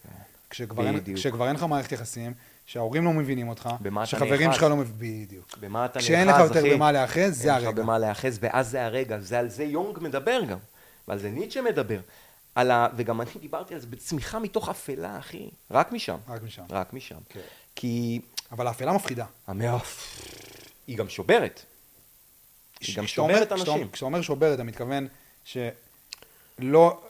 כשכבר, 0.51 0.87
אין. 0.87 1.01
כשכבר 1.15 1.47
אין 1.49 1.57
לך 1.57 1.63
מערכת 1.63 1.93
יחסים, 1.93 2.33
שההורים 2.67 3.05
לא 3.05 3.13
מבינים 3.13 3.49
אותך, 3.49 3.69
שחברים. 4.05 4.53
שלך 4.53 4.63
לא 4.63 4.77
מבינים, 4.77 5.25
בדיוק. 5.27 5.59
במה 5.61 5.85
אתה 5.85 5.99
נאחז, 5.99 6.05
כשאין 6.05 6.29
לך 6.29 6.37
יותר 6.39 6.61
אחי? 6.61 6.75
במה 6.75 6.93
להיאחז, 6.93 7.43
זה 7.43 7.49
אין 7.55 7.61
לך 7.63 7.67
הרגע. 7.67 7.83
במה 7.83 7.99
להיאחז, 7.99 8.39
ואז 8.43 8.71
זה 8.71 8.85
הרגע. 8.85 9.19
זה 9.21 9.39
על 9.39 9.49
זה 9.49 9.65
יונג 9.65 9.99
מדבר 10.01 10.41
גם. 10.49 10.59
ועל 11.09 11.19
זה 11.19 11.31
ניטשה 11.31 11.63
מדבר. 11.63 12.01
על 12.55 12.71
ה... 12.71 12.89
וגם 12.97 13.21
אני 13.21 13.31
דיברתי 13.41 13.75
על 13.75 13.81
זה 13.81 13.87
בצמיחה 13.87 14.39
מתוך 14.39 14.69
אפלה, 14.69 15.19
אחי. 15.19 15.51
רק 15.71 15.93
משם. 15.93 16.17
רק 16.29 16.43
משם. 16.43 16.63
רק 16.71 16.93
משם. 16.93 17.19
כן. 17.29 17.41
כי 17.77 18.21
אבל 18.53 18.67
האפלה 18.67 18.93
מפחידה. 18.93 19.27
המאף... 19.47 20.21
היא 20.87 20.97
גם 20.97 21.09
שוברת. 21.09 21.63
היא 22.81 22.97
גם 22.97 22.99
אומר- 22.99 23.07
שוברת 23.09 23.53
כשאתה- 23.53 23.71
אנשים. 23.73 23.91
כשאתה 23.91 24.07
אומר 24.07 24.23
שוברת, 24.23 24.55
אתה 24.55 24.63
מתכוון 24.65 25.09
שלא 25.45 27.01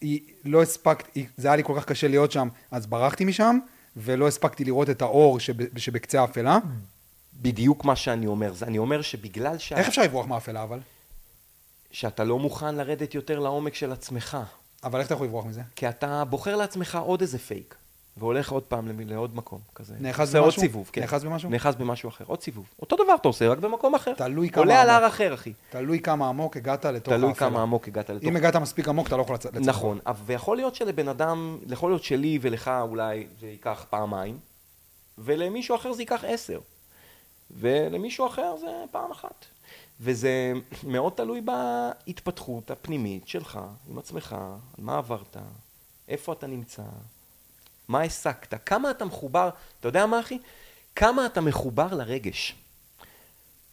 היא- 0.00 0.20
לא 0.44 0.62
הספקתי, 0.62 1.26
זה 1.36 1.48
היה 1.48 1.56
לי 1.56 1.64
כל 1.64 1.74
כך 1.76 1.84
קשה 1.84 2.08
להיות 2.08 2.32
שם, 2.32 2.48
אז 2.70 2.86
ברחתי 2.86 3.24
משם, 3.24 3.58
ולא 3.96 4.28
הספקתי 4.28 4.64
לראות 4.64 4.90
את 4.90 5.02
האור 5.02 5.40
שב, 5.40 5.78
שבקצה 5.78 6.20
האפלה. 6.20 6.58
בדיוק 7.34 7.84
מה 7.84 7.96
שאני 7.96 8.26
אומר. 8.26 8.52
זה- 8.52 8.66
אני 8.66 8.78
אומר 8.78 9.02
שבגלל 9.02 9.58
שה... 9.58 9.76
איך 9.78 9.88
אפשר 9.88 10.02
לברוח 10.02 10.26
מהאפלה 10.26 10.62
אבל? 10.62 10.80
שאתה 11.92 12.24
לא 12.24 12.38
מוכן 12.38 12.74
לרדת 12.74 13.14
יותר 13.14 13.38
לעומק 13.38 13.74
של 13.74 13.92
עצמך. 13.92 14.38
אבל 14.84 14.98
איך 14.98 15.06
אתה 15.06 15.14
יכול 15.14 15.26
לברוח 15.26 15.44
מזה? 15.46 15.62
כי 15.76 15.88
אתה 15.88 16.24
בוחר 16.24 16.56
לעצמך 16.56 16.98
עוד 17.04 17.20
איזה 17.20 17.38
פייק, 17.38 17.74
והולך 18.16 18.52
עוד 18.52 18.62
פעם 18.62 19.00
לעוד 19.00 19.36
מקום 19.36 19.60
כזה. 19.74 19.94
נאחז 20.00 20.28
עושה 20.28 20.38
עוד 20.38 20.46
במשהו? 20.46 20.60
סיבוב, 20.62 20.90
כן. 20.92 21.00
נאחז 21.00 21.24
במשהו? 21.24 21.50
נאחז 21.50 21.74
במשהו 21.76 22.08
אחר, 22.08 22.24
עוד 22.26 22.42
סיבוב. 22.42 22.66
אותו 22.82 22.96
דבר 23.04 23.14
אתה 23.14 23.28
עושה, 23.28 23.48
רק 23.48 23.58
במקום 23.58 23.94
אחר. 23.94 24.14
תלוי 24.14 24.50
כמה 24.50 24.62
עולה 24.62 24.82
על 24.82 24.90
עמוק. 24.90 25.02
הר 25.02 25.08
אחר, 25.08 25.34
אחי. 25.34 25.52
תלוי 25.70 26.00
כמה 26.00 26.28
עמוק 26.28 26.56
הגעת 26.56 26.84
לתוך 26.84 27.12
האפלה. 27.12 27.18
תלוי 27.18 27.34
כמה 27.34 27.62
עמוק 27.62 27.88
הגעת 27.88 28.10
לתוך... 28.10 28.28
אם 28.28 28.36
הגעת 28.36 28.56
מספיק 28.56 28.88
עמוק, 28.88 29.06
אתה 29.06 29.16
לא 29.16 29.22
יכול 29.22 29.34
לצאת. 29.34 29.54
נכון, 29.54 29.98
אבל- 30.06 30.16
ויכול 30.26 30.56
להיות 30.56 30.74
שלבן 30.74 31.08
אדם, 31.08 31.58
יכול 31.68 31.90
להיות 31.90 32.02
שלי 32.04 32.38
ולך 32.42 32.70
אולי 32.82 33.26
זה 33.40 33.46
ייקח 33.46 33.86
פעמיים, 33.90 34.38
ולמישהו 35.18 35.76
אחר 35.76 35.92
זה 35.92 36.02
ייקח 36.02 36.24
עשר, 36.26 36.60
ולמישהו 37.50 38.26
אחר 38.26 38.56
זה 38.60 38.66
פעם 38.90 39.10
אחת. 39.10 39.44
וזה 40.00 40.52
מאוד 40.86 41.12
תלוי 41.12 41.40
בהתפתחות 41.40 42.70
הפנימית 42.70 43.28
שלך, 43.28 43.60
עם 43.88 43.98
עצמך, 43.98 44.36
מה 44.78 44.98
עברת, 44.98 45.36
איפה 46.08 46.32
אתה 46.32 46.46
נמצא, 46.46 46.82
מה 47.88 48.02
השגת, 48.02 48.54
כמה 48.66 48.90
אתה 48.90 49.04
מחובר, 49.04 49.50
אתה 49.80 49.88
יודע 49.88 50.06
מה 50.06 50.20
אחי? 50.20 50.38
כמה 50.96 51.26
אתה 51.26 51.40
מחובר 51.40 51.94
לרגש. 51.94 52.54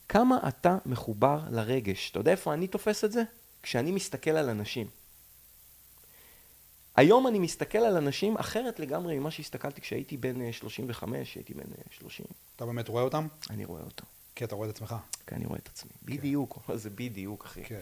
כמה 0.10 0.40
אתה 0.48 0.78
מחובר 0.86 1.40
לרגש. 1.52 2.12
אתה 2.12 2.20
יודע 2.20 2.32
איפה 2.32 2.54
אני 2.54 2.68
תופס 2.68 3.04
את 3.04 3.12
זה? 3.12 3.24
כשאני 3.64 3.92
מסתכל 3.92 4.32
על 4.32 4.50
אנשים. 4.50 4.88
היום 6.96 7.28
אני 7.28 7.40
מסתכל 7.40 7.78
על 7.78 7.98
אנשים 7.98 8.38
אחרת 8.38 8.80
לגמרי 8.80 9.20
ממה 9.20 9.32
שהסתכלתי 9.32 9.82
כשהייתי 9.82 10.18
בן 10.18 10.42
אה, 10.42 10.54
35, 10.54 11.36
הייתי 11.36 11.54
בן 11.54 11.60
אה, 11.60 11.84
30. 11.92 12.26
אתה 12.56 12.66
באמת 12.66 12.88
רואה 12.88 13.04
אותם? 13.04 13.28
אני 13.50 13.66
רואה 13.66 13.82
אותו, 13.82 14.06
כי 14.38 14.44
אתה 14.44 14.56
רואה 14.56 14.70
את 14.70 14.76
עצמך. 14.76 14.96
כי 15.28 15.36
אני 15.36 15.46
רואה 15.46 15.60
את 15.64 15.68
עצמי. 15.68 15.92
בדיוק, 16.04 16.58
זה 16.76 16.90
בדיוק, 16.90 17.46
אחי. 17.46 17.64
כן. 17.64 17.82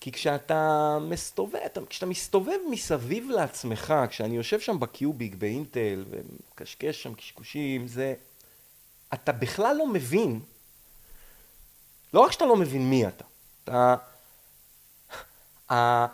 כי 0.00 0.12
כשאתה 0.12 0.68
מסתובב, 1.00 1.56
אתה- 1.66 1.80
כשאתה 1.88 2.06
מסתובב 2.06 2.58
מסביב 2.70 3.30
לעצמך, 3.30 3.94
כשאני 4.10 4.36
יושב 4.36 4.60
שם 4.60 4.80
בקיוביק 4.80 5.34
באינטל 5.34 6.04
ומקשקש 6.10 7.02
שם 7.02 7.14
קשקושים, 7.14 7.86
זה... 7.88 8.14
אתה 9.14 9.32
בכלל 9.32 9.76
לא 9.76 9.86
מבין, 9.86 10.40
לא 12.14 12.20
רק 12.20 12.32
שאתה 12.32 12.46
לא 12.46 12.56
מבין 12.56 12.90
מי 12.90 13.08
אתה, 13.08 13.24
אתה... 13.64 13.94
ה- 15.70 16.06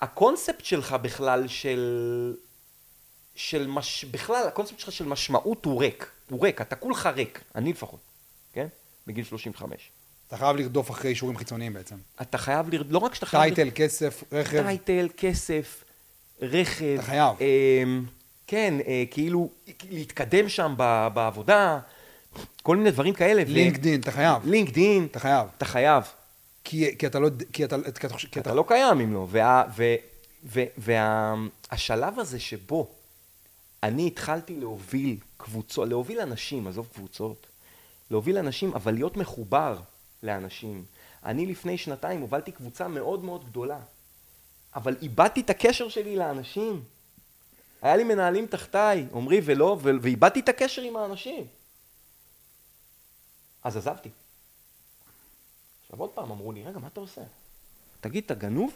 הקונספט 0.00 0.64
שלך 0.64 0.92
בכלל 0.92 1.48
של... 1.48 2.36
של 3.34 3.66
מש... 3.66 4.04
בכלל, 4.04 4.48
הקונספט 4.48 4.78
שלך 4.78 4.92
של 4.92 5.04
משמעות 5.04 5.64
הוא 5.64 5.80
ריק. 5.80 6.10
הוא 6.30 6.42
ריק, 6.44 6.60
אתה 6.60 6.76
כולך 6.76 7.06
ריק, 7.06 7.40
אני 7.54 7.72
לפחות, 7.72 8.00
כן? 8.00 8.11
בגיל 9.06 9.24
35. 9.24 9.90
אתה 10.28 10.36
חייב 10.36 10.56
לרדוף 10.56 10.90
אחרי 10.90 11.10
אישורים 11.10 11.36
חיצוניים 11.36 11.72
בעצם. 11.72 11.96
אתה 12.22 12.38
חייב 12.38 12.74
לרד... 12.74 12.92
לא 12.92 12.98
רק 12.98 13.14
שאתה 13.14 13.26
חייב... 13.26 13.54
טייטל, 13.54 13.70
כסף, 13.74 14.24
רכב. 14.32 14.62
טייטל, 14.62 15.08
כסף, 15.16 15.84
רכב. 16.42 16.94
אתה 16.94 17.02
חייב. 17.02 17.36
אמ, 17.40 18.04
כן, 18.46 18.74
אה, 18.86 19.04
כאילו, 19.10 19.50
להתקדם 19.90 20.48
שם 20.48 20.74
ב- 20.76 21.08
בעבודה, 21.14 21.78
כל 22.62 22.76
מיני 22.76 22.90
דברים 22.90 23.14
כאלה. 23.14 23.42
ו- 23.42 23.52
לינקדין, 23.52 24.00
אתה 24.00 24.12
חייב. 24.12 24.46
לינקדין, 24.46 25.04
אתה 25.10 25.20
חייב. 25.20 25.46
אתה 25.56 25.64
חייב. 25.64 26.04
כי, 26.64 26.98
כי 26.98 27.06
אתה 27.06 27.18
לא... 27.18 27.28
כי 27.52 27.64
אתה, 27.64 27.76
כי 28.00 28.06
אתה, 28.06 28.16
כי 28.32 28.40
אתה 28.40 28.54
לא 28.54 28.64
קיים 28.68 29.00
אם 29.00 29.14
לא. 29.14 29.26
וה- 29.30 29.64
ו- 29.76 29.94
ו- 30.44 30.64
והשלב 31.70 32.18
הזה 32.18 32.40
שבו 32.40 32.88
אני 33.82 34.06
התחלתי 34.06 34.56
להוביל 34.60 35.16
קבוצות, 35.36 35.88
להוביל 35.88 36.20
אנשים, 36.20 36.66
עזוב 36.66 36.88
קבוצות, 36.94 37.46
להוביל 38.12 38.38
אנשים, 38.38 38.74
אבל 38.74 38.94
להיות 38.94 39.16
מחובר 39.16 39.80
לאנשים. 40.22 40.84
אני 41.24 41.46
לפני 41.46 41.78
שנתיים 41.78 42.20
הובלתי 42.20 42.52
קבוצה 42.52 42.88
מאוד 42.88 43.24
מאוד 43.24 43.44
גדולה, 43.44 43.80
אבל 44.74 44.96
איבדתי 45.02 45.40
את 45.40 45.50
הקשר 45.50 45.88
שלי 45.88 46.16
לאנשים. 46.16 46.84
היה 47.82 47.96
לי 47.96 48.04
מנהלים 48.04 48.46
תחתיי, 48.46 49.06
עמרי 49.12 49.40
ולא, 49.44 49.78
ואיבדתי 49.82 50.40
את 50.40 50.48
הקשר 50.48 50.82
עם 50.82 50.96
האנשים. 50.96 51.46
אז 53.64 53.76
עזבתי. 53.76 54.10
עכשיו 55.82 56.00
עוד 56.00 56.10
פעם 56.10 56.30
אמרו 56.30 56.52
לי, 56.52 56.64
רגע, 56.64 56.78
מה 56.78 56.86
אתה 56.86 57.00
עושה? 57.00 57.22
תגיד, 58.00 58.24
אתה 58.24 58.34
גנוב? 58.34 58.72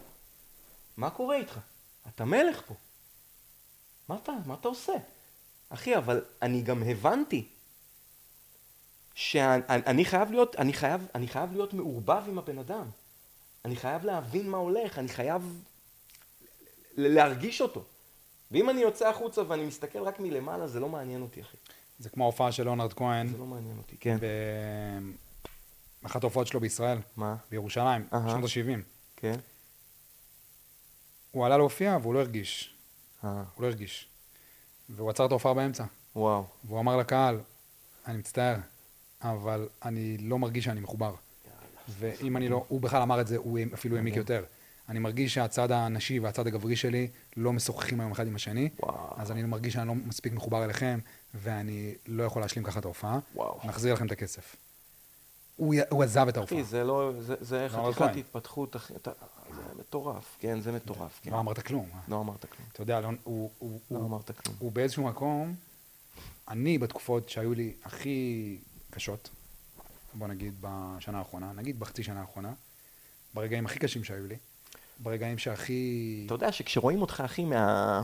מה 0.97 1.11
קורה 1.11 1.37
איתך? 1.37 1.59
אתה 2.09 2.25
מלך 2.25 2.63
פה. 2.67 2.75
מה 4.09 4.17
אתה, 4.23 4.33
מה 4.47 4.55
אתה 4.55 4.69
עושה? 4.69 4.93
אחי, 5.69 5.97
אבל 5.97 6.25
אני 6.43 6.63
גם 6.63 6.83
הבנתי 6.83 7.49
שאני 9.17 10.05
חייב 10.05 10.31
להיות, 10.31 10.57
אני 10.57 10.73
חייב, 10.73 11.07
אני 11.15 11.29
חייב 11.29 11.53
להיות 11.53 11.75
מעורבב 11.75 12.23
עם 12.29 12.39
הבן 12.39 12.59
אדם. 12.59 12.87
אני 13.65 13.77
חייב 13.77 14.05
להבין 14.05 14.51
מה 14.51 14.57
הולך, 14.57 14.99
אני 14.99 15.09
חייב 15.09 15.63
להרגיש 16.97 17.61
אותו. 17.61 17.85
ואם 18.51 18.71
אני 18.71 18.81
יוצא 18.81 19.09
החוצה 19.09 19.43
ואני 19.49 19.67
מסתכל 19.67 20.03
רק 20.03 20.21
מלמעלה, 20.21 20.67
זה 20.69 20.81
לא 20.81 20.89
מעניין 20.89 21.23
אותי, 21.23 21.41
אחי. 21.41 21.57
זה 21.99 22.11
כמו 22.11 22.25
ההופעה 22.25 22.53
של 22.53 22.63
ליאונרד 22.63 22.93
כהן. 22.93 23.27
זה 23.27 23.39
לא 23.39 23.47
מעניין 23.47 23.79
אותי, 23.79 23.97
כן. 23.97 24.17
באחת 26.03 26.23
ההופעות 26.23 26.47
שלו 26.47 26.61
בישראל. 26.61 26.99
מה? 27.17 27.37
בירושלים, 27.51 28.07
אהה. 28.13 28.31
שנות 28.31 28.45
ה-70. 28.45 28.81
כן? 29.17 29.37
הוא 31.31 31.47
עלה 31.47 31.57
להופיע 31.57 31.99
והוא 32.03 32.15
לא 32.15 32.19
הרגיש. 32.19 32.75
אה, 33.25 33.43
הוא 33.55 33.63
לא 33.63 33.67
הרגיש. 33.67 34.09
והוא 34.89 35.11
עצר 35.11 35.27
את 35.27 35.31
ההופעה 35.31 35.55
באמצע. 35.55 35.85
וואו. 36.17 36.45
והוא 36.65 36.81
אמר 36.81 36.97
לקהל, 36.97 37.41
אני 38.07 38.19
מצטער, 38.19 38.57
אבל 39.33 39.69
אני 39.85 40.19
לא 40.19 40.39
מרגיש 40.39 40.65
שאני 40.65 40.81
מחובר. 40.81 41.15
ואם 41.89 42.37
אני 42.37 42.49
לא, 42.49 42.65
הוא 42.69 42.81
בכלל 42.81 43.03
אמר 43.03 43.21
את 43.21 43.27
זה, 43.27 43.37
הוא 43.37 43.59
אפילו 43.75 43.97
העמיק 43.97 44.17
יותר. 44.17 44.45
אני 44.89 44.99
מרגיש 44.99 45.35
שהצד 45.35 45.73
הנשי 45.73 46.19
והצד 46.19 46.47
הגברי 46.47 46.77
שלי 46.77 47.09
לא 47.37 47.53
משוחחים 47.53 48.01
היום 48.01 48.13
אחד 48.13 48.27
עם 48.27 48.37
השני, 48.37 48.69
וואו. 48.81 49.15
אז 49.17 49.31
אני 49.31 49.43
מרגיש 49.43 49.75
שאני 49.75 49.89
לא 49.89 49.95
מספיק 49.95 50.33
מחובר 50.33 50.65
אליכם, 50.65 50.99
ואני 51.35 51.95
לא 52.07 52.23
יכול 52.23 52.43
להשלים 52.43 52.65
ככה 52.65 52.81
את 52.81 52.85
ההופעה. 52.85 53.19
וואו. 53.35 53.61
נחזיר 53.65 53.95
לכם 53.95 54.07
את 54.07 54.13
הכסף. 54.13 54.57
הוא, 55.57 55.75
עזב 56.05 56.29
את 56.29 56.37
ההופעה. 56.37 56.59
אחי, 56.59 56.65
זה 56.65 56.85
לא, 56.85 57.13
זה, 57.21 57.35
זה 57.41 57.67
חתיכת. 57.71 58.17
התפתחות, 58.17 58.77
אחי, 58.77 58.95
אתה, 58.97 59.11
זה 59.49 59.81
מטורף, 59.81 60.37
כן, 60.41 60.61
זה 60.61 60.73
מטורף, 60.73 61.21
כן. 61.23 61.31
לא 61.31 61.41
אמרת 61.41 61.61
כלום. 61.61 61.89
לא 62.09 62.21
אמרת 62.21 62.47
כלום. 62.47 62.69
אתה 62.73 62.83
יודע, 62.83 63.01
לא, 63.01 63.09
הוא, 63.25 63.51
הוא, 63.59 63.81
לא 63.91 63.99
הוא, 63.99 64.07
אמרת 64.07 64.31
כלום. 64.31 64.57
הוא 64.59 64.73
באיזשהו 64.73 65.05
מקום, 65.05 65.55
אני 66.49 66.79
בתקופות 66.79 67.29
שהיו 67.29 67.55
לי 67.55 67.75
הכי 67.85 68.59
קשות, 68.97 69.29
בוא 70.15 70.27
נגיד 70.27 70.55
בשנה 70.61 71.19
האחרונה, 71.19 71.53
נגיד 71.53 71.81
בחצי 71.81 72.03
שנה 72.03 72.21
האחרונה, 72.21 72.53
ברגעים 73.35 73.67
הכי 73.67 73.79
קשים 73.79 74.05
שהיו 74.05 74.27
לי, 74.27 74.37
ברגעים 74.99 75.39
שהכי... 75.39 76.23
אתה 76.27 76.35
יודע 76.35 76.53
שכשרואים 76.53 77.01
אותך, 77.01 77.23
אחי, 77.25 77.45
מה... 77.45 78.03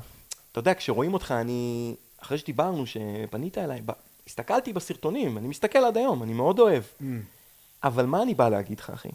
אתה 0.53 0.59
יודע, 0.61 0.75
כשרואים 0.75 1.15
אותך, 1.15 1.35
אני... 1.41 1.95
אחרי 2.23 2.39
שדיברנו, 2.39 2.85
שפנית 2.87 3.59
אליי, 3.59 3.81
ב... 3.87 3.93
הסתכלתי 4.27 4.73
בסרטונים, 4.73 5.39
אני 5.39 5.49
מסתכל 5.49 5.79
עד 5.79 5.97
היום, 5.97 6.23
אני 6.23 6.33
מאוד 6.33 6.59
אוהב. 6.59 6.83
Mm, 7.01 7.05
אבל 7.85 8.07
מה 8.07 8.23
אני 8.23 8.35
בא 8.35 8.49
להגיד 8.49 8.81
לך, 8.81 8.91
אחי? 8.91 9.11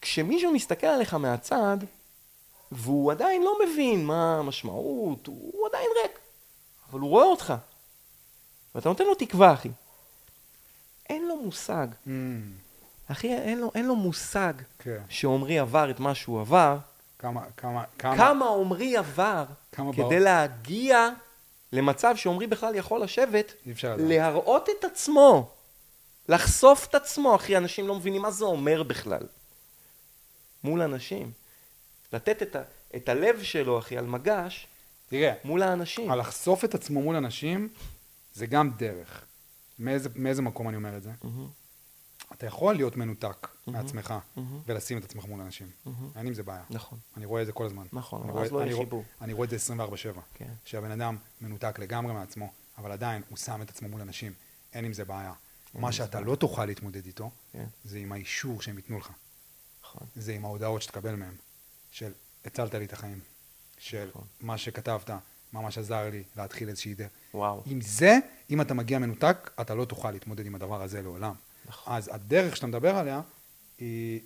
כשמישהו 0.00 0.52
מסתכל 0.52 0.86
עליך 0.86 1.14
מהצד, 1.14 1.78
והוא 2.72 3.12
עדיין 3.12 3.42
לא 3.42 3.58
מבין 3.66 4.06
מה 4.06 4.38
המשמעות, 4.38 5.26
הוא, 5.26 5.52
הוא 5.54 5.68
עדיין 5.68 5.88
ריק, 6.02 6.18
אבל 6.90 7.00
הוא 7.00 7.10
רואה 7.10 7.24
אותך, 7.24 7.54
ואתה 8.74 8.88
נותן 8.88 9.04
לו 9.04 9.14
תקווה, 9.14 9.52
אחי. 9.52 9.68
אין 11.08 11.28
לו 11.28 11.36
מושג, 11.36 11.86
mm, 12.06 12.10
אחי, 13.08 13.34
אין 13.34 13.58
לו, 13.58 13.70
אין 13.74 13.86
לו 13.86 13.96
מושג 13.96 14.52
כן. 14.78 15.02
שעומרי 15.08 15.58
עבר 15.58 15.90
את 15.90 16.00
מה 16.00 16.14
שהוא 16.14 16.40
עבר, 16.40 16.78
כמה, 17.18 17.42
כמה, 17.56 17.84
כמה, 17.98 18.16
כמה 18.16 18.44
עומרי 18.44 18.96
עבר 18.96 19.44
כמה 19.72 19.92
כדי 19.92 20.02
ברור. 20.02 20.18
להגיע 20.18 21.08
למצב 21.72 22.16
שעומרי 22.16 22.46
בכלל 22.46 22.74
יכול 22.74 23.02
לשבת. 23.02 23.52
להראות 23.98 24.68
את 24.78 24.84
עצמו, 24.84 25.50
לחשוף 26.28 26.86
את 26.90 26.94
עצמו, 26.94 27.36
אחי, 27.36 27.56
אנשים 27.56 27.88
לא 27.88 27.94
מבינים 27.94 28.22
מה 28.22 28.30
זה 28.30 28.44
אומר 28.44 28.82
בכלל. 28.82 29.22
מול 30.64 30.82
אנשים. 30.82 31.32
לתת 32.12 32.42
את, 32.42 32.56
ה, 32.56 32.62
את 32.96 33.08
הלב 33.08 33.42
שלו, 33.42 33.78
אחי, 33.78 33.98
על 33.98 34.06
מגש, 34.06 34.66
תראה, 35.08 35.32
מול 35.44 35.62
האנשים. 35.62 36.10
לחשוף 36.10 36.64
את 36.64 36.74
עצמו 36.74 37.02
מול 37.02 37.16
אנשים, 37.16 37.68
זה 38.34 38.46
גם 38.46 38.70
דרך. 38.70 39.24
מאיזה, 39.78 40.08
מאיזה 40.14 40.42
מקום 40.42 40.68
אני 40.68 40.76
אומר 40.76 40.96
את 40.96 41.02
זה? 41.02 41.12
מהמם, 41.24 41.48
אתה 42.32 42.46
יכול 42.46 42.74
להיות 42.74 42.96
מנותק 42.96 43.48
מהמם. 43.66 43.78
מעצמך 43.78 44.14
מהמם, 44.36 44.60
ולשים 44.66 44.98
את 44.98 45.04
עצמך 45.04 45.24
מול 45.24 45.40
אנשים. 45.40 45.70
מהמם. 45.86 46.10
אין 46.16 46.26
עם 46.26 46.34
זה 46.34 46.42
בעיה. 46.42 46.64
נכון, 46.70 46.98
אני 47.16 47.24
רואה 47.26 47.42
את 47.42 47.46
זה 47.46 47.52
כל 47.52 47.66
הזמן. 47.66 47.86
נכון, 47.92 48.22
אבל 48.22 48.30
רואה, 48.30 48.44
אז 48.44 48.52
לא 48.52 48.60
יהיה 48.60 48.76
חיבור. 48.76 49.04
אני 49.20 49.32
רואה 49.32 49.44
את 49.44 49.50
זה 49.50 49.74
24/7. 49.74 50.20
כן. 50.34 50.52
שהבן 50.64 50.90
אדם 50.90 51.16
מנותק 51.40 51.78
לגמרי 51.78 52.12
מעצמו, 52.12 52.52
אבל 52.78 52.92
עדיין 52.92 53.22
הוא 53.28 53.38
שם 53.38 53.62
את 53.62 53.70
עצמו 53.70 53.88
מול 53.88 54.00
אנשים. 54.00 54.32
אין 54.72 54.84
עם 54.84 54.92
זה 54.92 55.04
בעיה. 55.04 55.32
מה 55.74 55.92
שאתה. 55.92 56.20
לא 56.20 56.36
תוכל 56.36 56.64
להתמודד 56.64 57.06
איתו, 57.06 57.30
כן, 57.52 57.64
זה 57.84 57.98
עם 57.98 58.12
האישור 58.12 58.62
שהם 58.62 58.76
ייתנו 58.76 58.98
לך. 58.98 59.10
נכון. 59.82 60.06
זה 60.16 60.32
עם 60.32 60.44
ההודעות 60.44 60.82
שתקבל 60.82 61.14
מהם. 61.14 61.36
של 61.90 62.12
הצלת 62.44 62.74
לי 62.74 62.84
את 62.84 62.92
החיים. 62.92 63.20
של 63.78 64.08
נכון. 64.08 64.24
מה 64.40 64.58
שכתבת, 64.58 65.10
ממש 65.52 65.78
עזר 65.78 66.10
לי 66.10 66.22
להתחיל 66.36 66.68
איזושהי 66.68 66.94
דרך. 66.94 67.08
וואו. 67.34 67.62
עם 67.66 67.80
זה, 67.80 68.18
אם 68.50 68.60
אתה 68.60 68.74
מגיע 68.74 68.98
מנותק, 68.98 69.50
אתה 69.60 69.74
לא 69.74 69.84
תוכל 69.84 70.10
להתמודד 70.10 70.46
עם 70.46 70.54
הדבר 70.54 70.82
הזה 70.82 71.02
לעולם. 71.02 71.34
נכון. 71.68 71.94
אז 71.94 72.10
הדרך 72.12 72.56
שאתה 72.56 72.66
מדבר 72.66 72.96
עליה, 72.96 73.20
היא, 73.78 74.20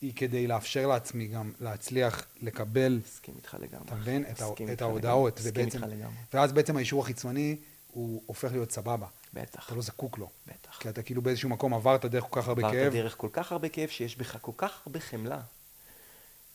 היא 0.00 0.12
כדי 0.16 0.46
לאפשר 0.46 0.86
לעצמי 0.86 1.26
גם 1.26 1.52
להצליח 1.60 2.26
לקבל, 2.40 3.00
מסכים 3.04 3.34
איתך 3.36 3.56
לגמרי. 3.60 3.86
אתה 3.86 3.94
מבין, 3.94 4.24
את, 4.30 4.42
את 4.72 4.82
ההודעות. 4.82 5.40
מסכים 5.40 5.64
איתך 5.64 5.82
לגמרי. 5.88 6.16
ואז 6.34 6.52
בעצם 6.52 6.76
האישור 6.76 7.02
החיצוני, 7.02 7.56
הוא 7.92 8.22
הופך 8.26 8.52
להיות 8.52 8.72
סבבה. 8.72 9.06
בטח, 9.34 9.66
אתה 9.66 9.74
לא 9.74 9.82
זקוק 9.82 10.18
לו. 10.18 10.30
בטח. 10.46 10.78
כי 10.80 10.88
אתה 10.88 11.02
כאילו 11.02 11.22
באיזשהו 11.22 11.48
מקום 11.48 11.74
עברת 11.74 12.04
דרך 12.04 12.24
כל 12.30 12.40
כך 12.40 12.48
הרבה 12.48 12.62
עברת 12.62 12.74
כאב, 12.74 12.92
דרך 12.92 13.14
כל 13.16 13.28
כך 13.32 13.52
הרבה 13.52 13.68
כאב, 13.68 13.88
שיש 13.88 14.16
בך 14.16 14.38
כל 14.40 14.52
כך 14.56 14.80
הרבה 14.86 15.00
חמלה. 15.00 15.40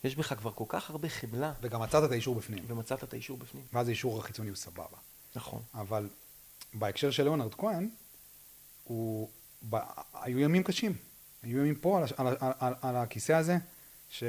יש 0.04 0.16
בך 0.16 0.34
כבר 0.34 0.52
כל 0.52 0.64
כך 0.68 0.90
הרבה 0.90 1.08
חמלה, 1.08 1.52
וגם 1.60 1.82
מצאת 1.82 2.04
את 2.04 2.10
האישור 2.10 2.34
בפנים. 2.34 2.64
ומצאת 2.66 3.04
את 3.04 3.12
האישור 3.12 3.36
בפנים. 3.36 3.64
ואז 3.72 3.88
האישור 3.88 4.18
החיצוני 4.18 4.48
הוא 4.48 4.56
סבבה. 4.56 4.98
נכון. 5.36 5.62
אבל 5.74 6.08
בהקשר 6.74 7.10
של 7.10 7.22
ליאונרד 7.22 7.54
כהן, 7.54 7.88
הוא... 8.84 9.30
ב... 9.70 9.76
היו 10.14 10.38
ימים 10.38 10.62
קשים. 10.62 10.94
היו 11.42 11.58
ימים 11.58 11.74
פה 11.74 11.98
על, 11.98 12.04
הש... 12.04 12.12
על, 12.12 12.26
על, 12.26 12.52
על, 12.58 12.74
על 12.82 12.96
הכיסא 12.96 13.32
הזה, 13.32 13.56
ש... 14.10 14.24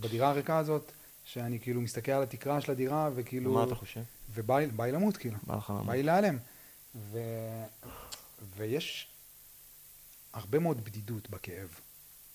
בדירה 0.00 0.30
הריקה 0.30 0.58
הזאת, 0.58 0.92
שאני 1.24 1.60
כאילו 1.60 1.80
מסתכל 1.80 2.12
על 2.12 2.22
התקרה 2.22 2.60
של 2.60 2.72
הדירה, 2.72 3.10
וכאילו... 3.14 3.52
מה 3.52 3.64
אתה 3.64 3.74
חושב? 3.74 4.02
ובא 4.30 4.58
לי, 4.58 4.92
למות, 4.92 5.16
כאילו. 5.16 5.38
בא 5.42 5.56
לך 5.56 5.70
למות. 5.70 5.86
בא 5.86 5.92
לי 5.92 6.02
להיעלם. 6.02 6.38
ו... 6.94 7.18
ויש 8.56 9.08
הרבה 10.32 10.58
מאוד 10.58 10.84
בדידות 10.84 11.30
בכאב, 11.30 11.68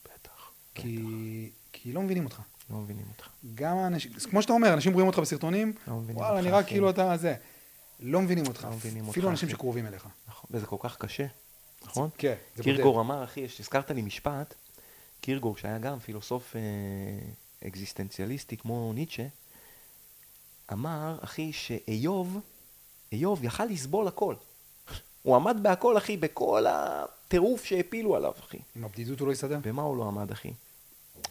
בטח. 0.06 0.52
כי... 0.75 1.52
כי 1.71 1.93
לא 1.93 2.02
מבינים 2.02 2.25
אותך. 2.25 2.41
לא 2.69 2.77
מבינים 2.77 3.05
אותך. 3.10 3.27
גם 3.55 3.77
האנשים, 3.77 4.12
כמו 4.13 4.41
שאתה 4.41 4.53
אומר, 4.53 4.73
אנשים 4.73 4.93
רואים 4.93 5.08
אותך 5.08 5.19
בסרטונים, 5.19 5.73
לא 5.88 5.95
מבינים 5.95 6.17
וואלה, 6.17 6.41
נראה. 6.41 6.63
כאילו 6.63 6.89
אתה 6.89 7.17
זה. 7.17 7.36
לא 7.99 8.21
מבינים 8.21 8.47
אותך, 8.47 8.63
לא 8.63 8.69
מבינים 8.69 9.10
אפילו 9.10 9.27
אותך, 9.27 9.32
אנשים 9.32 9.49
אחי. 9.49 9.55
שקרובים 9.55 9.86
אליך. 9.88 10.08
נכון. 10.27 10.49
וזה 10.51 10.65
כל 10.65 10.75
כך 10.79 10.97
קשה, 10.97 11.25
נכון? 11.86 12.10
כן, 12.17 12.36
זה 12.55 12.63
קירגור 12.63 13.01
אמר, 13.01 13.23
אחי, 13.23 13.47
הזכרת 13.60 13.91
לי 13.91 14.01
משפט, 14.01 14.55
קירגור, 15.21 15.58
שהיה 15.58 15.77
גם 15.77 15.99
פילוסוף 15.99 16.55
אה, 16.55 16.62
אקזיסטנציאליסטי 17.67 18.58
כמו 18.58 18.91
ניטשה, 18.93 19.27
אמר, 20.73 21.17
אחי, 21.21 21.53
שאיוב, 21.53 22.39
איוב 23.12 23.43
יכל 23.43 23.65
לסבול 23.65 24.08
הכל. 24.08 24.36
הוא 25.23 25.36
עמד 25.36 25.58
בהכל, 25.62 25.97
אחי, 25.97 26.17
בכל 26.17 26.65
הטירוף 26.69 27.65
שהפילו 27.65 28.15
עליו, 28.15 28.32
אחי. 28.39 28.60
עם 28.75 28.86
הבדידות 28.86 29.19
הוא 29.19 29.27
לא 29.27 29.34
יסתדר? 29.34 29.60
במה 29.62 29.82
הוא 29.82 29.97
לא 29.97 30.08
עמד, 30.08 30.32
אחי? 30.32 30.53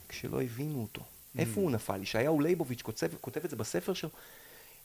כשלא 0.09 0.43
הבינו 0.43 0.83
אותו. 0.83 1.03
Mm. 1.39 1.41
איפה 1.41 1.61
הוא 1.61 1.71
נפל? 1.71 2.03
ישעיהו 2.03 2.41
ליבוביץ' 2.41 2.83
כותב, 2.83 3.09
כותב 3.21 3.41
את 3.45 3.51
זה 3.51 3.57
בספר 3.57 3.95
שלו. 3.95 4.11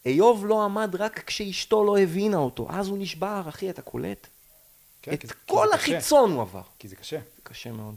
איוב 0.05 0.45
לא 0.45 0.63
עמד 0.65 0.95
רק 0.95 1.23
כשאשתו 1.27 1.85
לא 1.85 1.99
הבינה 1.99 2.37
אותו, 2.37 2.67
אז 2.71 2.87
הוא 2.87 2.97
נשבר, 2.97 3.41
אחי, 3.49 3.69
אתה 3.69 3.81
קולט? 3.81 4.27
כן, 5.01 5.13
את 5.13 5.21
כי 5.21 5.27
זה- 5.27 5.33
כי 5.33 5.39
כל 5.45 5.67
זה 5.71 5.77
קשה. 5.77 5.97
החיצון 5.97 6.31
הוא 6.31 6.41
עבר. 6.41 6.61
כי 6.79 6.87
זה 6.87 6.95
קשה. 6.95 7.19
זה 7.35 7.41
קשה 7.43 7.71
מאוד. 7.71 7.95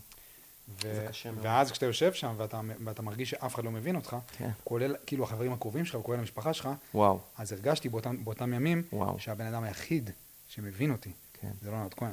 ו- 0.68 0.80
זה 0.94 1.06
קשה 1.08 1.30
מאוד. 1.30 1.44
ואז 1.46 1.70
כשאתה 1.72 1.86
יושב 1.86 2.12
שם 2.12 2.34
ואתה, 2.36 2.60
ואתה 2.84 3.02
מרגיש 3.02 3.30
שאף 3.30 3.54
אחד 3.54 3.64
לא 3.64 3.70
מבין 3.70 3.96
אותך, 3.96 4.16
כן. 4.38 4.50
כולל 4.64 4.96
כאילו 5.06 5.24
החברים 5.24 5.52
הקרובים 5.52 5.84
שלך 5.84 5.94
וכולל 5.94 6.18
המשפחה 6.18 6.52
שלך, 6.52 6.68
וואו, 6.94 7.18
אז 7.38 7.52
הרגשתי 7.52 7.88
באותם, 7.88 8.24
באותם 8.24 8.54
ימים, 8.54 8.82
וואו. 8.92 9.18
שהבן 9.18 9.46
אדם 9.46 9.64
היחיד 9.64 10.10
שמבין 10.48 10.90
אותי, 10.92 11.10
כן. 11.40 11.50
זה 11.62 11.70
לא 11.70 11.80
נרד 11.80 11.94
כהן. 11.94 12.12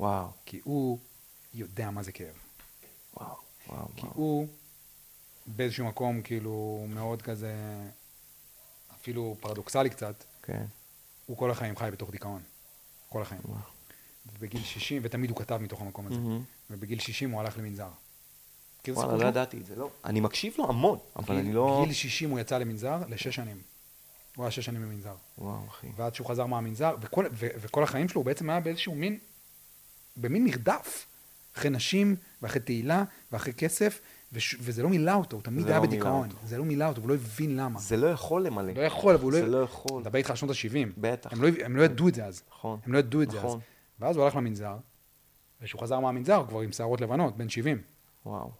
וואו, 0.00 0.26
כי 0.46 0.60
הוא 0.64 0.98
יודע 1.54 1.90
מה 1.90 2.02
זה 2.02 2.12
כאב. 2.12 2.34
וואו, 3.16 3.34
וואו, 3.68 3.86
כי 3.96 4.02
וואו. 4.06 4.12
הוא 4.16 4.46
באיזשהו 5.46 5.86
מקום 5.86 6.22
כאילו 6.22 6.86
מאוד 6.88 7.22
כזה, 7.22 7.54
אפילו 8.94 9.36
פרדוקסלי 9.40 9.90
קצת, 9.90 10.24
כן, 10.42 10.64
הוא 11.26 11.36
כל 11.36 11.50
החיים 11.50 11.76
חי 11.76 11.88
בתוך 11.92 12.10
דיכאון. 12.10 12.42
כל 13.08 13.22
החיים. 13.22 13.40
וואו. 13.44 13.58
ובגיל 14.26 14.62
60, 14.62 15.02
ותמיד 15.04 15.30
הוא 15.30 15.38
כתב 15.38 15.56
מתוך 15.56 15.80
המקום 15.80 16.06
הזה, 16.06 16.18
מהמם. 16.18 16.42
ובגיל 16.70 16.98
60 17.00 17.30
הוא 17.30 17.40
הלך 17.40 17.58
למנזר. 17.58 17.88
וואלה, 18.88 19.16
לא? 19.16 19.28
ידעתי 19.28 19.58
את 19.58 19.66
זה, 19.66 19.76
לא. 19.76 19.90
אני 20.04 20.20
מקשיב 20.20 20.54
לו 20.58 20.68
המון, 20.68 20.98
אבל 21.16 21.36
אני 21.36 21.52
לא... 21.52 21.82
גיל 21.84 21.92
60 21.92 22.30
הוא 22.30 22.40
יצא 22.40 22.58
למנזר 22.58 22.98
לשש 23.08 23.36
שנים. 23.36 23.62
הוא 24.36 24.44
היה 24.44 24.50
שש 24.50 24.66
שנים 24.66 24.82
במנזר. 24.82 25.14
וואו, 25.38 25.66
אחי. 25.68 25.86
ועד 25.96 26.14
שהוא 26.14 26.26
חזר 26.26 26.46
מהמנזר, 26.46 26.96
וכל, 27.00 27.26
ו, 27.32 27.46
וכל 27.56 27.82
החיים 27.82 28.08
שלו 28.08 28.20
הוא 28.20 28.26
בעצם 28.26 28.50
היה 28.50 28.60
באיזשהו 28.60 28.94
מין, 28.94 29.18
במין 30.16 30.44
מרדף. 30.44 31.06
אחרי 31.56 31.70
נשים, 31.70 32.16
ואחרי 32.42 32.60
תהילה, 32.60 33.04
ואחרי 33.32 33.52
כסף, 33.52 34.00
וש, 34.32 34.56
וזה 34.60 34.82
לא 34.82 34.88
מילא 34.88 35.14
אותו, 35.14 35.36
הוא 35.36 35.42
תמיד 35.42 35.66
היה 35.66 35.78
לא 35.78 35.82
בדיכאון. 35.86 36.28
זה 36.44 36.58
לא 36.58 36.64
מילא 36.64 36.84
אותו, 36.84 37.00
הוא 37.00 37.08
לא 37.08 37.14
הבין 37.14 37.56
למה. 37.56 37.80
זה 37.80 37.96
לא 37.96 38.06
יכול 38.06 38.42
למלא. 38.42 38.72
לא 38.72 38.80
יכול, 38.80 39.14
אבל 39.14 39.22
הוא 39.22 39.32
לא... 39.32 39.38
זה 39.38 39.46
לא 39.46 39.62
יכול. 39.62 40.00
מדבר 40.00 40.18
איתך 40.18 40.30
על 40.30 40.36
שנות 40.36 40.50
ה-70. 40.50 40.88
בטח. 40.98 41.32
הם 41.32 41.42
לא, 41.42 41.48
הם 41.64 41.76
לא 41.76 41.82
ידעו 41.82 42.08
את 42.08 42.14
זה 42.14 42.24
אז. 42.24 42.42
נכון. 42.50 42.78
הם 42.86 42.92
לא 42.92 42.98
ידעו 42.98 43.22
את 43.22 43.30
זה 43.30 43.38
אז. 43.38 43.44
נכון. 43.44 43.60
ואז 43.98 44.16
הוא 44.16 44.24
הלך 44.24 44.36
למנזר, 44.36 44.76
וכשהוא 45.60 45.80
חזר 45.80 46.00
מהמנזר, 46.00 46.34
הוא 46.34 46.46
כבר 46.46 46.60
עם 46.60 46.72
שערות 46.72 47.00
לבנות, 47.00 47.36
בן 47.36 47.48
70. 47.48 47.82
וואו. 48.26 48.50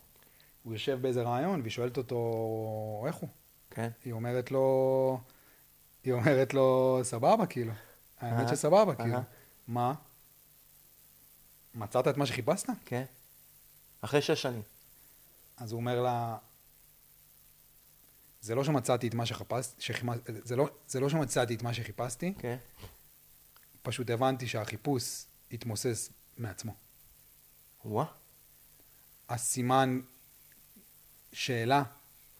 הוא 0.62 0.72
יושב 0.72 0.98
באיזה 1.02 1.22
רעיון, 1.22 1.60
והיא 1.60 1.70
שואלת 1.70 1.96
אותו, 1.96 3.04
איך 3.06 3.16
הוא? 3.16 3.28
כן. 3.70 3.88
היא 4.04 4.12
אומרת 4.12 4.50
לו, 4.50 5.20
היא 6.04 6.12
אומרת 6.12 6.54
לו, 6.54 7.00
סבבה, 7.02 7.46
כאילו. 7.46 7.72
האמת 8.20 8.48
שסבבה, 8.48 8.94
כאילו. 8.94 9.18
מה? 9.68 9.94
מצאת 11.74 12.08
את 12.08 12.16
מה 12.16 12.26
שחיפשת? 12.26 12.68
כן. 12.84 13.04
אחרי 14.00 14.22
שש 14.22 14.42
שנים. 14.42 14.62
אז 15.56 15.72
הוא 15.72 15.80
אומר 15.80 16.00
לה, 16.00 16.38
זה 18.40 18.54
לא 18.54 18.64
שמצאתי 18.64 19.08
את 19.08 19.14
מה 19.14 19.26
שחיפשתי, 19.26 19.82
שחימ... 19.82 20.08
זה, 20.26 20.56
לא, 20.56 20.68
זה 20.86 21.00
לא 21.00 21.08
שמצאתי 21.08 21.54
את 21.54 21.62
מה 21.62 21.74
שחיפשתי, 21.74 22.34
כן. 22.38 22.56
פשוט 23.82 24.10
הבנתי 24.10 24.48
שהחיפוש 24.48 25.24
התמוסס 25.52 26.10
מעצמו. 26.38 26.74
וואה. 27.84 28.06
הסימן 29.28 30.00
שאלה 31.32 31.82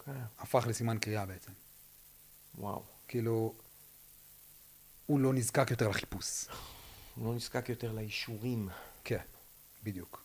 כן. 0.05 0.13
הפך 0.39 0.65
לסימן 0.69 0.99
קריאה 0.99 1.27
בעצם. 1.27 1.53
וואו. 2.55 2.83
כאילו, 3.09 3.55
הוא 5.07 5.21
לא 5.21 5.33
נזקק 5.33 5.71
יותר 5.71 5.89
לחיפוש. 5.89 6.47
הוא 7.15 7.27
לא 7.27 7.35
נזקק 7.35 7.69
יותר 7.69 7.93
לאישורים. 7.93 8.69
כן, 9.05 9.25
בדיוק. 9.83 10.22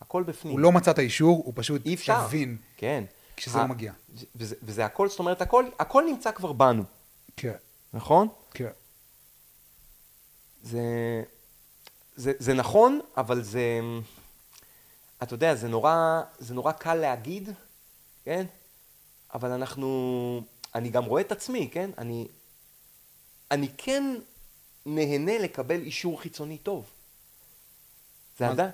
הכל 0.00 0.22
בפנים. 0.22 0.52
הוא 0.52 0.60
לא 0.60 0.72
מצא 0.72 0.90
את 0.90 0.98
האישור, 0.98 1.42
הוא 1.44 1.52
פשוט 1.56 1.86
אי 1.86 1.94
אפשר. 1.94 2.16
הבין 2.16 2.56
כן. 2.76 3.04
כשזה 3.36 3.58
ה- 3.58 3.62
לא 3.62 3.68
מגיע. 3.68 3.92
וזה, 4.36 4.54
וזה 4.62 4.84
הכל, 4.84 5.08
זאת 5.08 5.18
אומרת, 5.18 5.42
הכל, 5.42 5.64
הכל 5.78 6.04
נמצא 6.06 6.32
כבר 6.32 6.52
בנו, 6.52 6.82
כן, 7.36 7.54
נכון? 7.92 8.28
כן. 8.50 8.70
זה, 10.62 10.82
זה, 12.16 12.32
זה 12.38 12.54
נכון, 12.54 13.00
אבל 13.16 13.42
זה, 13.42 13.80
אתה 15.22 15.34
יודע, 15.34 15.54
זה 15.54 15.68
נורא, 15.68 15.96
זה 16.38 16.54
נורא 16.54 16.72
קל 16.72 16.94
להגיד, 16.94 17.48
כן? 18.24 18.46
אבל 19.34 19.50
אנחנו, 19.50 20.42
אני 20.74 20.88
גם 20.88 21.04
רואה 21.04 21.22
את 21.22 21.32
עצמי, 21.32 21.68
כן? 21.72 21.90
אני, 21.98 22.28
אני 23.50 23.68
כן 23.78 24.14
נהנה 24.86 25.38
לקבל 25.38 25.80
אישור 25.80 26.20
חיצוני 26.20 26.58
טוב. 26.58 26.90
זה 28.38 28.48
עדיין, 28.48 28.70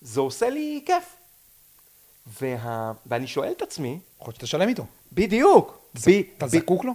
זה 0.00 0.20
עושה 0.20 0.50
לי 0.50 0.82
כיף. 0.86 1.16
וה, 2.40 2.92
ואני 3.06 3.26
שואל 3.26 3.52
את 3.52 3.62
עצמי, 3.62 4.00
יכול 4.16 4.30
להיות 4.30 4.36
שתשלם 4.36 4.68
איתו. 4.68 4.86
בדיוק, 5.12 5.78
ב, 6.06 6.10
אתה 6.36 6.46
ב, 6.46 6.48
זקוק 6.48 6.84
לו? 6.84 6.92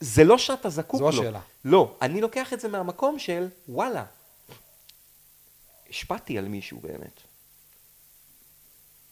זה 0.00 0.24
לא 0.24 0.38
שאתה 0.38 0.70
זקוק 0.70 0.98
זו 1.00 1.04
לו. 1.04 1.08
השאלה. 1.08 1.40
לא, 1.64 1.96
אני 2.02 2.20
לוקח 2.20 2.52
את 2.52 2.60
זה 2.60 2.68
מהמקום 2.68 3.18
של, 3.18 3.48
וואלה, 3.68 4.04
השפעתי 5.90 6.38
על 6.38 6.48
מישהו 6.48 6.80
באמת. 6.80 7.20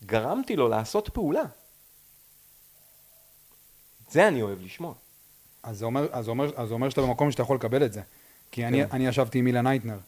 גרמתי 0.05 0.57
לו 0.57 0.69
לעשות 0.69 1.09
פעולה. 1.09 1.43
את 4.07 4.11
זה 4.11 4.29
אני 4.29 4.43
אוהב 4.43 4.63
לשמוע. 4.63 4.95
אז 5.63 5.79
זה 5.79 5.85
אומר, 5.85 6.09
אז 6.13 6.25
זה 6.25 6.31
אומר, 6.31 6.51
אז 6.57 6.69
זה 6.69 6.75
אומר 6.75 6.91
שאתה 6.91 7.03
במקום 7.03 7.31
שאתה 7.31 7.43
יכול 7.43 7.57
לקבל 7.57 7.85
את 7.85 7.93
זה. 7.93 8.03
כי 8.51 8.67
אני, 8.67 8.85
כן. 8.85 8.89
אני 8.93 9.07
ישבתי 9.07 9.39
עם 9.39 9.47
אילן 9.47 9.67
אייטנר, 9.67 9.99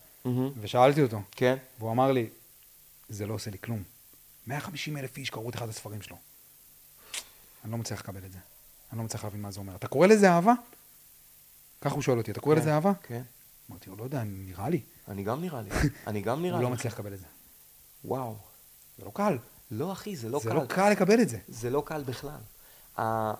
ושאלתי 0.60 1.02
אותו, 1.02 1.18
כן? 1.30 1.56
והוא 1.78 1.90
אמר 1.92 2.12
לי, 2.12 2.28
זה 3.08 3.26
לא 3.26 3.34
עושה 3.34 3.50
לי 3.50 3.58
כלום. 3.58 3.82
150 4.46 4.96
אלף 4.96 5.16
איש 5.16 5.30
קראו 5.30 5.50
את 5.50 5.54
אחד 5.54 5.68
הספרים 5.68 6.02
שלו. 6.02 6.16
אני 7.64 7.72
לא 7.72 7.78
מצליח 7.78 8.00
לקבל 8.00 8.24
את 8.24 8.32
זה. 8.32 8.38
אני 8.92 8.98
לא 8.98 9.04
מצליח 9.04 9.24
להבין 9.24 9.42
מה 9.42 9.50
זה 9.50 9.60
אומר. 9.60 9.76
אתה 9.76 9.88
קורא 9.88 10.06
לזה 10.06 10.30
אהבה? 10.30 10.52
ככה 11.80 11.94
הוא 11.94 12.02
שואל 12.02 12.18
אותי, 12.18 12.30
אתה 12.30 12.40
קורא 12.40 12.54
כן, 12.54 12.60
לזה 12.60 12.74
אהבה? 12.74 12.92
כן. 13.02 13.22
אמרתי 13.70 13.90
לו, 13.90 13.96
לא 13.96 14.04
יודע, 14.04 14.22
נראה 14.24 14.68
לי. 14.68 14.80
אני 15.08 15.22
גם 15.22 15.40
נראה 15.40 15.62
לי. 15.62 15.70
אני 16.06 16.20
גם 16.20 16.42
נראה 16.42 16.52
הוא 16.54 16.64
לי. 16.64 16.64
לא 16.64 16.70
מצליח 16.70 16.94
לקבל 16.94 17.14
את 17.14 17.18
זה. 17.18 17.26
וואו. 18.04 18.36
זה 18.98 19.04
לא 19.04 19.10
קל. 19.14 19.38
לא, 19.70 19.92
אחי, 19.92 20.16
זה 20.16 20.28
לא 20.28 20.40
זה 20.42 20.48
קל. 20.50 20.54
לא 20.56 20.64
קל 20.68 20.90
לקבל 20.90 21.20
את 21.20 21.28
זה. 21.28 21.38
זה 21.48 21.70
לא 21.70 21.82
קל 21.86 22.02
בכלל. 22.02 22.38
ה- 22.98 23.32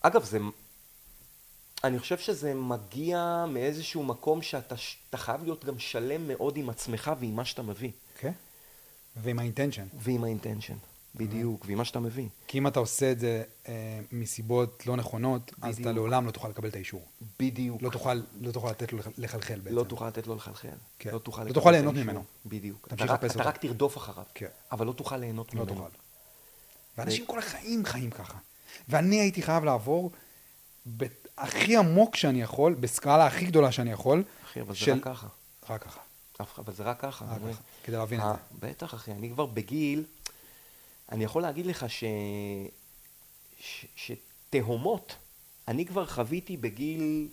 אגב, 0.00 0.24
זה... 0.24 0.38
אני 1.84 1.98
חושב 1.98 2.18
שזה 2.18 2.54
מגיע 2.54 3.44
מאיזשהו 3.48 4.04
מקום 4.04 4.42
שאתה 4.42 4.74
חייב 5.16 5.42
להיות 5.42 5.64
גם 5.64 5.78
שלם 5.78 6.28
מאוד 6.28 6.56
עם 6.56 6.70
עצמך 6.70 7.10
ועם 7.20 7.36
מה 7.36 7.44
שאתה 7.44 7.62
מביא. 7.62 7.90
כן? 8.18 8.32
ועם 9.16 9.38
ה 9.38 9.42
intention. 9.42 9.86
ועם 9.98 10.24
ה 10.24 10.29
intention. 10.29 10.74
בדיוק, 11.14 11.64
ועם 11.68 11.78
מה 11.78 11.84
שאתה 11.84 12.00
מביא. 12.00 12.28
כי 12.46 12.58
אם 12.58 12.66
אתה 12.66 12.80
עושה 12.80 13.12
את 13.12 13.18
זה 13.18 13.42
אה, 13.68 13.72
מסיבות 14.12 14.86
לא 14.86 14.96
נכונות, 14.96 15.52
אז 15.62 15.74
אתה 15.74 15.82
בדיוק. 15.82 15.96
לעולם 15.96 16.26
לא 16.26 16.30
תוכל 16.30 16.48
לקבל 16.48 16.68
את 16.68 16.74
האישור. 16.74 17.02
בדיוק. 17.38 17.82
לא 17.82 17.90
תוכל, 17.90 18.20
לא 18.40 18.52
תוכל 18.52 18.70
לתת 18.70 18.92
לו 18.92 18.98
לח- 18.98 19.08
לחלחל 19.18 19.60
בעצם. 19.60 19.76
לא 19.76 19.84
תוכל 19.84 20.08
לתת 20.08 20.26
לו 20.26 20.34
לחלחל. 20.34 20.68
כן. 20.98 21.10
לא 21.12 21.18
תוכל 21.18 21.44
לא 21.44 21.52
תוכל 21.52 21.70
ליהנות. 21.70 21.94
ממנו. 21.94 22.24
בדיוק. 22.46 22.88
תמשיך 22.88 23.04
אתה 23.06 23.14
לחפש 23.14 23.36
אתה. 23.36 23.42
רק 23.44 23.56
תרדוף 23.56 23.96
אחריו. 23.96 24.24
כן. 24.34 24.46
אבל 24.72 24.86
לא 24.86 24.92
תוכל 24.92 25.16
ליהנות 25.16 25.54
לא 25.54 25.62
ממנו. 25.64 25.74
תוכל. 25.74 25.88
ואנשים 26.98 27.26
כל 27.26 27.38
החיים 27.38 27.84
חיים 27.84 28.10
ככה. 28.10 28.38
ואני 28.88 29.20
הייתי 29.20 29.42
חייב 29.42 29.64
לעבור 29.64 30.10
הכי 31.38 31.76
עמוק 31.76 32.16
שאני 32.16 32.42
יכול, 32.42 32.74
בסקאלה 32.74 33.26
הכי 33.26 33.44
גדולה 33.46 33.72
שאני 33.72 33.92
יכול. 33.92 34.24
אחי, 34.44 34.60
אבל 34.60 34.72
זה 34.74 34.78
של- 34.78 34.92
רק 34.92 35.04
ככה. 35.04 35.26
רק 35.70 35.82
ככה. 35.84 36.00
אבל 36.58 36.72
זה 36.72 36.82
רק 36.82 37.00
ככה. 37.00 37.24
רק. 37.24 37.40
ככה, 37.52 37.62
כדי 37.84 37.96
להבין 37.96 38.20
את 38.20 38.24
אה, 38.24 38.32
זה. 38.32 38.66
בטח, 38.66 38.94
אחי. 38.94 39.12
אני 39.12 39.30
כבר 39.30 39.46
בגיל... 39.46 40.04
אני 41.12 41.24
יכול 41.24 41.42
להגיד 41.42 41.66
לך 41.66 41.90
ש... 41.90 42.04
ש... 43.60 43.86
שתהומות, 43.96 45.16
אני 45.68 45.86
כבר 45.86 46.06
חוויתי 46.06 46.56
בגיל 46.56 47.28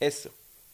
עשר. 0.00 0.30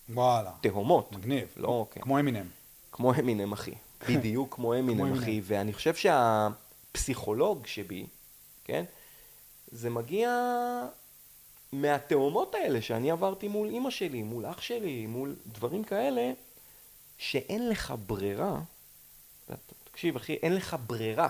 וואלה. 0.09 0.53
תהומות. 0.61 1.13
מגניב. 1.13 1.49
לא, 1.57 1.87
כן. 1.91 2.01
כמו 2.01 2.21
אמינם. 2.21 2.47
כמו 2.93 3.15
אמינם, 3.15 3.53
אחי. 3.53 3.75
בדיוק 4.09 4.55
כמו 4.55 4.79
אמינם. 4.79 5.13
אחי. 5.13 5.41
ואני 5.45 5.73
חושב 5.73 5.95
שהפסיכולוג 5.95 7.67
שבי, 7.67 8.07
כן? 8.65 8.85
זה 9.71 9.91
מגיע 9.91 10.31
מהתהומות 11.73 12.55
האלה 12.55 12.83
שאני 12.83 13.11
עברתי 13.11 13.49
מול 13.49 13.69
אימא 13.69 13.91
שלי, 13.91 14.23
מול 14.23 14.47
אח 14.47 14.61
שלי, 14.61 15.07
מול 15.07 15.37
דברים 15.47 15.85
כאלה, 15.85 16.33
שאין 17.23 17.69
לך 17.69 17.95
ברירה. 18.07 18.61
תקשיב, 19.85 20.17
אחי, 20.17 20.33
אין 20.33 20.55
לך 20.55 20.77
ברירה, 20.87 21.29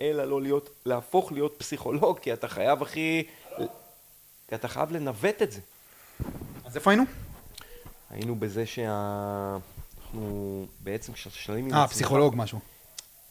אלא 0.00 0.24
לא 0.24 0.42
להיות, 0.42 0.70
להפוך 0.86 1.32
להיות 1.32 1.54
פסיכולוג, 1.58 2.18
כי 2.18 2.32
אתה 2.32 2.48
חייב, 2.48 2.82
אחי, 2.82 3.22
כי 4.48 4.54
אתה 4.54 4.68
חייב 4.68 4.90
לנווט 4.90 5.42
את 5.42 5.52
זה. 5.52 5.60
אז 6.64 6.76
איפה 6.76 6.90
היינו? 6.90 7.04
היינו 8.10 8.36
בזה 8.36 8.66
שאנחנו 8.66 9.66
בעצם 10.80 11.12
כששלמים 11.12 11.74
אה, 11.74 11.88
פסיכולוג 11.88 12.34
משהו. 12.36 12.58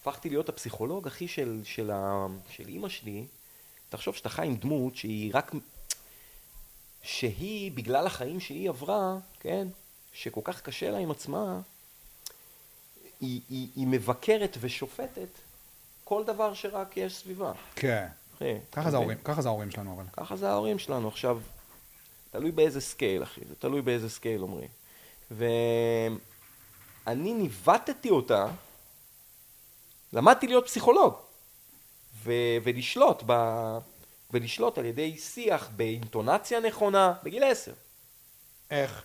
הפכתי 0.01 0.29
להיות 0.29 0.49
הפסיכולוג, 0.49 1.07
אחי, 1.07 1.27
של, 1.27 1.61
של, 1.63 1.91
ה, 1.91 2.25
של 2.49 2.67
אימא 2.67 2.89
שלי. 2.89 3.25
תחשוב 3.89 4.15
שאתה 4.15 4.29
חי 4.29 4.45
עם 4.45 4.55
דמות 4.55 4.95
שהיא 4.95 5.31
רק... 5.33 5.51
שהיא, 7.01 7.71
בגלל 7.71 8.07
החיים 8.07 8.39
שהיא 8.39 8.69
עברה, 8.69 9.17
כן, 9.39 9.67
שכל 10.15 10.41
כך 10.43 10.61
קשה 10.61 10.91
לה 10.91 10.97
עם 10.97 11.11
עצמה, 11.11 11.59
היא, 13.21 13.41
היא, 13.49 13.67
היא 13.75 13.87
מבקרת 13.87 14.57
ושופטת 14.59 15.27
כל 16.03 16.23
דבר 16.23 16.53
שרק 16.53 16.97
יש 16.97 17.15
סביבה. 17.15 17.51
כן. 17.75 18.07
אחי, 18.35 18.53
ככה 18.71 18.91
זה? 18.91 18.97
ההורים, 18.97 19.17
ככה 19.23 19.41
זה 19.41 19.49
ההורים 19.49 19.71
שלנו, 19.71 19.93
אבל. 19.93 20.03
ככה 20.13 20.35
זה 20.35 20.49
ההורים 20.49 20.79
שלנו. 20.79 21.07
עכשיו, 21.07 21.39
תלוי 22.31 22.51
באיזה 22.51 22.81
scale, 22.81 23.23
אחי, 23.23 23.41
זה 23.49 23.55
תלוי 23.55 23.81
באיזה 23.81 24.09
סקייל 24.09 24.41
אומרים. 24.41 24.69
ואני 25.31 25.63
ניווטתי 27.33 28.09
אותה, 28.09 28.47
למדתי 30.13 30.47
להיות 30.47 30.65
פסיכולוג, 30.65 31.13
ו- 32.23 32.57
ולשלוט, 32.63 33.23
ב- 33.25 33.77
ולשלוט 34.31 34.77
על 34.77 34.85
ידי 34.85 35.17
שיח 35.17 35.69
באינטונציה 35.75 36.59
נכונה, 36.59 37.13
בגיל 37.23 37.43
עשר. 37.43 37.73
איך? 38.71 39.03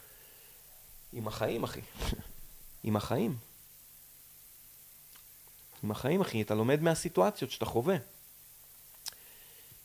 עם 1.13 1.29
החיים, 1.29 1.65
אחי. 1.65 1.81
עם 2.83 2.97
החיים. 2.97 3.37
עם 5.83 5.91
החיים, 5.91 6.21
אחי. 6.21 6.43
אתה 6.43 6.55
לומד 6.55 6.83
מהסיטואציות 6.83 7.51
שאתה 7.51 7.65
חווה. 7.65 7.97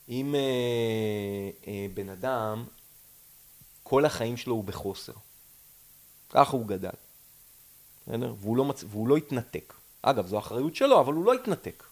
אם 0.08 0.34
אה, 0.34 1.50
אה, 1.66 1.86
בן 1.94 2.08
אדם, 2.08 2.64
כל 3.82 4.04
החיים 4.04 4.36
שלו 4.36 4.54
הוא 4.54 4.64
בחוסר. 4.64 5.12
ככה 6.30 6.56
הוא 6.56 6.66
גדל. 6.66 6.90
בסדר? 8.06 8.34
והוא 8.40 8.56
לא, 8.56 8.64
מצ... 8.64 8.84
והוא 8.84 9.08
לא 9.08 9.16
התנתק. 9.16 9.74
אגב, 10.02 10.26
זו 10.26 10.38
אחריות 10.38 10.76
שלו, 10.76 11.00
אבל 11.00 11.12
הוא 11.12 11.24
לא 11.24 11.34
התנתק. 11.34 11.84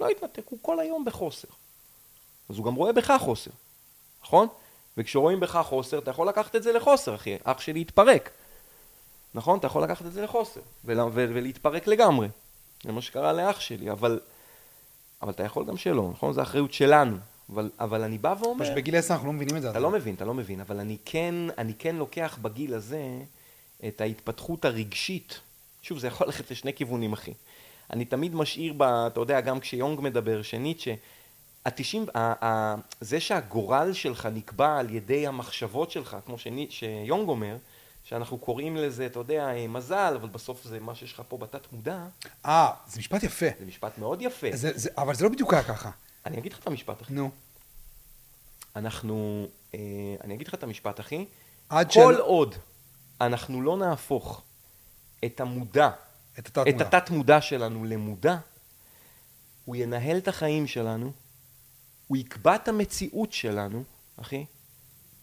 לא 0.00 0.08
התנתק, 0.08 0.44
הוא 0.50 0.58
כל 0.62 0.80
היום 0.80 1.04
בחוסר. 1.04 1.48
אז 2.48 2.56
הוא 2.56 2.66
גם 2.66 2.74
רואה 2.74 2.92
בך 2.92 3.12
חוסר, 3.20 3.50
נכון? 4.22 4.48
וכשרואים 5.00 5.40
בך 5.40 5.60
חוסר, 5.64 5.98
אתה 5.98 6.10
יכול 6.10 6.28
לקחת 6.28 6.56
את 6.56 6.62
זה 6.62 6.72
לחוסר, 6.72 7.14
אחי. 7.14 7.36
אח 7.44 7.60
שלי 7.60 7.80
התפרק. 7.80 8.30
נכון? 9.34 9.58
אתה 9.58 9.66
יכול 9.66 9.82
לקחת 9.82 10.06
את 10.06 10.12
זה 10.12 10.22
לחוסר, 10.22 10.60
ול... 10.84 11.00
ו... 11.00 11.08
ולהתפרק 11.12 11.86
לגמרי. 11.86 12.28
זה 12.84 12.92
מה 12.92 13.02
שקרה 13.02 13.32
לאח 13.32 13.60
שלי, 13.60 13.90
אבל 13.90 14.20
אבל 15.22 15.30
אתה 15.30 15.42
יכול 15.42 15.64
גם 15.64 15.76
שלא, 15.76 16.08
נכון? 16.12 16.32
זו 16.32 16.42
אחריות 16.42 16.72
שלנו. 16.72 17.16
אבל, 17.52 17.70
אבל 17.78 18.02
אני 18.02 18.18
בא 18.18 18.34
ואומר... 18.40 18.64
פשוט 18.64 18.76
בגיל 18.76 18.96
10 18.96 19.14
אנחנו 19.14 19.26
לא 19.26 19.32
מבינים 19.32 19.56
את 19.56 19.62
זה. 19.62 19.70
אתה 19.70 19.78
לא 19.78 19.90
מבין, 19.90 20.14
אתה 20.14 20.24
לא 20.24 20.34
מבין, 20.34 20.60
אבל 20.60 20.80
אני 20.80 20.96
כן, 21.04 21.34
אני 21.58 21.74
כן 21.78 21.96
לוקח 21.96 22.38
בגיל 22.42 22.74
הזה 22.74 23.02
את 23.88 24.00
ההתפתחות 24.00 24.64
הרגשית. 24.64 25.40
שוב, 25.82 25.98
זה 25.98 26.06
יכול 26.06 26.26
ללכת 26.26 26.50
לשני 26.50 26.72
כיוונים, 26.72 27.12
אחי. 27.12 27.32
אני 27.92 28.04
תמיד 28.04 28.34
משאיר 28.34 28.74
ב... 28.76 28.82
אתה 28.82 29.20
יודע, 29.20 29.40
גם 29.40 29.60
כשיונג 29.60 30.00
מדבר, 30.00 30.42
שניטשה, 30.42 30.94
התשעים, 31.66 32.06
זה 33.00 33.20
שהגורל 33.20 33.92
שלך 33.92 34.26
נקבע 34.32 34.78
על 34.78 34.90
ידי 34.94 35.26
המחשבות 35.26 35.90
שלך, 35.90 36.16
כמו 36.26 36.38
שני, 36.38 36.66
שיונג 36.70 37.28
אומר, 37.28 37.56
שאנחנו 38.04 38.38
קוראים 38.38 38.76
לזה, 38.76 39.06
אתה 39.06 39.18
יודע, 39.18 39.48
מזל, 39.68 40.12
אבל 40.20 40.28
בסוף 40.28 40.64
זה 40.64 40.80
מה 40.80 40.94
שיש 40.94 41.12
לך 41.12 41.22
פה 41.28 41.38
בתת 41.38 41.72
מודע. 41.72 42.04
אה, 42.46 42.70
זה 42.88 42.98
משפט 42.98 43.22
יפה. 43.22 43.46
זה 43.58 43.66
משפט 43.66 43.98
מאוד 43.98 44.22
יפה. 44.22 44.46
זה, 44.52 44.70
זה, 44.74 44.90
אבל 44.98 45.14
זה 45.14 45.24
לא 45.24 45.30
בדיוק 45.30 45.52
היה 45.54 45.62
ככה. 45.62 45.90
אני 46.26 46.38
אגיד 46.38 46.52
לך 46.52 46.58
את 46.58 46.66
המשפט, 46.66 47.02
אחי. 47.02 47.12
נו. 47.14 47.30
אנחנו, 48.76 49.46
אה, 49.74 49.78
אני 50.24 50.34
אגיד 50.34 50.48
לך 50.48 50.54
את 50.54 50.62
המשפט, 50.62 51.00
אחי. 51.00 51.24
עד 51.68 51.92
כל 51.92 52.14
של- 52.14 52.20
עוד 52.20 52.54
אנחנו 53.20 53.62
לא 53.62 53.76
נהפוך 53.76 54.42
את 55.24 55.40
המודע, 55.40 55.90
את 56.38 56.46
התת 56.46 56.58
את 56.68 56.72
מודע. 56.74 56.86
התת 56.98 57.10
מודע 57.10 57.40
שלנו 57.40 57.84
למודע, 57.84 58.36
הוא 59.64 59.76
ינהל 59.76 60.16
את 60.16 60.28
החיים 60.28 60.66
שלנו, 60.66 61.12
הוא 62.10 62.16
יקבע 62.16 62.54
את 62.54 62.68
המציאות 62.68 63.32
שלנו, 63.32 63.82
אחי, 64.16 64.44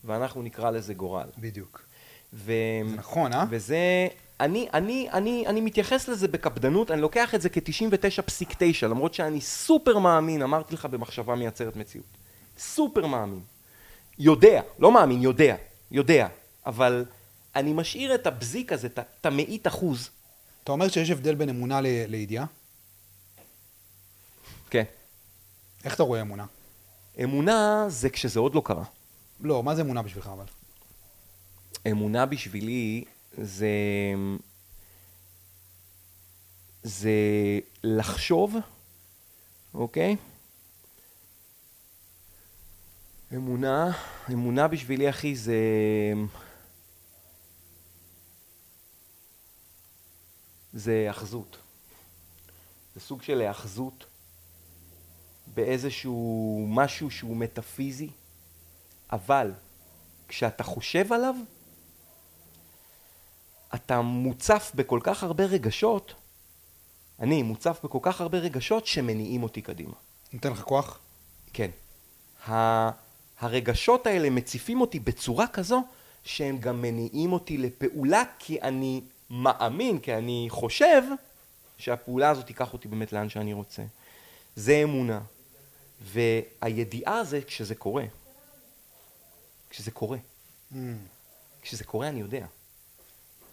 ואנחנו 0.04 0.41
נקרא 0.41 0.71
לזה 0.71 0.93
גורל. 0.93 1.30
בדיוק. 1.38 1.86
ו... 2.34 2.54
זה 2.89 2.95
נכון, 2.95 3.34
אה? 3.34 3.45
וזה... 3.50 4.08
אני, 4.39 4.67
אני, 4.73 5.10
אני, 5.13 5.47
אני 5.47 5.62
מתייחס 5.62 6.08
לזה 6.08 6.28
בקפדנות, 6.28 6.91
אני 6.91 7.02
לוקח 7.02 7.36
את 7.36 7.41
זה 7.41 7.50
כ-99.9, 7.50 8.86
למרות 8.86 9.13
שאני 9.13 9.41
סופר 9.41 9.97
מאמין, 10.00 10.41
אמרתי 10.41 10.73
לך 10.73 10.86
במחשבה 10.86 11.36
מייצרת 11.36 11.76
מציאות. 11.76 12.06
סופר 12.58 13.06
מאמין. 13.06 13.41
יודע, 14.19 14.62
לא 14.80 14.91
מאמין, 14.91 15.21
יודע, 15.21 15.56
יודע, 15.91 16.28
אבל 16.65 17.06
אני 17.56 17.73
משאיר 17.73 18.15
את 18.15 18.28
הבזיק 18.28 18.71
הזה, 18.71 18.88
את 19.21 19.26
המאית 19.26 19.67
אחוז. 19.67 20.10
אתה 20.63 20.71
אומר 20.71 20.88
שיש 20.88 21.10
הבדל 21.10 21.36
בין 21.36 21.50
אמונה 21.50 21.82
ל- 21.82 22.06
לידיעה? 22.08 22.45
כן. 24.69 24.84
איך 25.84 25.95
אתה 25.95 26.04
רואה 26.04 26.21
אמונה? 26.21 26.45
אמונה 27.24 27.86
זה 27.88 28.10
כשזה 28.10 28.40
עוד 28.40 28.56
לא 28.56 28.62
קרה. 28.66 28.84
לא, 29.40 29.64
מה 29.64 29.76
זה 29.76 29.82
אמונה 29.82 30.02
בשבילך 30.02 30.28
אבל? 30.28 30.46
אמונה 31.92 32.26
בשבילי 32.26 33.04
זה... 33.38 33.68
זה 36.84 37.12
לחשוב, 37.84 38.56
אוקיי? 39.74 40.16
אמונה, 43.36 43.92
אמונה 44.34 44.68
בשבילי, 44.68 45.10
אחי, 45.10 45.36
זה... 45.36 45.58
זה 50.74 50.92
היאחזות. 50.92 51.58
זה 52.96 53.02
סוג 53.02 53.22
של 53.22 53.42
היאחזות 53.42 54.06
באיזשהו 55.58 56.65
משהו 56.70 57.12
שהוא 57.12 57.38
מטאפיזי, 57.38 58.10
אבל 59.12 59.52
כשאתה 60.28 60.63
חושב 60.63 61.13
עליו, 61.13 61.36
אתה 63.76 64.02
מוצף 64.02 64.72
בכל 64.76 65.00
כך 65.04 65.24
הרבה 65.24 65.46
רגשות, 65.46 66.13
אני 67.20 67.43
מוצף 67.43 67.80
בכל 67.84 68.00
כך 68.02 68.22
הרבה 68.22 68.38
רגשות 68.38 68.88
שמניעים 68.88 69.43
אותי 69.43 69.62
קדימה. 69.62 69.93
נותן 70.34 70.52
לך 70.52 70.62
כוח? 70.62 71.00
כן. 71.54 71.70
ה- 72.50 72.89
הרגשות 73.39 74.08
האלה 74.08 74.30
מציפים 74.30 74.82
אותי 74.82 75.00
בצורה 75.00 75.48
כזו 75.48 75.84
שהם 76.24 76.58
גם 76.58 76.82
מניעים 76.82 77.34
אותי 77.34 77.58
לפעולה 77.58 78.24
כי 78.39 78.62
אני 78.62 79.02
מאמין, 79.30 80.00
כי 80.00 80.13
אני 80.13 80.48
חושב 80.50 81.02
שהפעולה 81.78 82.30
הזאת 82.30 82.46
תיקח 82.46 82.74
אותי 82.74 82.88
באמת 82.88 83.13
לאן 83.13 83.30
שאני 83.30 83.54
רוצה. 83.54 83.84
זה 84.56 84.84
אמונה. 84.84 85.22
והידיעה 86.02 87.24
זה 87.24 87.42
כשזה 87.42 87.76
קורה. 87.76 88.04
כשזה 89.70 89.92
קורה. 89.92 90.18
Mm. 90.72 90.76
כשזה 91.62 91.84
קורה 91.84 92.10
אני 92.10 92.20
יודע. 92.20 92.46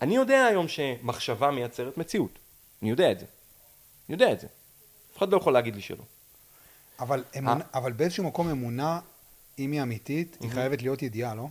אני 0.02 0.14
יודע 0.14 0.44
היום 0.44 0.68
שמחשבה 0.68 1.50
מייצרת 1.50 1.96
מציאות. 1.96 2.38
אני 2.82 2.90
יודע 2.90 3.12
את 3.12 3.18
זה. 3.18 3.26
אני 4.08 4.14
יודע 4.14 4.32
את 4.32 4.40
זה. 4.40 4.46
אף 5.12 5.18
אחד 5.18 5.28
לא 5.28 5.36
יכול 5.36 5.52
להגיד 5.52 5.74
לי 5.74 5.80
שלא. 5.80 6.04
אבל, 6.98 7.24
אה. 7.34 7.38
אמונה, 7.38 7.64
אבל 7.74 7.92
באיזשהו 7.92 8.24
מקום 8.24 8.50
אמונה, 8.50 9.00
אם 9.58 9.72
היא 9.72 9.82
אמיתית, 9.82 10.36
היא 10.40 10.50
חייבת 10.50 10.82
להיות 10.82 11.02
ידיעה, 11.02 11.34
לא? 11.34 11.48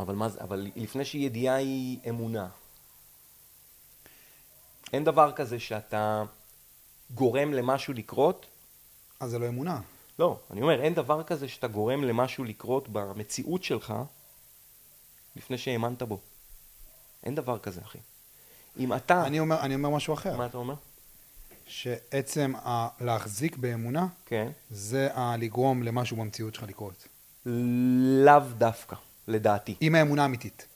אבל 0.00 0.14
מה 0.14 0.28
זה, 0.28 0.40
אבל 0.40 0.70
לפני 0.76 1.04
שהיא 1.04 1.26
ידיעה 1.26 1.54
היא 1.54 1.98
אמונה. 2.08 2.48
אין 4.92 5.04
דבר 5.04 5.32
כזה 5.32 5.60
שאתה 5.60 6.24
גורם 7.14 7.52
למשהו 7.52 7.94
לקרות. 7.94 8.46
אז 9.20 9.30
זה 9.30 9.38
לא 9.38 9.48
אמונה. 9.48 9.80
לא, 10.18 10.38
אני 10.50 10.62
אומר, 10.62 10.82
אין 10.82 10.94
דבר 10.94 11.22
כזה 11.22 11.48
שאתה 11.48 11.66
גורם 11.68 12.04
למשהו 12.04 12.44
לקרות 12.44 12.88
במציאות 12.92 13.64
שלך 13.64 13.94
לפני 15.36 15.58
שהאמנת 15.58 16.02
בו. 16.02 16.18
אין 17.24 17.34
דבר 17.34 17.58
כזה, 17.58 17.80
אחי. 17.80 17.98
אם 18.78 18.92
אתה... 18.94 19.26
אני 19.26 19.40
אומר, 19.40 19.60
אני 19.60 19.74
אומר 19.74 19.88
משהו 19.90 20.14
אחר. 20.14 20.36
מה 20.36 20.46
אתה 20.46 20.58
אומר? 20.58 20.74
שעצם 21.66 22.52
ה- 22.56 22.88
להחזיק 23.04 23.56
באמונה, 23.56 24.06
כן. 24.26 24.50
זה 24.70 25.08
ה- 25.14 25.36
לגרום 25.36 25.82
למשהו 25.82 26.16
במציאות 26.16 26.54
שלך 26.54 26.64
לקרות. 26.68 27.08
לאו 28.24 28.40
דווקא, 28.58 28.96
לדעתי. 29.28 29.74
עם 29.80 29.94
האמונה 29.94 30.22
האמיתית. 30.22 30.66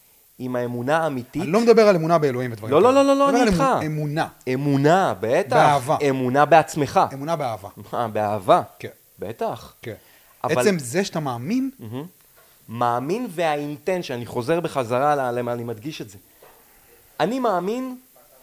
עם 0.44 0.56
האמונה 0.56 0.98
האמיתית... 0.98 1.42
אני 1.42 1.50
לא 1.50 1.60
מדבר 1.60 1.88
על 1.88 1.96
אמונה 1.96 2.18
באלוהים 2.18 2.52
ודברים 2.52 2.72
לא, 2.74 2.82
לא, 2.82 2.88
כאלה. 2.88 3.02
לא, 3.02 3.14
לא, 3.16 3.18
לא, 3.18 3.28
מדבר 3.28 3.42
אני 3.42 3.50
איתך. 3.50 3.64
אמונה- 3.86 4.28
אמונה. 4.54 5.14
בטח. 5.20 5.56
באהבה. 5.56 5.96
אמונה 6.10 6.44
בעצמך. 6.44 7.00
אמונה 7.14 7.36
באהבה. 7.36 7.68
מה, 7.92 8.08
באהבה? 8.08 8.62
כן. 8.78 8.88
בטח. 9.18 9.74
כן. 9.82 9.94
אבל- 10.44 10.58
עצם 10.58 10.78
זה 10.78 11.04
שאתה 11.04 11.20
מאמין. 11.20 11.70
מאמין 12.68 13.26
והאינטנט, 13.30 14.04
שאני 14.04 14.26
חוזר 14.26 14.60
בחזרה 14.60 15.32
למה 15.32 15.52
אני 15.52 15.64
מדגיש 15.64 16.00
את 16.02 16.10
זה. 16.10 16.18
אני 17.20 17.38
מאמין 17.38 17.96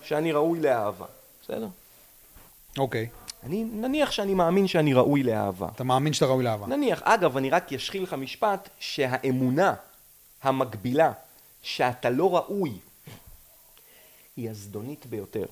שאני 0.04 0.32
ראוי 0.32 0.60
לאהבה, 0.60 1.06
בסדר? 1.44 1.68
אוקיי, 2.78 3.08
אני, 3.44 3.64
נניח 3.74 4.12
שאני 4.12 4.34
מאמין 4.34 4.68
שאני 4.68 4.94
ראוי 4.94 5.24
לאהבה. 5.24 5.68
אתה 5.76 5.84
מאמין 5.84 6.14
שאתה 6.14 6.26
ראוי 6.26 6.44
לאהבה. 6.44 6.68
נניח, 6.68 7.02
אגב, 7.04 7.38
אני 7.38 7.50
רק 7.50 7.74
אשחיל 7.74 8.04
לך 8.04 8.14
משפט, 8.14 8.70
שהאמונה 8.80 9.74
המקבילה 10.44 11.12
שאתה 11.62 12.10
לא 12.10 12.36
ראוי, 12.36 12.80
היא 14.36 14.50
הזדונית 14.50 15.06
ביותר. 15.06 15.46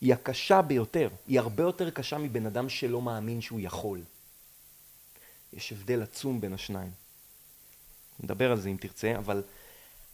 היא 0.00 0.14
הקשה 0.14 0.62
ביותר. 0.62 1.08
היא 1.26 1.40
הרבה 1.40 1.62
יותר 1.62 1.90
קשה 1.90 2.18
מבן 2.18 2.46
אדם 2.46 2.68
שלא 2.68 3.02
מאמין 3.02 3.40
שהוא 3.40 3.60
יכול. 3.60 4.02
יש 5.52 5.72
הבדל 5.72 6.02
עצום 6.02 6.40
בין 6.40 6.52
השניים. 6.52 6.90
נדבר 8.20 8.50
על 8.50 8.60
זה 8.60 8.68
אם 8.68 8.76
תרצה, 8.80 9.18
אבל 9.18 9.42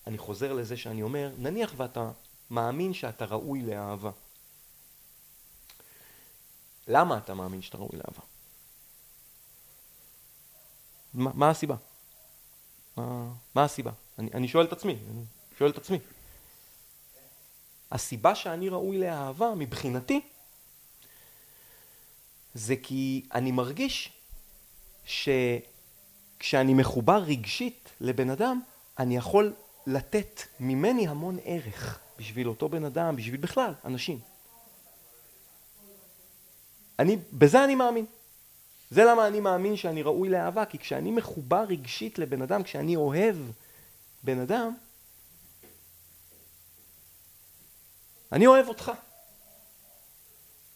אני 0.07 0.19
חוזר 0.19 0.53
לזה 0.53 0.77
שאני 0.77 1.03
אומר, 1.03 1.31
נניח 1.39 1.75
ואתה 1.77 2.11
מאמין 2.51 2.95
שאתה 2.95 3.25
ראוי 3.25 3.63
לאהבה. 3.63 4.11
למה 6.89 7.19
אתה 7.19 7.35
מאמין 7.35 7.63
שאתה 7.63 7.79
ראוי 7.79 7.97
לאהבה? 7.97 8.23
מה, 11.15 11.31
מה 11.35 11.51
הסיבה? 11.51 11.77
מה, 12.97 13.33
מה 13.55 13.65
הסיבה? 13.65 13.93
אני, 14.19 14.31
אני 14.35 14.49
שואל 14.49 14.65
את 14.67 14.73
עצמי, 14.73 14.93
אני 15.11 15.23
שואל 15.59 15.71
את 15.71 15.79
עצמי. 15.79 15.99
הסיבה 17.93 18.35
שאני 18.35 18.69
ראוי 18.69 18.99
לאהבה, 18.99 19.55
מבחינתי, 19.57 20.21
זה 22.55 22.77
כי 22.77 23.27
אני 23.35 23.53
מרגיש 23.53 24.13
שכשאני 25.05 26.75
מחובר 26.75 27.19
רגשית 27.19 27.89
לבן 28.01 28.31
אדם, 28.31 28.61
אני 28.99 29.17
יכול 29.17 29.53
לתת 29.87 30.43
ממני 30.61 31.09
המון 31.09 31.39
ערך 31.45 31.99
בשביל 32.19 32.49
אותו 32.49 32.69
בן 32.69 32.85
אדם, 32.85 33.17
בשביל 33.17 33.41
בכלל, 33.41 33.73
אנשים. 33.85 34.19
אני, 36.99 37.17
בזה 37.33 37.65
אני 37.65 37.75
מאמין. 37.75 38.07
זה 38.91 39.05
למה 39.05 39.27
אני 39.27 39.41
מאמין 39.41 39.77
שאני 39.77 40.03
ראוי 40.03 40.29
לאהבה, 40.29 40.65
כי 40.65 40.79
כשאני 40.79 41.11
מחובר 41.11 41.65
רגשית 41.69 42.19
לבן 42.19 42.43
אדם, 42.43 42.63
כשאני 42.63 42.97
אוהב 42.97 43.37
בן 44.23 44.41
אדם, 44.41 44.75
אני 48.33 48.47
אוהב 48.47 48.69
אותך. 48.69 48.93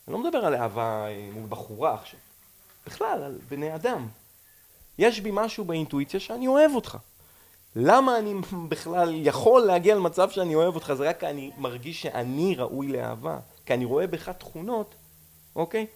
אני 0.09 0.12
לא 0.12 0.18
מדבר 0.18 0.38
על 0.38 0.55
אהבה 0.55 1.07
אה, 1.07 1.30
מול 1.32 1.47
בחורה 1.49 1.95
עכשיו. 1.95 2.20
בכלל, 2.86 3.22
על 3.22 3.38
בני 3.49 3.74
אדם. 3.74 4.09
יש 4.99 5.20
בי 5.20 5.30
משהו 5.32 5.64
באינטואיציה 5.64 6.20
שאני 6.20 6.47
אוהב 6.47 6.74
אותך. 6.74 6.99
למה 7.76 8.18
אני 8.18 8.34
בכלל 8.68 9.11
יכול 9.14 9.61
להגיע 9.61 9.95
למצב 9.95 10.30
שאני 10.30 10.55
אוהב 10.55 10.74
אותך? 10.74 10.93
זה 10.97 11.09
רק 11.09 11.20
כי 11.20 11.26
אני 11.26 11.51
מרגיש 11.59 12.03
שאני 12.03 12.55
ראוי 12.55 12.88
לאהבה. 12.88 13.38
כי 13.66 13.74
אני 13.74 13.84
רואה 13.84 14.07
בך 14.07 14.28
תכונות, 14.28 14.95
אוקיי? 15.57 15.86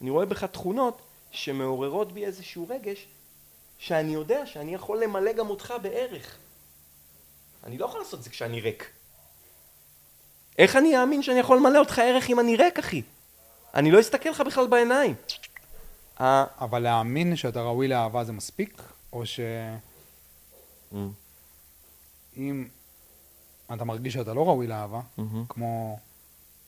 אני 0.00 0.10
רואה 0.10 0.26
בך 0.26 0.44
תכונות 0.44 1.02
שמעוררות 1.30 2.12
בי 2.12 2.24
איזשהו 2.24 2.66
רגש, 2.68 3.06
שאני 3.78 4.14
יודע 4.14 4.46
שאני 4.46 4.74
יכול 4.74 5.02
למלא 5.02 5.32
גם 5.32 5.50
אותך 5.50 5.74
בערך. 5.82 6.38
אני 7.66 7.78
לא 7.78 7.86
יכול 7.86 8.00
לעשות 8.00 8.18
את 8.18 8.24
זה 8.24 8.30
כשאני 8.30 8.60
ריק. 8.60 8.90
איך 10.58 10.76
אני 10.76 11.00
אאמין 11.00 11.22
שאני 11.22 11.38
יכול 11.40 11.56
למלא 11.56 11.78
אותך 11.78 11.98
ערך 11.98 12.30
אם 12.30 12.40
אני 12.40 12.56
ריק, 12.56 12.78
אחי? 12.78 13.02
אני 13.74 13.90
לא 13.90 14.00
אסתכל 14.00 14.28
לך 14.28 14.40
בכלל 14.40 14.66
בעיניים. 14.66 15.14
ה- 16.20 16.64
אבל 16.64 16.78
להאמין 16.78 17.36
שאתה 17.36 17.62
ראוי 17.62 17.88
לאהבה 17.88 18.24
זה 18.24 18.32
מספיק? 18.32 18.82
או 19.12 19.22
שאם 19.26 21.00
אתה 23.74 23.84
מרגיש 23.84 24.14
שאתה 24.14 24.34
לא 24.34 24.48
ראוי 24.48 24.66
לאהבה, 24.66 25.00
מהמם. 25.18 25.44
כמו 25.48 25.98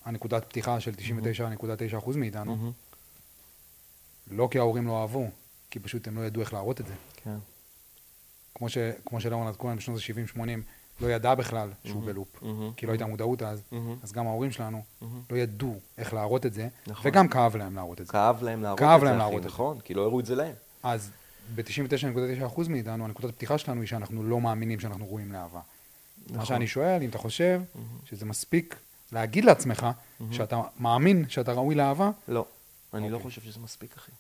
הנקודת 0.05 0.45
פתיחה 0.45 0.81
של 0.81 0.93
99.9% 0.95 1.01
מאיתנו, 2.17 2.57
מהמם. 2.57 2.73
לא 4.31 4.49
כי 4.51 4.59
ההורים 4.59 4.87
לא 4.87 5.01
אהבו, 5.01 5.27
כי 5.71 5.79
פשוט 5.81 6.09
הם 6.09 6.19
לא 6.19 6.27
ידעו 6.27 6.43
איך 6.43 6.53
להראות 6.53 6.81
את 6.81 6.87
זה. 6.87 6.95
כן. 7.17 7.37
כמו, 8.55 8.69
ש, 8.69 8.79
כמו 9.07 9.21
שלאונרד 9.21 9.57
כהן 9.57 9.77
בשנות 9.77 9.99
ה-70-80 9.99 10.39
לא 11.01 11.07
ידע 11.07 11.35
בכלל 11.35 11.71
שהוא 11.85 12.03
בלופ, 12.07 12.43
כי 12.77 12.87
לא 12.87 12.93
הייתה 12.93 13.07
מודעות 13.07 13.43
אז. 13.43 13.63
אז 14.03 14.13
גם 14.13 14.27
ההורים 14.27 14.51
שלנו. 14.51 14.83
לא 15.31 15.37
ידעו 15.37 15.81
איך 15.99 16.15
להראות 16.15 16.47
את 16.47 16.55
זה, 16.55 16.69
נכון. 16.87 17.11
וגם 17.11 17.29
כאב 17.29 17.57
להם 17.57 17.77
להראות 17.77 18.01
את 18.01 18.07
זה. 18.07 18.13
כאב 18.13 18.43
להם 18.43 18.63
להראות 18.63 18.81
את 19.37 19.43
זה, 19.43 19.49
אחי. 19.49 19.55
נכון? 19.55 19.81
כי 19.81 19.95
לא 19.95 20.03
הראו 20.03 20.21
את 20.21 20.27
זה 20.27 20.35
להם. 20.35 20.55
אז 20.83 21.11
ב-99.9% 21.55 22.69
מאיתנו, 22.69 23.05
הנקודת 23.05 23.31
הפתיחה 23.31 23.59
שלנו 23.59 23.81
היא 23.81 23.89
שאנחנו 23.89 24.23
לא 24.23 24.41
מאמינים 24.41 24.81
שאנחנו 24.81 25.07
ראויים 25.07 25.33
לאהבה. 25.33 25.61
מה 25.61 26.35
נכון. 26.35 26.47
שאני 26.47 26.67
שואל, 26.67 27.03
אם 27.03 27.09
אתה 27.09 27.19
חושב 27.19 27.63
שזה 28.05 28.27
מספיק 28.27 28.77
להגיד 29.13 29.45
לעצמך 29.45 29.87
שאתה 30.31 30.61
מאמין 30.79 31.29
שאתה 31.29 31.53
ראוי 31.53 31.75
לאהבה, 31.75 32.11
לא, 32.29 32.47
אני 32.95 33.11
לא 33.11 33.17
אוקיי. 33.17 33.31
חושב 33.31 33.43
שזה 33.43 33.61
מספיק, 33.61 33.97
אחי. 33.97 34.13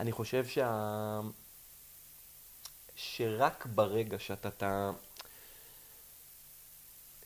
אני 0.00 0.12
חושב 0.12 0.46
שה... 0.46 1.20
שרק 2.96 3.66
ברגע 3.74 4.18
שאתה... 4.18 4.90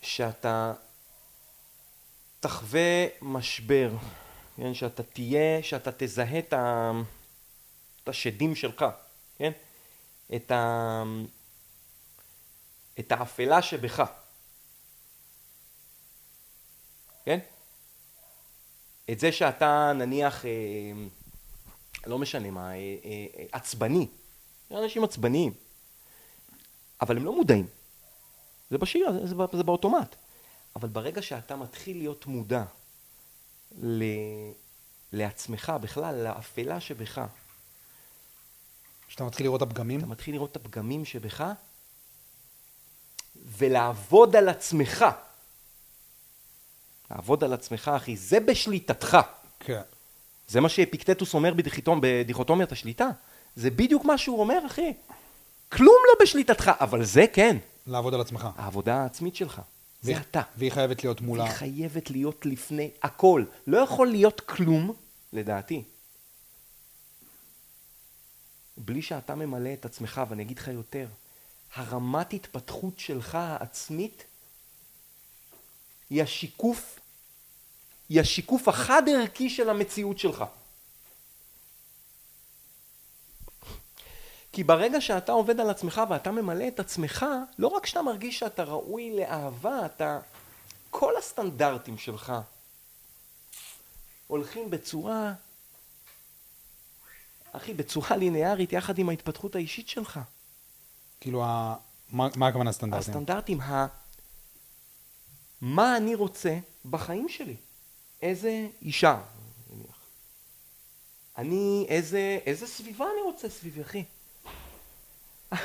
שאתה 0.03 0.73
תחווה 2.41 3.07
משבר, 3.23 3.91
כן? 4.57 4.75
שאתה 4.75 5.03
תהיה, 5.03 5.63
שאתה 5.63 5.91
תזהה 5.97 6.39
את, 6.39 6.53
ה... 6.53 6.93
את 8.03 8.09
השדים 8.09 8.55
שלך, 8.55 8.85
כן? 9.39 9.53
את, 10.37 10.51
ה... 10.51 11.03
את 12.99 13.13
האפלה 13.13 13.63
שבך, 13.63 14.03
כן? 17.25 17.39
את 19.11 19.19
זה 19.21 19.33
שאתה 19.33 19.93
נניח, 19.95 20.45
אה, 20.45 20.51
לא 22.07 22.19
משנה 22.19 22.51
מה, 22.51 22.71
אה, 22.71 22.97
אה, 23.05 23.45
עצבני. 23.53 24.07
אנשים 24.71 25.05
עצבניים, 25.05 25.53
אבל 27.01 27.17
הם 27.17 27.25
לא 27.25 27.33
מודעים. 27.33 27.67
זה 28.71 28.79
בשיר, 28.79 29.13
זה, 29.13 29.27
זה, 29.27 29.35
זה 29.53 29.63
באוטומט. 29.63 30.17
אבל 30.77 30.89
ברגע 30.89 31.23
שאתה 31.23 31.57
מתחיל 31.57 31.99
להיות 31.99 32.27
מודע 32.27 32.65
ל, 33.83 34.05
לעצמך, 35.13 35.73
בכלל, 35.81 36.15
לאפלה 36.15 36.81
שבך, 36.81 37.21
שאתה 39.09 39.25
מתחיל 39.25 39.47
לראות 39.47 39.63
את 39.63 39.67
הפגמים, 39.69 39.99
אתה 39.99 40.07
מתחיל 40.07 40.35
לראות 40.35 40.51
את 40.51 40.57
הפגמים 40.57 41.05
שבך, 41.05 41.45
ולעבוד 43.59 44.37
על 44.37 44.49
עצמך. 44.49 45.05
לעבוד 47.11 47.45
על 47.45 47.53
עצמך, 47.53 47.91
אחי, 47.97 48.17
זה 48.17 48.41
בשליטתך. 48.41 49.19
כן. 49.61 49.83
זה 50.49 50.61
מה 50.61 50.69
שאפיקטטוס 50.69 51.35
אומר 51.35 51.53
בדיכוטומ- 51.53 52.01
בדיכוטומיית 52.01 52.73
השליטה. 52.73 53.09
זה 53.57 53.71
בדיוק 53.71 54.05
מה 54.05 54.19
שהוא 54.19 54.41
אומר, 54.41 54.59
אחי. 54.67 54.93
כלום 55.69 55.97
לא 56.09 56.25
בשליטתך, 56.25 56.71
אבל 56.81 57.05
זה 57.05 57.25
כן. 57.33 57.57
לעבוד 57.89 58.15
על 58.15 58.21
עצמך. 58.21 58.49
העבודה 58.57 59.03
העצמית 59.03 59.37
שלך. 59.37 59.61
זה 60.03 60.13
והיא- 60.13 60.23
אתה. 60.23 60.43
והיא 60.57 60.73
חייבת 60.73 61.05
להיות 61.05 61.21
מול 61.21 61.41
ה... 61.41 61.45
היא 61.45 61.53
חייבת 61.53 62.11
להיות 62.11 62.47
לפני 62.47 62.91
הכל. 63.03 63.45
לא 63.67 63.79
יכול 63.79 64.07
להיות 64.07 64.41
כלום, 64.41 64.93
לדעתי, 65.33 65.83
בלי 68.77 69.03
שאתה 69.03 69.35
ממלא 69.35 69.73
את 69.73 69.85
עצמך, 69.85 70.21
ואני 70.29 70.43
אגיד 70.43 70.59
לך 70.59 70.69
יותר, 70.69 71.07
הרמת 71.75 72.33
התפתחות 72.33 72.99
שלך 72.99 73.35
העצמית 73.35 74.25
היא 76.11 76.23
השיקוף, 76.23 76.99
היא 78.09 78.21
השיקוף 78.21 78.69
החד-ערכי 78.69 79.51
של 79.51 79.71
המציאות 79.71 80.19
שלך. 80.19 80.45
כי 84.53 84.65
ברגע 84.65 85.01
שאתה 85.01 85.33
עובד 85.33 85.61
על 85.61 85.71
עצמך 85.71 86.01
ואתה 86.09 86.31
ממלא 86.31 86.69
את 86.69 86.81
עצמך, 86.81 87.27
לא 87.59 87.69
רק 87.69 87.87
שאתה 87.87 88.03
מרגיש 88.03 88.39
שאתה 88.39 88.65
ראוי 88.65 89.17
לאהבה, 89.17 89.87
אתה... 89.87 90.21
כל 90.91 91.17
הסטנדרטים 91.17 91.99
שלך 91.99 92.33
הולכים 94.27 94.71
בצורה, 94.71 95.33
אחי, 97.53 97.75
בצורה 97.75 98.17
ליניארית 98.17 98.73
יחד 98.73 98.99
עם 98.99 99.09
ההתפתחות 99.09 99.55
האישית 99.55 99.89
שלך. 99.89 100.21
כאילו, 101.21 101.45
ה... 101.45 101.77
מה, 102.11 102.29
מה 102.37 102.47
הכוונה 102.47 102.73
סטנדרטים? 102.73 103.11
הסטנדרטים, 103.11 103.61
ה... 103.61 103.87
מה 105.61 105.97
אני 105.97 106.15
רוצה 106.15 106.59
בחיים 106.91 107.29
שלי? 107.29 107.57
איזה 108.23 108.67
אישה, 108.83 109.21
נניח. 109.71 110.01
אני, 111.39 111.87
איזה, 111.89 112.39
איזה 112.47 112.67
סביבה 112.67 113.05
אני 113.05 113.23
רוצה 113.23 113.49
סביבי, 113.49 113.83
אחי? 113.83 114.05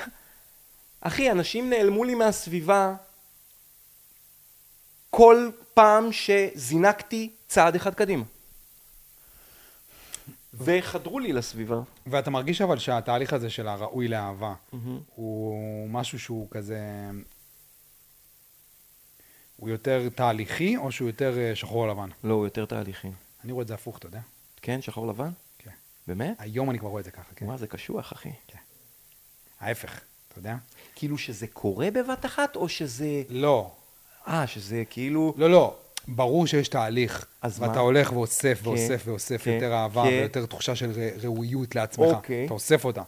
אחי, 1.01 1.31
אנשים 1.31 1.69
נעלמו 1.69 2.03
לי 2.03 2.15
מהסביבה 2.15 2.95
כל 5.09 5.49
פעם 5.73 6.09
שזינקתי 6.11 7.31
צעד 7.47 7.75
אחד 7.75 7.93
קדימה. 7.93 8.23
וחדרו 10.53 11.19
לי 11.19 11.33
לסביבה. 11.33 11.81
ואתה 12.07 12.29
מרגיש 12.29 12.61
אבל 12.61 12.79
שהתהליך 12.79 13.33
הזה 13.33 13.49
של 13.49 13.67
הראוי 13.67 14.07
לאהבה, 14.07 14.53
הוא 15.15 15.89
משהו 15.89 16.19
שהוא 16.19 16.47
כזה... 16.51 16.79
הוא 19.57 19.69
יותר 19.69 20.09
תהליכי, 20.09 20.77
או 20.77 20.91
שהוא 20.91 21.09
יותר 21.09 21.37
אה, 21.37 21.55
שחור 21.55 21.87
לבן? 21.87 22.09
לא, 22.23 22.33
הוא 22.33 22.45
יותר 22.45 22.65
תהליכי. 22.65 23.07
אני 23.43 23.51
רואה 23.51 23.63
את 23.63 23.67
זה 23.67 23.73
הפוך, 23.73 23.97
אתה 23.97 24.07
יודע? 24.07 24.19
כן, 24.61 24.81
שחור 24.81 25.07
לבן? 25.07 25.29
כן. 25.57 25.71
באמת? 26.07 26.35
היום 26.39 26.69
אני 26.69 26.79
כבר 26.79 26.89
רואה 26.89 26.99
את 26.99 27.05
זה 27.05 27.11
ככה, 27.11 27.33
כן. 27.35 27.45
מה, 27.45 27.57
זה 27.57 27.67
קשוח, 27.67 28.13
אחי. 28.13 28.31
ההפך, 29.63 29.99
אתה 30.27 30.39
יודע? 30.39 30.55
כאילו 30.95 31.17
שזה 31.17 31.47
קורה 31.47 31.91
בבת 31.91 32.25
אחת, 32.25 32.55
או 32.55 32.69
שזה... 32.69 33.23
לא, 33.29 33.71
אה, 34.27 34.47
שזה 34.47 34.83
כאילו... 34.89 35.33
לא, 35.37 35.49
לא. 35.49 35.75
ברור 36.07 36.47
שיש 36.47 36.67
תהליך, 36.67 37.25
אז 37.41 37.61
ואתה 37.61 37.73
מה? 37.73 37.79
הולך 37.79 38.13
ואוסף 38.13 38.59
כן, 38.63 38.67
ואוסף 38.69 39.03
ואוסף 39.05 39.43
כן, 39.43 39.51
יותר 39.51 39.73
אהבה 39.73 40.03
כן. 40.03 40.09
ויותר 40.09 40.45
תחושה 40.45 40.75
של 40.75 40.91
ראויות 41.21 41.75
לעצמך. 41.75 42.15
אוקיי. 42.15 42.45
אתה 42.45 42.53
אוסף 42.53 42.85
אותה. 42.85 43.01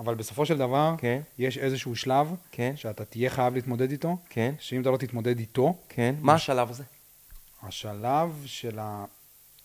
אבל 0.00 0.14
בסופו 0.14 0.46
של 0.46 0.58
דבר, 0.58 0.94
כן. 0.98 1.20
יש 1.38 1.58
איזשהו 1.58 1.96
שלב 1.96 2.34
כן. 2.50 2.72
שאתה 2.76 3.04
תהיה 3.04 3.30
חייב 3.30 3.54
להתמודד 3.54 3.90
איתו, 3.90 4.16
כן, 4.30 4.54
שאם 4.58 4.80
אתה 4.80 4.90
לא 4.90 4.96
תתמודד 4.96 5.38
איתו, 5.38 5.76
כן. 5.88 6.14
מה 6.20 6.34
השלב 6.34 6.70
הזה? 6.70 6.84
השלב 7.62 8.42
של 8.46 8.78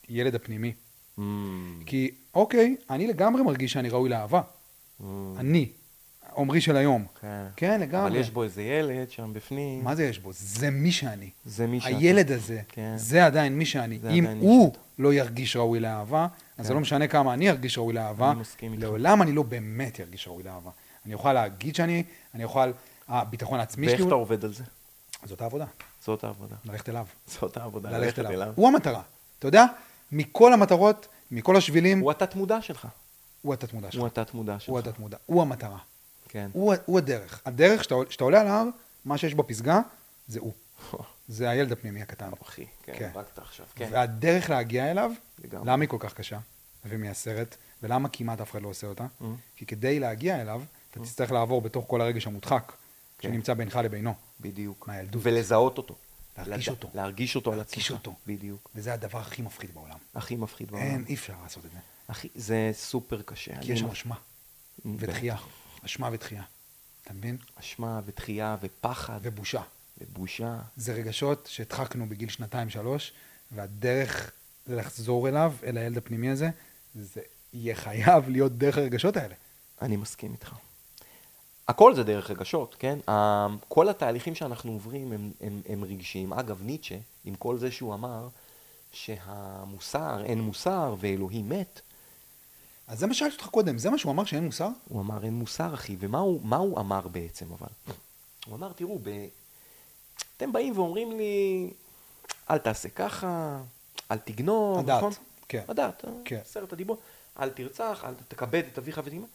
הילד 0.08 0.36
הפנימי. 0.36 0.74
Mm, 1.18 1.22
כי, 1.86 2.12
אוקיי, 2.34 2.76
אני 2.89 3.08
לגמרי 3.08 3.41
מרגיש 3.41 3.74
שאני 3.74 3.89
ראוי 3.89 4.10
לאהבה. 4.10 4.41
mm, 4.41 5.03
אני, 5.38 5.70
עמרי 6.38 6.62
של 6.62 6.78
היום. 6.78 7.06
כן. 7.22 7.46
כן, 7.56 7.82
לגמרי. 7.82 8.08
אבל 8.08 8.16
יש 8.16 8.30
בו 8.30 8.44
איזה 8.44 8.62
ילד 8.64 9.12
שם 9.12 9.34
בפנים. 9.34 9.84
מה 9.84 9.96
זה 9.96 10.04
יש 10.06 10.20
בו? 10.20 10.30
זה 10.34 10.70
מי 10.70 10.92
שאני. 10.92 11.30
זה 11.46 11.68
מי 11.68 11.80
שאתה. 11.82 11.96
הילד 11.98 12.32
הזה, 12.32 12.62
כן. 12.70 12.94
זה 12.98 13.26
עדיין 13.26 13.58
מי 13.58 13.66
שאני. 13.66 14.00
זה 14.00 14.10
אם 14.10 14.26
הוא 14.40 14.68
שאתה. 14.74 14.80
לא 15.00 15.14
ירגיש 15.14 15.56
ראוי 15.56 15.80
לאהבה, 15.80 16.28
אז 16.58 16.66
זה 16.66 16.70
כן. 16.70 16.76
לא 16.76 16.82
משנה 16.82 17.08
כמה 17.08 17.34
אני 17.34 17.50
ארגיש 17.50 17.78
ראוי 17.78 17.94
לאהבה, 17.94 18.32
אני 18.32 18.40
מסכים 18.40 18.72
איתך. 18.74 18.84
לעולם 18.84 19.22
אני 19.22 19.32
לא 19.32 19.44
באמת 19.44 20.00
ארגיש 20.00 20.28
ראוי 20.28 20.44
לאהבה. 20.44 20.72
אני 21.06 21.14
אוכל 21.14 21.34
להגיד 21.34 21.76
שאני, 21.76 22.04
אני 22.36 22.44
אוכל, 22.44 22.72
הביטחון 23.08 23.60
העצמי 23.60 23.88
ואיך 23.88 23.98
שלי, 23.98 24.08
אתה 24.08 24.16
הוא- 24.16 24.22
עובד 24.22 24.46
על 24.46 24.54
זה? 24.54 24.64
זאת 25.26 25.42
העבודה, 25.42 25.66
זאת 26.06 26.24
העבודה. 26.24 26.56
ללכת 26.66 26.90
אליו. 26.90 27.06
זאת 27.28 27.58
העבודה. 27.58 27.90
ללכת 27.98 28.20
אליו. 28.20 28.54
הוא 28.56 28.68
המטרה. 28.68 29.02
אתה 29.40 29.48
יודע, 29.48 29.66
מכל 30.12 30.54
המטרות, 30.54 31.08
מכל 31.32 31.56
השבילים, 31.58 32.00
הוא 32.00 32.12
התת-מודע 32.12 32.62
שלך. 32.62 32.88
הוא 33.42 33.54
התת-מודע 33.54 33.92
שלך. 33.92 34.00
הוא 34.00 34.08
התת-מודע 34.08 34.60
שלך. 34.60 34.70
הוא 34.70 34.80
התת-מודע. 34.80 35.18
הוא 35.26 35.42
המטרה. 35.42 35.78
כן. 36.30 36.49
הוא, 36.53 36.73
הוא 36.86 36.97
הדרך. 36.97 37.41
הדרך, 37.45 37.84
שאתה, 37.84 37.95
שאתה 38.09 38.23
עולה 38.23 38.41
על 38.41 38.47
ההר, 38.47 38.65
מה 39.05 39.17
שיש 39.17 39.34
בפסגה, 39.34 39.80
זה 40.28 40.39
הוא. 40.39 40.53
זה 41.28 41.49
הילד 41.49 41.71
הפנימי 41.71 42.01
הקטן. 42.01 42.30
אחי, 42.41 42.65
כן. 42.84 42.93
כן, 42.99 43.09
הרגת 43.13 43.38
עכשיו. 43.39 43.65
כן. 43.75 43.89
והדרך 43.91 44.49
להגיע 44.49 44.91
אליו, 44.91 45.11
לגמרי. 45.43 45.67
למה 45.71 45.82
היא 45.84 45.89
כל 45.89 45.97
כך 45.99 46.13
קשה 46.13 46.39
ומייסרת, 46.86 47.57
ולמה 47.84 48.09
כמעט 48.09 48.41
אף 48.41 48.51
אחד 48.51 48.61
לא 48.61 48.67
עושה 48.67 48.88
אותה? 48.88 49.05
Mm. 49.21 49.25
כי 49.55 49.65
כדי 49.65 49.99
להגיע 49.99 50.41
אליו, 50.41 50.61
אתה 50.91 50.99
תצטרך 50.99 51.32
לעבור 51.32 51.61
בתוך 51.61 51.86
כל 51.88 52.01
הרגש 52.01 52.28
המודחק, 52.28 52.73
כן. 53.19 53.30
שנמצא 53.30 53.53
בינך 53.53 53.75
לבינו. 53.84 54.13
בדיוק. 54.41 54.88
מהילדות. 54.88 55.21
ולזהות 55.25 55.78
אותו. 55.78 55.95
להרגיש 56.38 56.67
לד- 56.67 56.73
אותו. 56.73 56.89
להרגיש 56.93 57.36
אותו 57.36 57.51
על 57.51 57.57
להרגיש 57.57 57.86
עצמך. 57.86 57.91
אותו. 57.99 58.15
בדיוק. 58.28 58.69
וזה 58.75 58.93
הדבר 58.93 59.19
הכי 59.19 59.41
מפחיד 59.41 59.73
בעולם. 59.73 59.97
הכי 60.15 60.36
מפחיד 60.36 60.71
בעולם. 60.71 60.86
אין, 60.86 61.05
אי 61.07 61.13
אפשר 61.15 61.34
לעשות 61.43 61.65
את 61.65 61.71
זה. 61.71 61.78
הכי, 62.09 62.30
זה 62.36 62.69
סופר 62.73 63.21
קשה. 63.21 63.61
כי 63.61 63.73
יש 63.73 63.84
אשמה. 63.84 64.15
ודחייה. 64.86 65.36
אשמה 65.88 66.10
ודחייה. 66.12 66.44
אתה 67.04 67.14
מבין? 67.14 67.38
אשמה 67.56 68.02
ותחייה 68.06 68.58
ופחד 68.62 69.20
ובושה. 69.24 69.62
ובושה. 70.02 70.60
זה 70.76 70.94
רגשות 70.94 71.48
שהדחקנו 71.52 72.10
בגיל 72.10 72.30
שנתיים-שלוש, 72.30 73.14
והדרך 73.52 74.32
לחזור 74.68 75.30
אליו, 75.30 75.54
אל 75.64 75.78
הילד 75.78 75.98
הפנימי 75.98 76.30
הזה, 76.30 76.50
זה 76.96 77.22
יהיה 77.54 77.76
חייב 77.76 78.30
להיות 78.30 78.52
דרך 78.52 78.78
הרגשות 78.78 79.18
האלה. 79.18 79.36
אני 79.82 79.98
מסכים 79.98 80.32
איתך. 80.32 80.54
הכל 81.68 81.96
זה 81.96 82.04
דרך 82.04 82.32
רגשות, 82.32 82.76
כן? 82.80 83.00
כל 83.68 83.90
התהליכים 83.90 84.36
שאנחנו 84.36 84.72
עוברים 84.72 85.12
הם, 85.12 85.32
הם, 85.42 85.62
הם 85.70 85.84
רגשיים. 85.84 86.34
אגב, 86.34 86.62
ניטשה, 86.64 86.98
עם 87.26 87.36
כל 87.36 87.58
זה 87.58 87.72
שהוא 87.72 87.94
אמר 87.94 88.28
שהמוסר, 88.92 90.24
אין 90.26 90.42
מוסר 90.42 90.96
ואלוהים 91.00 91.50
מת, 91.50 91.82
אז 92.88 93.00
זה 93.00 93.08
מה 93.08 93.14
שאלתי 93.14 93.36
אותך 93.36 93.48
קודם, 93.48 93.78
זה 93.78 93.90
מה 93.90 93.98
שהוא 93.98 94.12
אמר 94.12 94.26
שאין 94.26 94.46
מוסר? 94.46 94.70
הוא 94.88 95.02
אמר 95.02 95.24
אין 95.24 95.34
מוסר, 95.34 95.74
אחי. 95.74 95.96
ומה 96.00 96.18
הוא, 96.18 96.42
הוא 96.58 96.80
אמר 96.80 97.08
בעצם, 97.08 97.46
אבל? 97.54 97.68
הוא 98.46 98.56
אמר, 98.56 98.74
תראו, 98.74 99.00
ב... 99.04 99.10
אתם 100.38 100.54
באים 100.54 100.80
ואומרים 100.80 101.18
לי, 101.18 101.70
אל 102.50 102.58
תעשה 102.58 102.90
ככה, 102.90 103.60
אל 104.12 104.18
תגנוב, 104.18 104.80
הדת, 104.80 104.98
נכון? 104.98 105.12
כן. 105.48 105.64
הדת, 105.68 106.06
אה, 106.06 106.12
כן. 106.26 106.40
עשרת 106.42 106.74
הדיבור. 106.74 106.98
אל 107.40 107.50
תרצח, 107.50 108.04
אל 108.06 108.14
תכבד 108.28 108.64
את 108.74 108.78
אביך 108.78 109.02
ואת 109.04 109.14
אמך. 109.14 109.26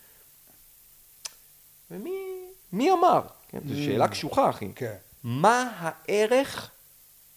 ומי 1.90 2.42
מי 2.72 2.92
אמר? 2.92 3.20
כן, 3.48 3.58
זו. 3.68 3.74
שאלה 3.74 4.08
קשוחה, 4.08 4.50
אחי. 4.50 4.72
כן. 4.74 4.96
מה 5.24 5.72
הערך 5.78 6.70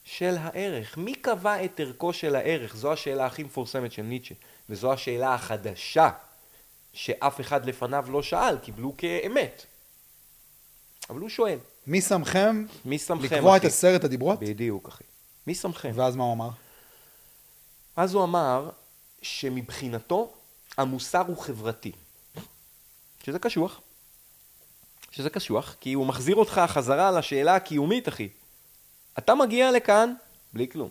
של 0.03 0.35
הערך? 0.39 0.97
מי 0.97 1.15
קבע 1.15 1.65
את 1.65 1.79
ערכו 1.79 2.13
של 2.13 2.35
הערך? 2.35 2.75
זו 2.75 2.93
השאלה 2.93 3.25
הכי 3.25 3.43
מפורסמת 3.43 3.91
של 3.91 4.01
ניטשה, 4.01 4.35
וזו 4.69 4.93
השאלה 4.93 5.33
החדשה 5.33 6.09
שאף 6.93 7.41
אחד 7.41 7.65
לפניו 7.65 8.05
לא 8.11 8.23
שאל, 8.23 8.57
קיבלו 8.57 8.93
כאמת. 8.97 9.65
אבל 11.09 11.19
הוא 11.19 11.29
שואל, 11.29 11.57
מי 11.87 12.01
שמכם 12.01 12.65
מי 12.85 12.99
שמכם, 12.99 13.35
לקבוע 13.35 13.55
את 13.57 13.61
אחי? 13.61 13.67
עשרת 13.67 14.03
הדיברות? 14.03 14.39
בדיוק, 14.39 14.87
אחי. 14.87 15.03
מי 15.47 15.55
שמכם? 15.55 15.91
ואז 15.95 16.15
מה 16.15 16.23
הוא 16.23 16.33
אמר? 16.33 16.49
אז 17.95 18.13
הוא 18.13 18.23
אמר 18.23 18.69
שמבחינתו 19.21 20.33
המוסר 20.77 21.23
הוא 21.27 21.37
חברתי. 21.37 21.91
שזה 23.23 23.39
קשוח. 23.39 23.81
שזה 25.11 25.29
קשוח, 25.29 25.75
כי 25.79 25.93
הוא 25.93 26.05
מחזיר 26.05 26.35
אותך 26.35 26.61
חזרה 26.67 27.11
לשאלה 27.11 27.55
הקיומית, 27.55 28.07
אחי. 28.07 28.29
אתה 29.17 29.35
מגיע 29.35 29.71
לכאן 29.71 30.13
בלי 30.53 30.67
כלום. 30.67 30.89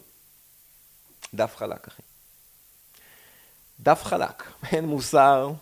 דף 1.34 1.56
חלק, 1.56 1.88
אחי. 1.88 2.02
דף 3.80 4.02
חלק. 4.04 4.42
אין 4.72 4.84
מוסר, 4.84 5.52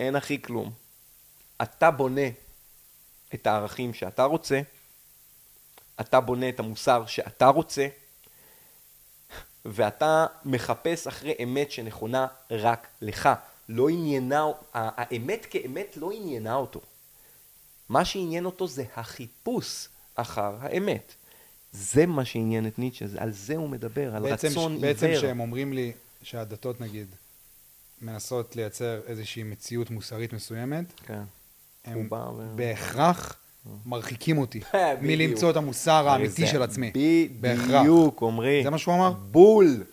אין 0.00 0.16
הכי 0.16 0.42
כלום. 0.42 0.72
אתה 1.62 1.90
בונה 1.90 2.28
את 3.34 3.46
הערכים 3.46 3.94
שאתה 3.94 4.24
רוצה, 4.24 4.60
אתה 6.00 6.20
בונה 6.20 6.48
את 6.48 6.60
המוסר 6.60 7.06
שאתה 7.06 7.46
רוצה, 7.46 7.86
ואתה 9.64 10.26
מחפש 10.44 11.06
אחרי 11.06 11.34
אמת 11.42 11.70
שנכונה 11.70 12.26
רק 12.50 12.86
לך. 13.00 13.28
לא 13.68 13.88
עניינה, 13.88 14.44
האמת 14.72 15.46
כאמת 15.50 15.96
לא 15.96 16.10
עניינה 16.12 16.54
אותו. 16.54 16.80
מה 17.88 18.04
שעניין 18.04 18.44
אותו 18.44 18.66
זה 18.66 18.84
החיפוש 18.96 19.88
אחר 20.14 20.56
האמת. 20.60 21.14
זה 21.72 22.06
מה 22.06 22.24
שעניין 22.24 22.66
את 22.66 22.78
ניטשה, 22.78 23.04
על 23.18 23.32
זה 23.32 23.56
הוא 23.56 23.68
מדבר, 23.68 24.16
על 24.16 24.22
בעצם, 24.22 24.48
רצון 24.48 24.72
עיוור. 24.72 24.86
בעצם 24.86 25.12
שהם 25.20 25.40
אומרים 25.40 25.72
לי 25.72 25.92
שהדתות 26.22 26.80
נגיד 26.80 27.14
מנסות 28.02 28.56
לייצר 28.56 29.00
איזושהי 29.06 29.42
מציאות 29.42 29.90
מוסרית 29.90 30.32
מסוימת, 30.32 30.84
כן. 31.06 31.22
הם 31.84 32.08
בהכרח 32.56 33.36
מרחיקים 33.86 34.38
אותי. 34.38 34.60
מלמצוא 35.02 35.50
את 35.50 35.56
המוסר 35.56 36.08
האמיתי 36.08 36.46
של 36.46 36.62
עצמי. 36.62 36.92
בדיוק, 37.40 38.22
עמרי. 38.22 38.60
זה 38.64 38.70
מה 38.70 38.78
שהוא 38.78 38.94
אמר? 38.94 39.12
בול. 39.12 39.84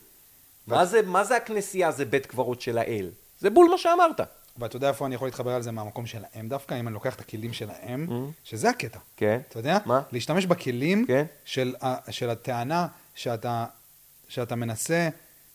מה 0.68 0.86
זה, 0.86 1.02
מה 1.02 1.24
זה 1.24 1.36
הכנסייה 1.38 1.92
זה 1.92 2.06
בית 2.06 2.26
קברות 2.26 2.62
של 2.62 2.78
האל? 2.78 3.10
זה 3.40 3.50
בול 3.50 3.68
מה 3.72 3.78
שאמרת. 3.78 4.20
ואתה 4.58 4.76
יודע 4.76 4.88
איפה 4.90 5.06
אני 5.06 5.16
יכול 5.16 5.28
להתחבר 5.28 5.52
על 5.52 5.62
זה 5.62 5.72
מהמקום 5.72 6.06
שלהם 6.06 6.50
דווקא, 6.50 6.80
אם 6.80 6.88
אני 6.88 6.94
לוקח 6.94 7.16
את 7.16 7.22
הכלים 7.22 7.54
שלהם, 7.54 8.08
Mm. 8.10 8.14
שזה 8.44 8.70
הקטע. 8.70 9.00
כן. 9.18 9.40
אתה 9.50 9.60
יודע? 9.60 9.78
מה? 9.86 10.02
להשתמש 10.12 10.46
בכלים 10.46 11.06
כן. 11.08 11.26
של, 11.46 11.76
הטענה 12.30 12.88
שאתה, 13.16 13.66
שאתה 14.28 14.56
מנסה 14.56 15.10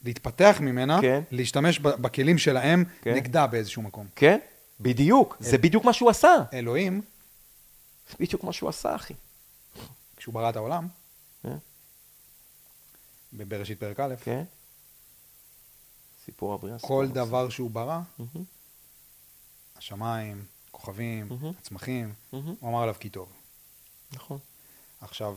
להתפתח 0.05 0.57
ממנה, 0.61 0.99
כן. 1.03 1.23
להשתמש 1.31 1.79
בכלים 1.79 2.39
שלהם 2.39 2.85
כן. 3.03 3.15
נגדה 3.15 3.47
באיזשהו 3.47 3.83
מקום. 3.83 4.07
כן? 4.17 4.39
בדיוק. 4.81 5.37
זה 5.41 5.59
בדיוק 5.59 5.85
מה 5.85 5.93
שהוא 5.93 6.11
עשה. 6.11 6.35
אלוהים, 6.53 7.03
זה 8.11 8.17
בדיוק 8.21 8.45
מה 8.45 8.53
שהוא 8.53 8.69
עשה, 8.69 8.95
אחי. 8.95 9.15
כשהוא 10.17 10.35
ברא 10.35 10.51
את 10.51 10.57
העולם, 10.57 10.89
כן? 11.43 11.57
בבראשית 13.33 13.81
פרק 13.81 14.01
א', 14.01 14.15
כן? 14.25 14.45
סיפור 16.25 16.55
הבריאה. 16.55 16.79
כל 16.79 17.07
סיפור 17.07 17.25
דבר 17.25 17.49
שהוא 17.49 17.71
ברא, 17.71 18.01
השמיים, 19.77 20.45
כוכבים. 20.71 21.29
הצמחים. 21.59 22.15
הוא 22.31 22.71
אמר 22.71 22.83
עליו 22.83 22.95
כי 23.01 23.09
טוב. 23.09 23.33
נכון. 24.13 24.39
עכשיו, 25.01 25.37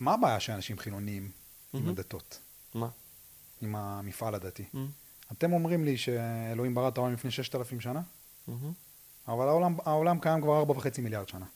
מה 0.00 0.14
הבעיה 0.14 0.40
של 0.40 0.52
אנשים 0.52 0.78
חילוניים 0.78 1.30
עם 1.76 1.82
מהמם. 1.82 1.94
הדתות, 1.98 2.40
מה? 2.74 2.88
עם 3.62 3.76
המפעל 3.76 4.34
הדתי? 4.34 4.64
מהמם, 4.72 4.88
אתם 5.32 5.52
אומרים 5.52 5.84
לי 5.84 5.96
שאלוהים 5.96 6.74
ברא 6.74 6.88
את 6.88 6.98
העולם 6.98 7.12
לפני 7.12 7.30
ששת 7.30 7.54
אלפים 7.54 7.80
שנה, 7.80 8.00
מהמם. 8.48 8.72
אבל 9.28 9.48
העולם, 9.48 9.76
העולם 9.84 10.18
קיים 10.20 10.40
כבר 10.40 10.58
ארבע 10.58 10.72
וחצי 10.72 11.00
מיליארד 11.00 11.28
שנה. 11.28 11.46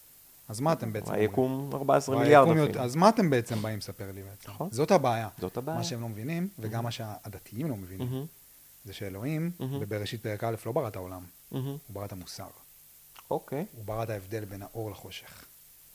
אז 0.49 0.61
מה 0.61 0.73
אתם 0.73 0.93
בעצם 0.93 1.07
אומרים? 1.07 1.29
היקום 1.31 1.71
14 1.73 2.17
והיקום 2.17 2.23
מיליארד 2.49 2.69
אפילו. 2.69 2.85
אז 2.85 2.97
מה 2.97 3.09
אתם 3.09 3.31
בעצם 3.31 3.63
באים 3.63 3.79
לספר 3.79 4.13
לי 4.13 4.23
בעצם? 4.23 4.51
נכון. 4.51 4.69
זאת 4.73 4.91
הבעיה. 4.91 5.29
זאת 5.39 5.57
הבעיה. 5.57 5.79
מה 5.79 5.85
שהם 5.85 6.01
לא 6.01 6.09
מבינים, 6.09 6.49
וגם 6.59 6.85
מה 6.85 6.91
שהדתיים 6.91 7.71
לא 7.71 7.77
מבינים, 7.77 8.11
מהמם, 8.11 8.27
זה 8.85 8.93
שאלוהים 8.93 9.51
מהמם. 9.61 9.81
בבראשית 9.81 10.23
פרק 10.23 10.45
א' 10.45 10.55
לא 10.67 10.73
ברא 10.73 10.89
את 10.89 10.97
העולם, 10.97 11.25
מהמם. 11.51 11.67
הוא 11.67 11.79
ברא 11.89 12.05
את 12.05 12.13
המוסר. 12.13 12.49
אוקיי. 13.31 13.67
הוא 13.73 13.85
ברא 13.85 14.03
את 14.03 14.11
ההבדל 14.11 14.45
בין 14.45 14.63
האור 14.63 14.91
לחושך. 14.91 15.45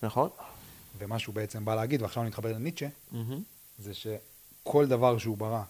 נכון. 0.04 0.30
ומה 0.98 1.20
שהוא 1.20 1.36
בעצם 1.36 1.66
בא 1.66 1.76
להגיד, 1.76 2.02
ועכשיו 2.02 2.24
אני 2.24 2.30
מתחבר 2.30 2.52
לניטשה, 2.54 2.88
מהמם. 3.12 3.44
זה 3.80 3.92
שכל 3.94 4.88
דבר 4.88 5.18
שהוא 5.18 5.38
ברא, 5.38 5.64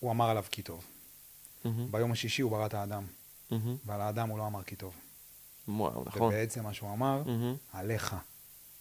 הוא 0.00 0.10
אמר 0.10 0.30
עליו 0.30 0.44
כי 0.50 0.62
טוב. 0.62 0.84
מהמם. 1.64 1.92
ביום 1.92 2.12
השישי 2.12 2.42
הוא 2.42 2.50
ברא 2.50 2.66
את 2.66 2.74
האדם, 2.74 3.06
מהמם. 3.50 3.76
ועל 3.84 4.00
האדם 4.00 4.28
הוא 4.28 4.38
לא 4.38 4.46
אמר 4.46 4.62
כי 4.62 4.76
טוב. 4.76 4.94
וואו, 5.68 6.04
נכון. 6.06 6.22
ובעצם 6.22 6.64
מה 6.64 6.74
שהוא 6.74 6.92
אמר, 6.92 7.22
מהמם. 7.26 7.56
עליך 7.72 8.16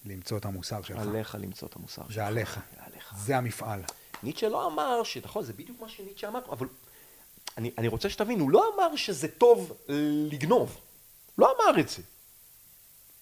למצוא 0.05 0.37
את 0.37 0.45
המוסר 0.45 0.81
שלך. 0.81 0.99
עליך 0.99 1.35
למצוא 1.39 1.67
את 1.67 1.75
המוסר 1.75 2.03
שלך. 2.03 2.15
זה 2.15 2.25
עליך. 2.27 2.59
זה 2.75 2.83
עליך. 2.85 3.13
זה 3.17 3.37
המפעל. 3.37 3.83
ניטשה 4.23 4.49
לא 4.49 4.67
אמר, 4.67 5.01
נכון, 5.23 5.43
זה 5.43 5.53
בדיוק 5.53 5.81
מה 5.81 5.89
שניטשה 5.89 6.27
אמר, 6.27 6.39
אבל 6.51 6.67
אני, 7.57 7.71
אני 7.77 7.87
רוצה 7.87 8.09
שתבין, 8.09 8.39
הוא 8.39 8.51
לא 8.51 8.75
אמר 8.75 8.95
שזה 8.95 9.27
טוב 9.27 9.77
לגנוב. 10.31 10.81
לא 11.37 11.55
אמר 11.55 11.79
את 11.79 11.89
זה. 11.89 12.01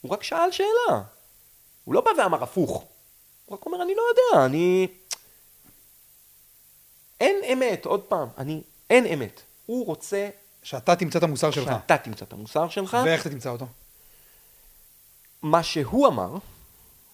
הוא 0.01 0.11
רק 0.11 0.23
שאל 0.23 0.51
שאלה. 0.51 1.03
הוא 1.83 1.95
לא 1.95 2.01
בא 2.01 2.09
ואמר 2.21 2.43
הפוך. 2.43 2.85
הוא 3.45 3.57
רק 3.57 3.65
אומר, 3.65 3.81
אני 3.81 3.93
לא 3.95 4.01
יודע, 4.09 4.45
אני... 4.45 4.87
אין 7.21 7.35
אמת, 7.53 7.85
עוד 7.85 8.01
פעם, 8.01 8.27
אני... 8.37 8.61
אין 8.89 9.05
אמת. 9.05 9.41
הוא 9.65 9.85
רוצה 9.85 10.29
שאתה 10.63 10.95
תמצא 10.95 11.19
את 11.19 11.23
המוסר 11.23 11.51
שלך. 11.51 11.63
שאתה 11.81 11.97
תמצא 11.97 12.25
את 12.25 12.33
המוסר 12.33 12.69
שלך. 12.69 12.97
ואיך 13.05 13.21
אתה 13.21 13.29
תמצא 13.29 13.49
אותו? 13.49 13.65
מה 15.41 15.63
שהוא 15.63 16.07
אמר, 16.07 16.37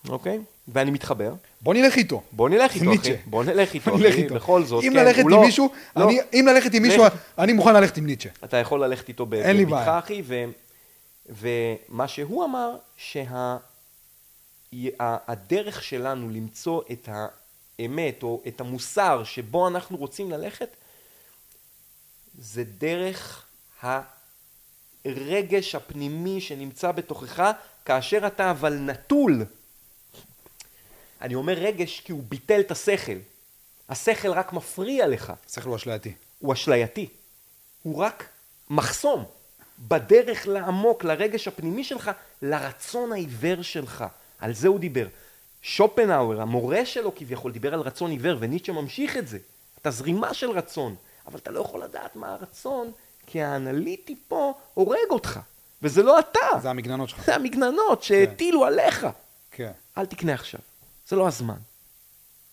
אוקיי? 0.09 0.39
ואני 0.67 0.91
מתחבר. 0.91 1.33
בוא 1.61 1.73
נלך 1.73 1.95
איתו. 1.97 2.21
בוא 2.31 2.49
נלך 2.49 2.75
איתו. 2.75 2.93
אחי. 2.93 3.15
בוא 3.25 3.43
נלך 3.43 3.73
איתו, 3.73 3.95
אחי. 4.09 4.23
בכל 4.27 4.63
זאת, 4.63 4.83
אם 4.83 4.93
כן, 4.93 5.05
ללכת 5.05 5.19
עם 5.21 5.29
לא- 5.29 5.41
מישהו, 5.41 5.69
לא. 5.95 6.05
אני- 6.05 6.19
אם 6.33 6.45
ללכת 6.53 6.73
עם 6.73 6.83
מישהו. 6.83 7.03
אני 7.37 7.53
מוכן 7.53 7.73
ללכת 7.73 7.97
עם 7.97 8.05
ניטשה. 8.05 8.29
אתה 8.43 8.57
יכול 8.57 8.83
ללכת 8.83 9.07
איתו 9.09 9.25
בבטחה. 9.29 9.99
אחי. 9.99 10.21
ומה 11.29 12.07
שהוא 12.07 12.45
אמר, 12.45 12.75
שהדרך 14.75 15.83
שלנו 15.83 16.29
למצוא 16.29 16.81
את 16.91 17.09
האמת, 17.79 18.23
או 18.23 18.41
את 18.47 18.61
המוסר 18.61 19.23
שבו 19.23 19.67
אנחנו 19.67 19.97
רוצים 19.97 20.31
ללכת, 20.31 20.69
זה 22.39 22.63
דרך 22.63 23.45
הרגש 23.81 25.75
הפנימי 25.75 26.41
שנמצא 26.41 26.91
בתוכך, 26.91 27.51
כאשר 27.85 28.27
אתה 28.27 28.51
אבל 28.51 28.73
נטול. 28.73 29.45
אני 31.21 31.35
אומר 31.35 31.53
רגש 31.53 31.99
כי 31.99 32.11
הוא 32.11 32.23
ביטל 32.27 32.59
את 32.59 32.71
השכל. 32.71 33.17
השכל 33.89 34.31
רק 34.31 34.53
מפריע 34.53 35.07
לך. 35.07 35.33
שכל 35.53 35.69
הוא 35.69 35.75
אשלייתי. 35.75 36.13
הוא 36.39 36.53
אשלייתי. 36.53 37.09
הוא 37.83 37.97
רק 37.97 38.29
מחסום 38.69 39.25
בדרך 39.79 40.47
לעמוק, 40.47 41.03
לרגש 41.03 41.47
הפנימי 41.47 41.83
שלך, 41.83 42.11
לרצון 42.41 43.11
העיוור 43.11 43.61
שלך. 43.61 44.05
על 44.41 44.53
זה 44.53 44.67
הוא 44.67 44.79
דיבר. 44.79 45.07
שופנהאואר, 45.61 46.41
המורה 46.41 46.85
שלו 46.85 47.15
כביכול, 47.15 47.51
דיבר 47.51 47.73
על 47.73 47.79
רצון 47.79 48.11
עיוור, 48.11 48.37
וניטשה 48.39 48.71
ממשיך 48.71 49.17
את 49.17 49.27
זה. 49.27 49.37
אתה 49.81 49.91
זרימה 49.91 50.33
של 50.33 50.51
רצון, 50.51 50.95
אבל 51.27 51.39
אתה 51.39 51.51
לא 51.51 51.59
יכול 51.59 51.83
לדעת 51.83 52.15
מה 52.15 52.33
הרצון, 52.33 52.91
כי 53.27 53.41
האנליטי 53.41 54.15
פה 54.27 54.53
הורג 54.73 55.09
אותך, 55.09 55.39
וזה 55.81 56.03
לא 56.03 56.19
אתה. 56.19 56.59
זה 56.61 56.69
המגננות 56.69 57.09
שלך. 57.09 57.25
זה 57.25 57.35
המגננות 57.35 58.03
שהטילו 58.03 58.65
עליך. 58.65 59.07
כן. 59.51 59.71
אל 59.97 60.05
תקנה 60.05 60.33
עכשיו, 60.33 60.59
זה 61.07 61.15
לא 61.15 61.27
הזמן. 61.27 61.57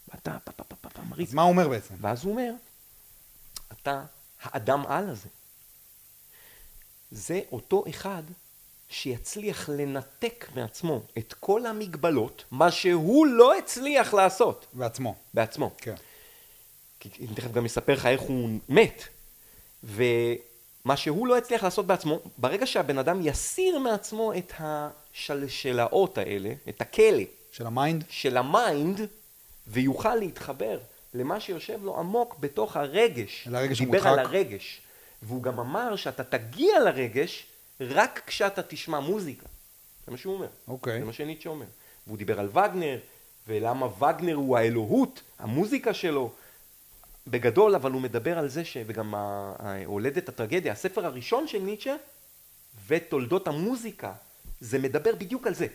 ואתה 0.08 0.38
פה 0.44 0.52
פה 0.52 0.64
פה 0.64 0.76
פה 0.80 0.88
פה 0.88 1.02
מריץ. 1.02 1.28
אז 1.28 1.34
מה 1.34 1.42
הוא 1.42 1.50
אומר 1.50 1.68
בעצם? 1.68 1.94
ואז 2.00 2.24
הוא 2.24 2.32
אומר, 2.32 2.52
אתה 3.72 4.04
האדם 4.42 4.86
על 4.86 5.10
הזה. 5.10 5.28
זה 7.10 7.40
אותו 7.52 7.84
אחד 7.90 8.22
שיצליח 8.88 9.68
לנתק 9.68 10.48
מעצמו 10.54 11.02
את 11.18 11.34
כל 11.40 11.66
המגבלות, 11.66 12.44
מה 12.50 12.70
שהוא 12.70 13.26
לא 13.26 13.58
הצליח 13.58 14.14
לעשות 14.14 14.66
בעצמו. 14.72 15.14
בעצמו. 15.34 15.70
כן. 15.78 15.94
כי 17.00 17.08
אני 17.20 17.34
תכף 17.34 17.52
גם 17.52 17.64
אספר 17.64 17.92
לך 17.92 18.06
איך 18.06 18.20
הוא 18.20 18.48
מת. 18.68 19.02
ומה 19.84 20.96
שהוא 20.96 21.26
לא 21.26 21.38
הצליח 21.38 21.64
לעשות 21.64 21.86
בעצמו, 21.86 22.20
ברגע 22.38 22.66
שהבן 22.66 22.98
אדם 22.98 23.20
יסיר 23.26 23.78
מעצמו 23.78 24.32
את 24.34 24.52
השלשלאות 24.58 26.18
האלה, 26.18 26.50
את 26.68 26.80
הכלא 26.80 27.22
של 27.52 27.66
ה 27.66 27.73
mind? 27.73 28.04
של 28.08 28.36
ה 28.36 28.47
mind, 28.47 29.00
ויוכל 29.66 30.14
להתחבר 30.14 30.78
למה 31.14 31.40
שיושב 31.40 31.84
לו 31.84 31.98
עמוק 31.98 32.36
בתוך 32.40 32.76
הרגש. 32.76 33.44
אל 33.48 33.54
הרגש 33.54 33.78
הוא 33.78 33.86
דיבר 33.86 34.08
המודחק. 34.08 34.18
על 34.18 34.26
הרגש. 34.26 34.80
והוא 35.22 35.42
גם 35.42 35.60
אמר 35.60 35.96
שאתה 35.96 36.24
תגיע 36.24 36.80
לרגש 36.80 37.46
רק 37.80 38.22
כשאתה 38.26 38.62
תשמע 38.62 39.00
מוזיקה. 39.00 39.46
זה 40.06 40.12
מה 40.12 40.18
שהוא 40.18 40.34
אומר. 40.34 40.48
אוקיי. 40.68 40.98
זה 40.98 41.04
מה 41.04 41.12
שניטשה 41.12 41.48
אומר. 41.48 41.66
והוא 42.06 42.18
דיבר 42.18 42.40
על 42.40 42.48
וגנר, 42.48 42.98
ולמה 43.46 43.86
וגנר 43.86 44.34
הוא 44.34 44.58
האלוהות, 44.58 45.22
המוזיקה 45.38 45.94
שלו. 45.94 46.32
בגדול, 47.26 47.74
אבל 47.74 47.92
הוא 47.92 48.00
מדבר 48.00 48.38
על 48.38 48.48
זה, 48.48 48.64
ש... 48.64 48.76
וגם 48.86 49.14
הולדת 49.86 50.28
הטרגדיה, 50.28 50.72
הספר 50.72 51.06
הראשון 51.06 51.48
של 51.48 51.58
ניטשה 51.58 51.96
ותולדות 52.86 53.48
המוזיקה, 53.48 54.12
זה 54.60 54.78
מדבר 54.78 55.14
בדיוק 55.14 55.46
על 55.46 55.54
זה. 55.54 55.66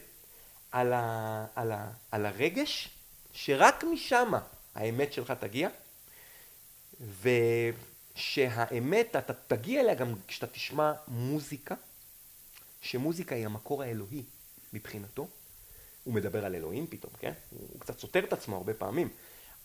על, 0.72 0.94
ה... 0.94 1.46
על, 1.56 1.72
ה... 1.72 1.92
על 2.12 2.26
הרגש, 2.26 2.90
שרק 3.34 3.84
משם 3.84 4.32
האמת 4.76 5.14
שלך 5.14 5.34
תגיע, 5.40 5.70
ושהאמת, 8.16 9.16
אתה 9.16 9.34
תגיע 9.34 9.82
אליה 9.82 9.96
גם 9.96 10.14
כשאתה 10.28 10.48
תשמע 10.48 10.94
מוזיקה, 11.08 11.76
שמוזיקה 12.84 13.36
היא 13.36 13.46
המקור 13.46 13.84
האלוהי 13.84 14.24
מבחינתו. 14.74 15.28
הוא 16.04 16.14
מדבר 16.14 16.46
על 16.46 16.56
אלוהים 16.56 16.88
פתאום, 16.90 17.14
כן? 17.20 17.32
הוא 17.50 17.80
קצת 17.80 18.00
סותר 18.00 18.20
את 18.24 18.34
עצמו 18.34 18.56
הרבה 18.56 18.74
פעמים. 18.74 19.10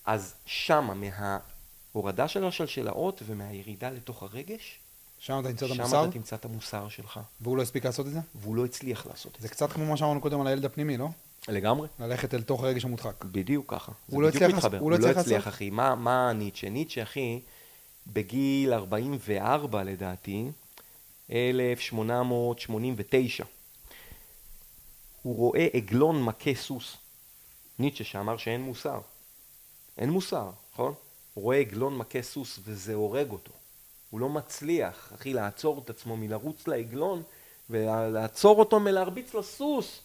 אז 0.05 0.35
שמה, 0.47 0.95
מההורדה 0.95 2.29
של 2.29 2.45
השלשלאות 2.45 3.23
ומהירידה 3.27 3.91
לתוך 3.91 4.23
הרגש, 4.23 4.79
שם 5.19 5.41
אתה 5.41 5.49
תמצא 5.49 5.67
את 5.67 5.71
שם 5.75 5.81
המוסר? 5.81 6.05
אתה 6.05 6.13
תמצא 6.13 6.37
את 6.37 6.45
המוסר 6.45 6.89
שלך. 6.89 7.21
והוא 7.41 7.57
לא 7.57 7.63
הספיק 7.63 7.85
לעשות 7.87 8.07
את 8.07 8.13
זה? 8.13 8.21
והוא 8.35 8.57
לא 8.57 8.65
הצליח 8.65 9.07
לעשות 9.07 9.35
את 9.37 9.41
זה 9.41 9.49
זה. 9.49 9.55
קצת 9.55 9.73
כמו 9.73 9.85
מה 9.87 9.97
שאמרנו 9.97 10.21
קודם 10.21 10.41
על 10.41 10.47
הילד 10.47 10.65
הפנימי, 10.65 10.97
לא? 10.97 11.09
לגמרי. 11.49 11.89
ללכת 12.01 12.35
אל 12.35 12.43
תוך 12.43 12.63
הרגש 12.65 12.85
המודחק. 12.85 13.25
בדיוק 13.25 13.75
ככה. 13.75 13.93
הוא 14.07 14.17
זה 14.17 14.23
לא 14.23 14.29
בדיוק 14.29 14.43
הצליח 14.43 14.57
מתחבר. 14.57 14.69
לעשות- 14.73 14.83
הוא 14.83 14.91
לא 14.91 14.97
הוא 14.97 15.03
לא 15.05 15.09
הצליח 15.11 15.19
הצליח? 15.25 15.49
אחי. 15.49 15.71
מה, 15.71 15.95
מה 15.95 16.33
ניטשה? 16.33 16.69
ניטשה, 16.71 17.03
אחי, 17.03 17.41
בגיל 18.07 18.73
44 18.73 19.83
לדעתי, 19.85 20.51
1889, 21.31 23.45
הוא 25.23 25.37
רואה 25.37 25.67
עגלון 25.73 26.23
מכה 26.23 26.55
סוס. 26.55 26.97
ניטשה 27.79 28.05
שאמר 28.05 28.37
שאין 28.37 28.61
מוסר. 28.61 29.01
אין 29.99 30.11
מוסר, 30.11 30.51
נכון? 30.73 30.95
הוא 31.35 31.45
רואה 31.45 31.57
עגלון 31.57 31.99
מכה 31.99 32.23
סוס 32.23 32.59
וזה 32.65 32.95
הורג 32.95 33.31
אותו. 33.31 33.53
הוא 34.11 34.21
לא 34.21 34.29
מצליח, 34.29 35.13
אחי, 35.15 35.33
לעצור 35.33 35.83
את 35.85 35.91
עצמו 35.91 36.17
מלרוץ 36.17 36.69
לעגלון 36.69 37.23
ולעצור 37.71 38.59
אותו 38.59 38.81
מלהרביץ 38.81 39.35
לסוס. 39.35 40.01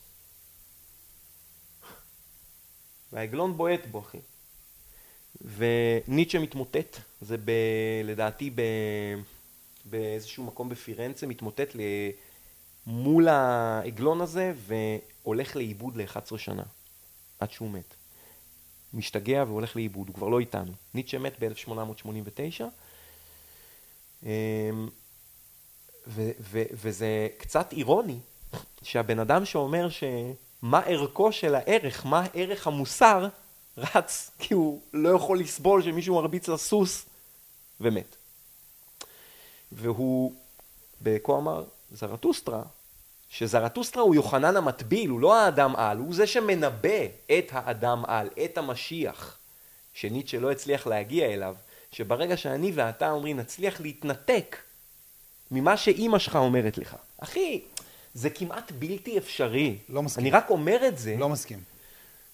והעגלון 3.11 3.57
בועט 3.57 3.85
בו, 3.85 3.99
אחי. 3.99 4.19
וניטשה 5.41 6.39
מתמוטט, 6.39 6.97
זה 7.21 7.37
ב, 7.37 7.51
לדעתי 8.03 8.49
ב, 8.55 8.61
באיזשהו 9.85 10.43
מקום 10.43 10.69
בפירנצה, 10.69 11.27
מתמוטט 11.27 11.75
מול 12.87 13.27
העגלון 13.27 14.21
הזה 14.21 14.53
והולך 14.55 15.55
לאיבוד 15.55 15.97
ל-11 15.97 16.37
שנה, 16.37 16.63
עד 17.39 17.51
שהוא 17.51 17.71
מת. 17.71 17.93
משתגע 18.93 19.43
והולך 19.47 19.75
לאיבוד, 19.75 20.07
הוא 20.07 20.15
כבר 20.15 20.27
לא 20.27 20.39
איתנו. 20.39 20.71
ניטשה 20.93 21.19
מת 21.19 21.33
ב-1889, 21.39 22.63
ו- 26.07 26.31
ו- 26.39 26.63
וזה 26.71 27.27
קצת 27.37 27.71
אירוני 27.71 28.19
שהבן 28.81 29.19
אדם 29.19 29.45
שאומר 29.45 29.87
שמה 29.89 30.79
ערכו 30.79 31.31
של 31.31 31.55
הערך, 31.55 32.05
מה 32.05 32.25
ערך 32.33 32.67
המוסר, 32.67 33.27
רץ 33.77 34.31
כי 34.39 34.53
הוא 34.53 34.81
לא 34.93 35.09
יכול 35.09 35.39
לסבול 35.39 35.81
שמישהו 35.83 36.15
מרביץ 36.15 36.47
לסוס 36.47 37.05
ומת. 37.81 38.15
והוא, 39.73 40.33
בכה 41.01 41.33
אמר 41.37 41.63
זרטוסטרה, 41.91 42.63
שזרטוסטרה 43.29 44.03
הוא 44.03 44.15
יוחנן 44.15 44.57
המטביל, 44.57 45.09
הוא 45.09 45.19
לא 45.19 45.39
האדם 45.39 45.75
על, 45.75 45.97
הוא 45.97 46.15
זה 46.15 46.27
שמנבא 46.27 47.05
את 47.37 47.45
האדם 47.51 48.03
על, 48.07 48.29
את 48.45 48.57
המשיח, 48.57 49.37
שניטשה 49.93 50.39
לא 50.39 50.51
הצליח 50.51 50.87
להגיע 50.87 51.25
אליו, 51.25 51.55
שברגע 51.91 52.37
שאני 52.37 52.71
ואתה 52.75 53.11
אומרים 53.11 53.37
נצליח 53.37 53.81
להתנתק 53.81 54.57
ממה 55.51 55.77
שאימא 55.77 56.19
שלך 56.19 56.35
אומרת 56.35 56.77
לך. 56.77 56.95
אחי, 57.17 57.61
זה 58.13 58.29
כמעט 58.29 58.71
בלתי 58.71 59.17
אפשרי. 59.17 59.77
לא 59.89 60.03
מסכים. 60.03 60.23
אני 60.23 60.31
רק 60.31 60.49
אומר 60.49 60.87
את 60.87 60.97
זה. 60.97 61.15
לא 61.17 61.29
מסכים. 61.29 61.63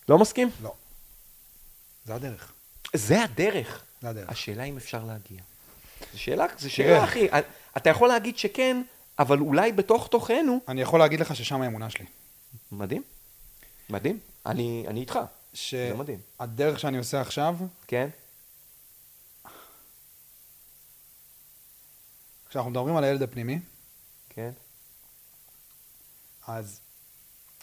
לא 0.09 0.17
מסכים? 0.17 0.49
לא. 0.61 0.73
זה 2.05 2.15
הדרך. 2.15 2.53
זה 2.93 3.23
הדרך. 3.23 3.83
זה 4.01 4.09
הדרך. 4.09 4.29
השאלה 4.29 4.63
אם 4.63 4.77
אפשר 4.77 5.03
להגיע. 5.03 5.41
זו 6.13 6.19
שאלה, 6.21 6.45
זו 6.47 6.55
תראה. 6.59 6.69
שאלה, 6.69 7.03
אחי. 7.03 7.27
אתה 7.77 7.89
יכול 7.89 8.07
להגיד 8.07 8.37
שכן, 8.37 8.81
אבל 9.19 9.39
אולי 9.39 9.71
בתוך 9.71 10.07
תוכנו... 10.07 10.59
אני 10.67 10.81
יכול 10.81 10.99
להגיד 10.99 11.19
לך 11.19 11.35
ששם 11.35 11.61
האמונה 11.61 11.89
שלי. 11.89 12.05
מדהים. 12.71 13.03
מדהים. 13.89 14.19
אני, 14.45 14.85
אני 14.87 14.99
איתך. 14.99 15.19
זה 15.71 15.93
מדהים. 15.97 16.19
שהדרך 16.39 16.79
שאני 16.79 16.97
עושה 16.97 17.21
עכשיו, 17.21 17.55
כן? 17.87 18.09
כשאנחנו 22.49 22.71
מדברים 22.71 22.97
על 22.97 23.03
הילד 23.03 23.21
הפנימי, 23.21 23.59
כן? 24.29 24.51
אז 26.47 26.81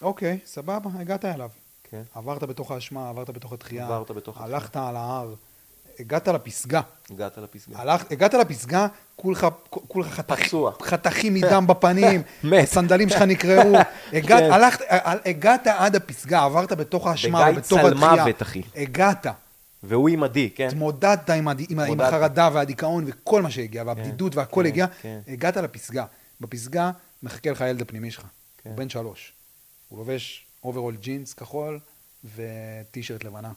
אוקיי, 0.03 0.39
סבבה, 0.45 0.91
הגעת 0.95 1.25
אליו. 1.25 1.51
כן. 1.85 2.03
עברת 2.15 2.43
בתוך 2.43 2.71
האשמה, 2.71 3.09
עברת 3.09 3.31
בתוך 3.31 3.53
התחייה. 3.53 3.85
עברת 3.85 4.11
בתוך 4.11 4.37
התחייה. 4.41 4.57
הלכת 4.57 4.77
על 4.77 4.97
ההר, 4.97 5.35
הגעת 6.01 6.29
לפסגה. 6.29 6.81
הגעת 7.11 7.39
לפסגה. 7.39 7.79
הלך, 7.79 8.05
הגעת 8.11 8.35
לפסגה, 8.35 8.87
כולך, 9.17 9.47
כולך 9.71 10.07
חתך. 10.07 10.41
חתכים 10.83 11.35
מדם 11.35 11.67
בפנים. 11.67 12.23
הסנדלים 12.63 13.09
שלך 13.09 13.23
נקרעו, 13.23 13.75
הגעת, 14.13 14.43
כן. 14.43 14.53
הלכת, 14.53 14.85
הגעת 15.25 15.67
עד 15.67 15.97
הפסגה, 15.97 16.43
עברת 16.45 16.73
בתוך 16.73 17.07
האשמה 17.07 17.41
בגיא 17.47 17.59
ובתוך 17.59 17.81
צל 17.81 17.87
התחייה. 17.93 18.25
מוות, 18.25 18.43
אחי. 18.43 18.63
הגעת, 18.77 19.27
והוא 19.83 20.09
עימדי, 20.09 20.51
כן? 20.55 20.67
התמודדת 20.69 21.31
עם, 21.31 21.49
הד- 21.49 21.61
עם, 21.69 21.81
עם. 21.81 22.01
החרדה 22.01 22.49
והדיכאון 22.53 23.05
וכל 23.07 23.43
מה 23.43 23.51
שהגיע, 23.51 23.83
והבדידות 23.87 24.37
והכל 24.37 24.61
כן, 24.63 24.67
הגיע, 24.69 24.87
כן. 25.03 25.21
הגעת 25.29 25.57
לפסגה. 25.57 26.05
בפסגה 26.41 26.91
מחכה 27.23 27.51
לך 27.51 27.61
הילד 27.63 27.81
הפנימי 27.83 28.11
שלך, 28.11 28.25
כן. 28.63 28.71
הוא 28.71 28.77
בן 28.77 28.89
שלוש. 28.89 29.33
הוא 29.89 29.99
לובש 29.99 30.47
אוברול 30.65 30.97
ג'ינס 30.97 31.35
כחול 31.35 31.79
וטישרט 32.37 33.25
לבנה. 33.25 33.53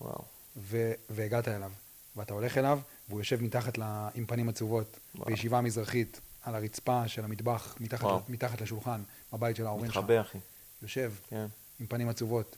וואו. 0.00 0.22
ו- 0.56 0.92
והגעת 1.10 1.48
אליו, 1.48 1.72
ואתה 2.16 2.34
הולך 2.34 2.58
אליו, 2.58 2.80
והוא 3.08 3.20
יושב 3.20 3.42
מתחת 3.42 3.78
ל... 3.78 3.82
עם 4.14 4.26
פנים 4.26 4.48
עצובות, 4.48 4.98
וואו. 5.14 5.26
בישיבה 5.26 5.60
מזרחית, 5.60 6.20
על 6.42 6.54
הרצפה 6.54 7.08
של 7.08 7.24
המטבח, 7.24 7.76
מתחת, 7.80 8.04
וואו. 8.04 8.20
מתחת 8.28 8.60
לשולחן, 8.60 9.02
בבית 9.32 9.56
של 9.56 9.66
ההורים 9.66 9.86
שלך. 9.86 9.96
מתחבא, 9.96 10.20
אחי. 10.20 10.38
יושב 10.82 11.12
כן. 11.28 11.46
עם 11.80 11.86
פנים 11.86 12.08
עצובות, 12.08 12.56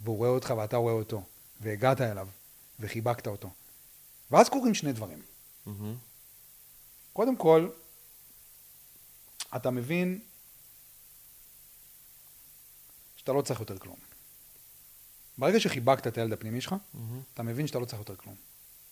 והוא 0.00 0.16
רואה 0.16 0.30
אותך 0.30 0.54
ואתה 0.58 0.76
רואה 0.76 0.92
אותו, 0.92 1.22
והגעת 1.60 2.00
אליו, 2.00 2.28
וחיבקת 2.80 3.26
אותו. 3.26 3.50
ואז 4.30 4.48
קורים 4.48 4.74
שני 4.74 4.92
דברים. 4.92 5.22
מהמם. 5.66 5.94
קודם 7.12 7.36
כל, 7.36 7.68
אתה 9.56 9.70
מבין 9.70 10.18
שאתה 13.16 13.32
לא 13.32 13.42
צריך 13.42 13.60
יותר 13.60 13.78
כלום. 13.78 14.09
ברגע 15.40 15.60
שחיבקת 15.60 16.06
את 16.06 16.18
הילד 16.18 16.32
הפנימי 16.32 16.60
שלך, 16.60 16.74
מהמם. 16.94 17.20
אתה 17.34 17.42
מבין 17.42 17.66
שאתה 17.66 17.78
לא 17.78 17.84
צריך 17.84 17.98
יותר 17.98 18.16
כלום. 18.16 18.34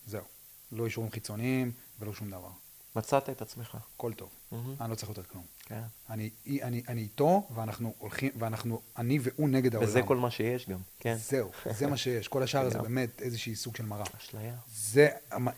זהו. 0.06 0.24
לא 0.72 0.86
אישורים 0.86 1.10
חיצוניים 1.10 1.72
ולא 2.00 2.12
שום 2.14 2.30
דבר. 2.30 2.50
מצאת 2.96 3.30
את 3.30 3.42
עצמך. 3.42 3.76
הכל 3.96 4.12
טוב. 4.12 4.28
מהמם. 4.52 4.74
אני 4.80 4.90
לא 4.90 4.94
צריך 4.94 5.08
יותר 5.08 5.22
כלום. 5.22 5.44
כן. 5.60 5.82
אני, 6.10 6.30
אני, 6.62 6.82
אני 6.88 7.00
איתו, 7.00 7.48
ואנחנו 7.54 7.94
הולכים, 7.98 8.30
ואנחנו, 8.38 8.80
אני 8.96 9.18
והוא 9.22 9.48
נגד 9.48 9.74
העולם. 9.74 9.88
וזה 9.88 10.02
כל 10.02 10.16
מה 10.16 10.30
שיש 10.30 10.68
גם, 10.68 10.78
כן. 11.00 11.16
זהו, 11.16 11.50
זה 11.70 11.86
מה 11.86 11.96
שיש. 11.96 12.28
כל 12.28 12.42
השאר 12.42 12.70
זה. 12.70 12.78
באמת 12.78 13.22
איזושהי 13.22 13.56
סוג 13.56 13.76
של 13.76 13.84
מראה. 13.84 14.04
אשליה. 14.18 14.56
זה, 14.68 15.08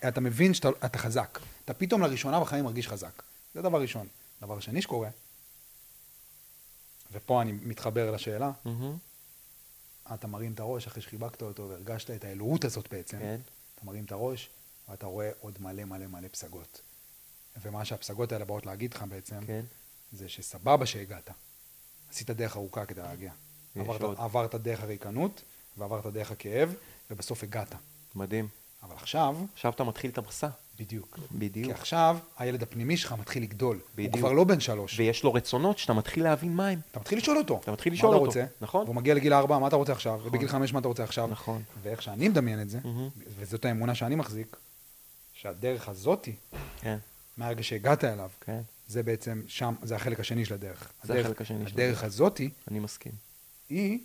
אתה 0.09 0.21
מבין 0.21 0.55
שאתה 0.55 0.69
אתה 0.85 0.99
חזק. 0.99 1.39
אתה 1.65 1.75
פתאום 1.75 2.03
לראשונה 2.03 2.41
בחיים 2.41 2.65
מרגיש 2.65 2.89
חזק. 2.89 3.23
זה 3.55 3.63
דבר 3.63 3.81
ראשון. 3.81 4.07
דבר 4.43 4.61
שני 4.61 4.83
שקורה, 4.83 5.09
ופה 7.13 7.43
אני 7.43 7.53
מתחבר 7.53 8.11
לשאלה, 8.11 8.51
מהמם. 8.65 8.97
אתה 10.15 10.27
מרים 10.27 10.53
את 10.53 10.61
הראש 10.61 10.87
אחרי 10.87 11.03
שחיבקת 11.03 11.43
אותו 11.43 11.69
והרגשת 11.69 12.11
את 12.11 12.25
האלוהות 12.25 12.65
הזאת 12.65 12.89
בעצם. 12.91 13.19
כן. 13.19 13.41
אתה 13.75 13.85
מרים 13.85 14.05
את 14.05 14.13
הראש, 14.13 14.51
ואתה 14.89 15.07
רואה 15.07 15.31
עוד 15.41 15.59
מלא 15.61 15.85
מלא 15.85 16.07
מלא 16.07 16.29
פסגות. 16.29 16.81
ומה 17.63 17.85
שהפסגות 17.85 18.33
האלה 18.33 18.45
באות 18.45 18.67
להגיד 18.67 18.95
לך 18.95 19.05
בעצם, 19.09 19.41
כן. 19.47 19.65
זה 20.13 20.29
שסבבה 20.29 20.87
שהגעת. 20.87 21.31
עשית 22.11 22.31
דרך 22.31 22.57
ארוכה 22.57 22.87
כדי 22.87 23.03
להגיע. 23.03 23.33
עברת, 23.77 24.01
עוד. 24.01 24.19
עברת 24.19 24.55
דרך 24.55 24.83
הריקנות, 24.83 25.43
ועברת 25.77 26.07
דרך 26.07 26.31
הכאב, 26.31 26.75
ובסוף 27.11 27.43
הגעת. 27.43 27.75
מדהים. 28.15 28.49
אבל 28.83 28.95
עכשיו, 28.95 29.37
עכשיו 29.53 29.73
אתה 29.73 29.85
מתחיל 29.85 30.11
את 30.11 30.19
המסע. 30.19 30.49
בדיוק. 30.81 31.19
בדיוק. 31.33 31.67
כי 31.67 31.73
עכשיו, 31.73 32.19
הילד 32.39 32.63
הפנימי 32.63 32.97
שלך 32.97 33.13
מתחיל 33.21 33.43
לגדול. 33.43 33.79
בדיוק. 33.95 34.13
הוא 34.15 34.21
כבר 34.21 34.33
לא 34.33 34.45
בן 34.45 34.61
שלוש. 34.61 34.99
ויש 34.99 35.25
לו 35.25 35.35
רצונות 35.35 35.79
שאתה 35.79 35.93
מתחיל 35.93 36.23
להבין 36.25 36.55
מה 36.55 36.69
הם. 36.69 36.81
אתה 36.91 37.01
מתחיל 37.01 37.19
לשאול 37.19 37.39
אותו. 37.39 37.61
אתה 37.63 37.73
מתחיל 37.73 37.93
לשאול 37.93 38.11
מה 38.15 38.17
אותו, 38.21 38.31
אתה 38.31 38.41
רוצה? 38.41 38.53
נכון. 38.61 38.85
והוא 38.85 38.95
מגיע 38.97 39.15
לגיל 39.15 39.33
ארבע, 39.33 39.59
מה 39.59 39.69
אתה 39.69 39.77
רוצה 39.77 39.93
עכשיו? 39.93 40.21
ובגיל 40.25 40.49
חמש, 40.49 40.73
מה 40.73 40.79
אתה 40.79 40.89
רוצה 40.89 41.05
עכשיו? 41.05 41.27
נכון. 41.27 41.63
ואיך 41.83 42.03
שאני 42.03 42.29
מדמיין 42.29 42.61
את 42.61 42.71
זה, 42.71 42.79
מהמם. 42.85 43.09
וזאת 43.39 43.65
האמונה 43.65 43.95
שאני 43.95 44.15
מחזיק, 44.15 44.57
שהדרך 45.33 45.89
הזאתי, 45.89 46.33
כן, 46.81 46.97
מהרגע 47.37 47.63
שהגעת 47.63 48.05
אליו, 48.05 48.31
כן. 48.41 48.61
זה 48.89 49.03
בעצם 49.03 49.43
שם, 49.47 49.75
זה 49.83 49.97
החלק 49.97 50.21
השני 50.21 50.45
של 50.45 50.55
הדרך. 50.55 50.93
זה 51.03 51.13
הדרך- 51.13 51.27
החלק 51.27 51.41
השני 51.41 51.59
של 51.67 51.75
הדרך 51.75 51.99
הדרך. 51.99 52.05
הזאתי, 52.05 52.51
אני 52.71 52.79
מסכים. 52.79 53.13
היא 53.69 53.99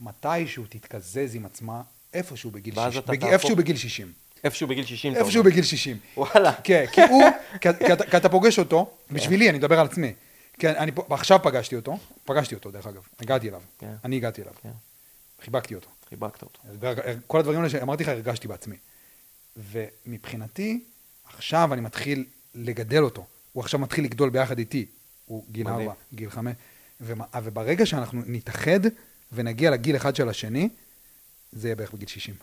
מתישהו 0.00 0.64
תתקזז 0.68 1.34
עם 1.34 1.46
עצמה 1.46 1.82
איפשהו 2.14 2.50
בגיל 2.50 2.78
ואז 2.78 2.92
60. 2.92 3.04
אתה 3.04 3.12
בג- 3.12 3.18
תהפוך- 3.20 3.32
איפשהו 3.32 3.56
בגיל 3.56 3.76
60. 3.76 4.12
איפשהו 4.44 4.68
בגיל 4.68 4.84
60. 4.84 5.12
אתה 5.12 5.20
איפשהו. 5.20 5.44
בגיל 5.44 5.64
60. 5.64 5.98
וואלה. 6.16 6.52
כן, 6.64 6.84
כי 6.92 7.00
הוא, 7.02 7.22
כי, 7.60 7.68
אתה, 8.16 8.28
פוגש 8.28 8.58
אותו, 8.58 8.90
בשבילי, 9.10 9.50
אני 9.50 9.58
מדבר 9.58 9.80
על 9.80 9.86
עצמי. 9.86 10.12
כן, 10.58 10.74
אני 10.76 10.90
עכשיו 11.10 11.40
פגשתי 11.42 11.76
אותו, 11.76 11.98
פגשתי 12.24 12.54
אותו 12.54 12.70
דרך 12.70 12.86
אגב, 12.86 13.02
הגעתי 13.20 13.48
אליו. 13.48 13.60
כן. 13.78 13.92
אני 14.04 14.16
הגעתי 14.16 14.42
אליו, 14.42 14.52
כן, 14.62 14.68
חיבקתי 15.44 15.74
אותו. 15.74 15.88
חיבקת 16.08 16.42
אותו. 16.42 16.58
הרג- 16.82 17.00
כל 17.26 17.38
הדברים 17.38 17.58
האלה 17.58 17.70
שאמרתי 17.70 18.02
לך, 18.02 18.08
הרגשתי 18.08 18.48
בעצמי. 18.48 18.76
ומבחינתי, 19.56 20.80
עכשיו 21.34 21.72
אני 21.72 21.80
מתחיל 21.80 22.24
לגדל 22.54 23.02
אותו. 23.02 23.26
הוא 23.52 23.60
עכשיו 23.62 23.80
מתחיל 23.80 24.04
לגדול 24.04 24.30
ביחד 24.30 24.58
איתי. 24.58 24.86
הוא 25.26 25.44
גיל. 25.50 25.68
ארבע, 25.68 25.92
גיל 26.14 26.30
חמש. 26.30 26.54
ומה- 27.00 27.24
וברגע 27.42 27.86
שאנחנו 27.86 28.22
נתאחד 28.26 28.80
ונגיע 29.32 29.70
לגיל 29.70 29.96
אחד 29.96 30.16
של 30.16 30.28
השני, 30.28 30.68
זה 31.52 31.68
יהיה 31.68 31.76
בערך 31.76 31.92
בגיל 31.92 32.08
60. 32.08 32.34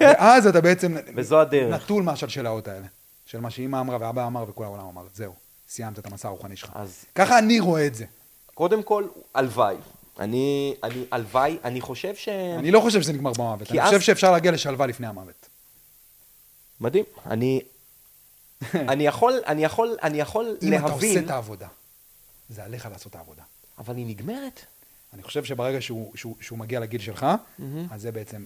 ואז 0.00 0.46
אתה 0.46 0.60
בעצם 0.60 0.96
וזו 1.16 1.40
הדרך. 1.40 1.74
נטול 1.84 2.02
מהשלשלאות 2.02 2.68
האלה. 2.68 2.86
של 3.26 3.40
מה 3.40 3.50
שאמא 3.50 3.80
אמרה 3.80 3.96
ואבא 4.00 4.26
אמר 4.26 4.44
וכל 4.48 4.64
העולם 4.64 4.86
אמר. 4.86 5.02
זהו, 5.14 5.34
סיימת 5.68 5.98
את 5.98 6.06
המסע 6.06 6.28
הרוחני 6.28 6.56
שלך. 6.56 6.70
אז 6.74 7.04
ככה 7.14 7.38
אני 7.38 7.60
רואה 7.60 7.86
את 7.86 7.94
זה. 7.94 8.04
קודם 8.54 8.82
כל, 8.82 9.04
הלוואי. 9.34 9.76
אני, 10.20 10.74
אני, 10.84 11.04
הלוואי, 11.12 11.58
אני 11.64 11.80
חושב 11.80 12.14
ש... 12.14 12.28
אני 12.58 12.70
לא 12.70 12.80
חושב 12.80 13.02
שזה 13.02 13.12
נגמר 13.12 13.32
במוות. 13.32 13.70
אני 13.70 13.80
אז- 13.80 13.86
חושב 13.86 14.00
שאפשר 14.00 14.32
להגיע 14.32 14.52
לשלווה 14.52 14.86
לפני 14.86 15.06
המוות. 15.06 15.48
מדהים. 16.80 17.04
אני, 17.26 17.60
אני 18.74 19.06
יכול, 19.06 19.40
אני 19.46 19.64
יכול, 19.64 19.96
אני 20.02 20.20
יכול 20.20 20.56
אם 20.62 20.74
אתה 20.74 20.82
עושה 20.82 21.06
להבין, 21.06 21.24
את 21.24 21.30
העבודה, 21.30 21.68
זה 22.48 22.64
עליך 22.64 22.86
לעשות 22.92 23.10
את 23.10 23.16
העבודה. 23.16 23.42
אבל 23.78 23.96
היא 23.96 24.06
נגמרת. 24.06 24.60
אני 25.12 25.22
חושב 25.22 25.44
שברגע 25.44 25.80
שהוא, 25.80 26.16
שהוא, 26.16 26.36
שהוא 26.40 26.58
מגיע 26.58 26.80
לגיל 26.80 27.00
שלך, 27.00 27.26
מהמם. 27.58 27.86
אז 27.90 28.02
זה 28.02 28.12
בעצם, 28.12 28.44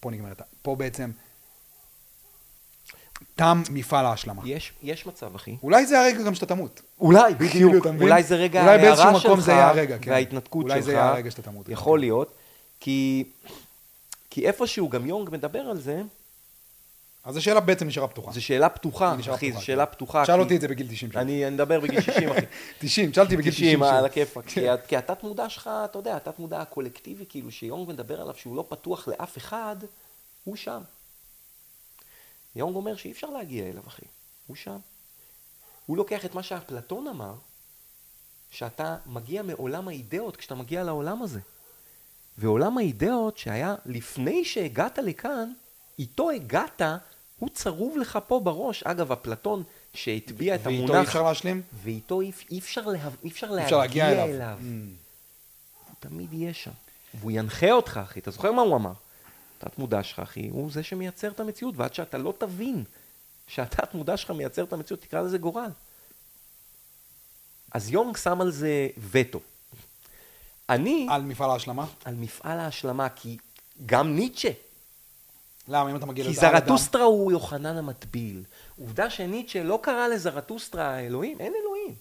פה 0.00 0.10
נגמרת, 0.10 0.42
פה 0.62 0.76
בעצם 0.76 1.10
תם 3.34 3.62
מפעל 3.70 4.06
ההשלמה. 4.06 4.42
יש, 4.44 4.72
יש 4.82 5.06
מצב, 5.06 5.34
אחי. 5.34 5.56
אולי 5.62 5.86
זה 5.86 6.00
הרגע 6.00 6.22
גם 6.22 6.34
שאתה 6.34 6.46
תמות. 6.46 6.82
אולי, 7.00 7.34
בדיוק. 7.34 7.86
אולי 7.86 8.22
זה 8.22 8.36
רגע 8.36 8.62
אולי 8.62 8.78
באיזשהו 8.78 9.04
ההערה 9.04 9.18
מקום 9.18 9.36
שלך, 9.36 9.46
זה 9.46 9.52
יהיה 9.52 9.68
הרגע, 9.68 9.98
כן. 9.98 10.10
וההתנתקות 10.10 10.64
אולי 10.64 10.74
שלך. 10.74 10.84
זה 10.84 10.92
יהיה 10.92 11.08
הרגע 11.08 11.30
שאתה 11.30 11.42
תמות. 11.42 11.68
יכול 11.68 12.00
להיות. 12.00 12.34
כי, 12.80 13.24
כי 14.30 14.46
איפשהו 14.46 14.88
גם 14.88 15.06
יונג 15.06 15.30
מדבר 15.32 15.60
על 15.60 15.78
זה, 15.78 16.02
אז 17.24 17.36
השאלה 17.36 17.60
בעצם 17.60 17.86
נשארה 17.86 18.08
פתוחה. 18.08 18.32
זו 18.32 18.42
שאלה 18.44 18.68
פתוחה, 18.68 19.14
אחי, 19.14 19.22
פתוחה, 19.22 19.50
זו 19.52 19.64
שאלה 19.64 19.86
כן. 19.86 19.92
פתוחה. 19.92 20.26
שאל 20.26 20.40
אותי 20.40 20.56
את 20.56 20.60
זה 20.60 20.68
בגיל 20.68 20.86
90. 20.90 21.12
שלי. 21.12 21.20
אני 21.20 21.50
מדבר 21.50 21.80
בגיל 21.80 22.00
60, 22.10 22.28
אחי. 22.28 22.40
90, 22.78 23.12
שאלתי 23.12 23.36
בגיל 23.36 23.52
90. 23.52 23.80
90, 23.80 23.82
על. 23.82 24.04
הכיפאק. 24.04 24.44
כן. 24.46 24.74
כי 24.88 24.96
התת 24.96 25.22
מודע 25.22 25.48
שלך, 25.48 25.70
אתה 25.84 25.98
יודע, 25.98 26.16
התת 26.16 26.38
מודע 26.38 26.60
הקולקטיבי, 26.60 27.24
כאילו, 27.28 27.50
שיונג 27.50 27.88
מדבר 27.88 28.20
עליו, 28.20 28.34
שהוא 28.36 28.56
לא 28.56 28.64
פתוח 28.68 29.08
לאף 29.08 29.38
אחד, 29.38 29.76
הוא 30.44 30.56
שם. 30.56 30.82
יונג 32.56 32.76
אומר 32.76 32.96
שאי 32.96 33.12
אפשר 33.12 33.30
להגיע 33.30 33.68
אליו, 33.68 33.82
אחי. 33.86 34.06
הוא 34.46 34.56
שם. 34.56 34.78
הוא 35.86 35.96
לוקח 35.96 36.24
את 36.24 36.34
מה 36.34 36.42
שאפלטון 36.42 37.06
אמר, 37.08 37.34
שאתה 38.50 38.96
מגיע 39.06 39.42
מעולם 39.42 39.88
האידאות 39.88 40.36
כשאתה 40.36 40.54
מגיע 40.54 40.84
לעולם 40.84 41.22
הזה. 41.22 41.40
ועולם 42.38 42.78
האידאות 42.78 43.38
שהיה 43.38 43.74
לפני 43.86 44.44
שהגעת 44.44 44.98
לכאן, 44.98 45.52
איתו 45.98 46.30
הגעת, 46.30 46.82
הוא 47.42 47.50
צרוב 47.54 47.96
לך 47.98 48.18
פה 48.26 48.40
בראש. 48.40 48.82
אגב, 48.82 49.12
אפלטון 49.12 49.62
שהטביע 49.94 50.54
את 50.54 50.66
המונח... 50.66 50.90
ואיתו 50.90 50.98
אי 50.98 51.02
אפשר 51.02 51.22
להשלים? 51.22 51.62
ואיתו 51.82 52.20
אי, 52.20 52.58
אפשר, 52.58 52.86
לה, 52.86 52.98
אי 53.24 53.28
אפשר 53.28 53.50
להגיע 53.50 54.12
אליו. 54.12 54.24
אליו. 54.24 54.58
Mm. 54.60 54.64
הוא 55.88 55.94
תמיד 56.00 56.32
יהיה 56.32 56.54
שם. 56.54 56.70
והוא 57.14 57.30
ינחה 57.34 57.70
אותך, 57.70 58.00
אחי. 58.04 58.20
אתה 58.20 58.30
זוכר 58.30 58.52
מה 58.52 58.62
הוא 58.62 58.76
אמר? 58.76 58.92
התת 59.58 59.78
מודע 59.78 60.02
שלך, 60.02 60.18
אחי, 60.18 60.48
הוא 60.48 60.70
זה 60.70 60.82
שמייצר 60.82 61.30
את 61.30 61.40
המציאות, 61.40 61.74
ועד 61.76 61.94
שאתה 61.94 62.18
לא 62.18 62.34
תבין 62.38 62.84
שהתת 63.46 63.94
מודע 63.94 64.16
שלך 64.16 64.30
מייצר 64.30 64.64
את 64.64 64.72
המציאות, 64.72 65.00
תקרא 65.00 65.20
לזה 65.20 65.38
גורל. 65.38 65.70
אז 67.72 67.90
יונג 67.90 68.16
שם 68.16 68.40
על 68.40 68.50
זה 68.50 68.88
וטו. 69.10 69.40
אני, 70.68 71.06
על 71.10 71.22
מפעל 71.22 71.50
ההשלמה? 71.50 71.86
על 72.04 72.14
מפעל 72.14 72.58
ההשלמה, 72.58 73.08
כי 73.08 73.36
גם 73.86 74.16
ניטשה, 74.16 74.50
למה? 75.68 75.90
אם 75.90 75.96
אתה 75.96 76.06
מגיע 76.06 76.24
כי 76.24 76.40
על 76.40 76.46
אדם- 76.46 76.58
זרטוסטרה 76.60 77.02
הוא 77.02 77.32
יוחנן 77.32 77.76
המטביל. 77.76 78.42
עובדה 78.78 79.10
שניטשה 79.10 79.62
לא 79.62 79.78
קרא 79.82 80.08
לזרטוסטרה 80.08 80.98
אלוהים, 81.00 81.40
אין 81.40 81.52
אלוהים. 81.62 81.94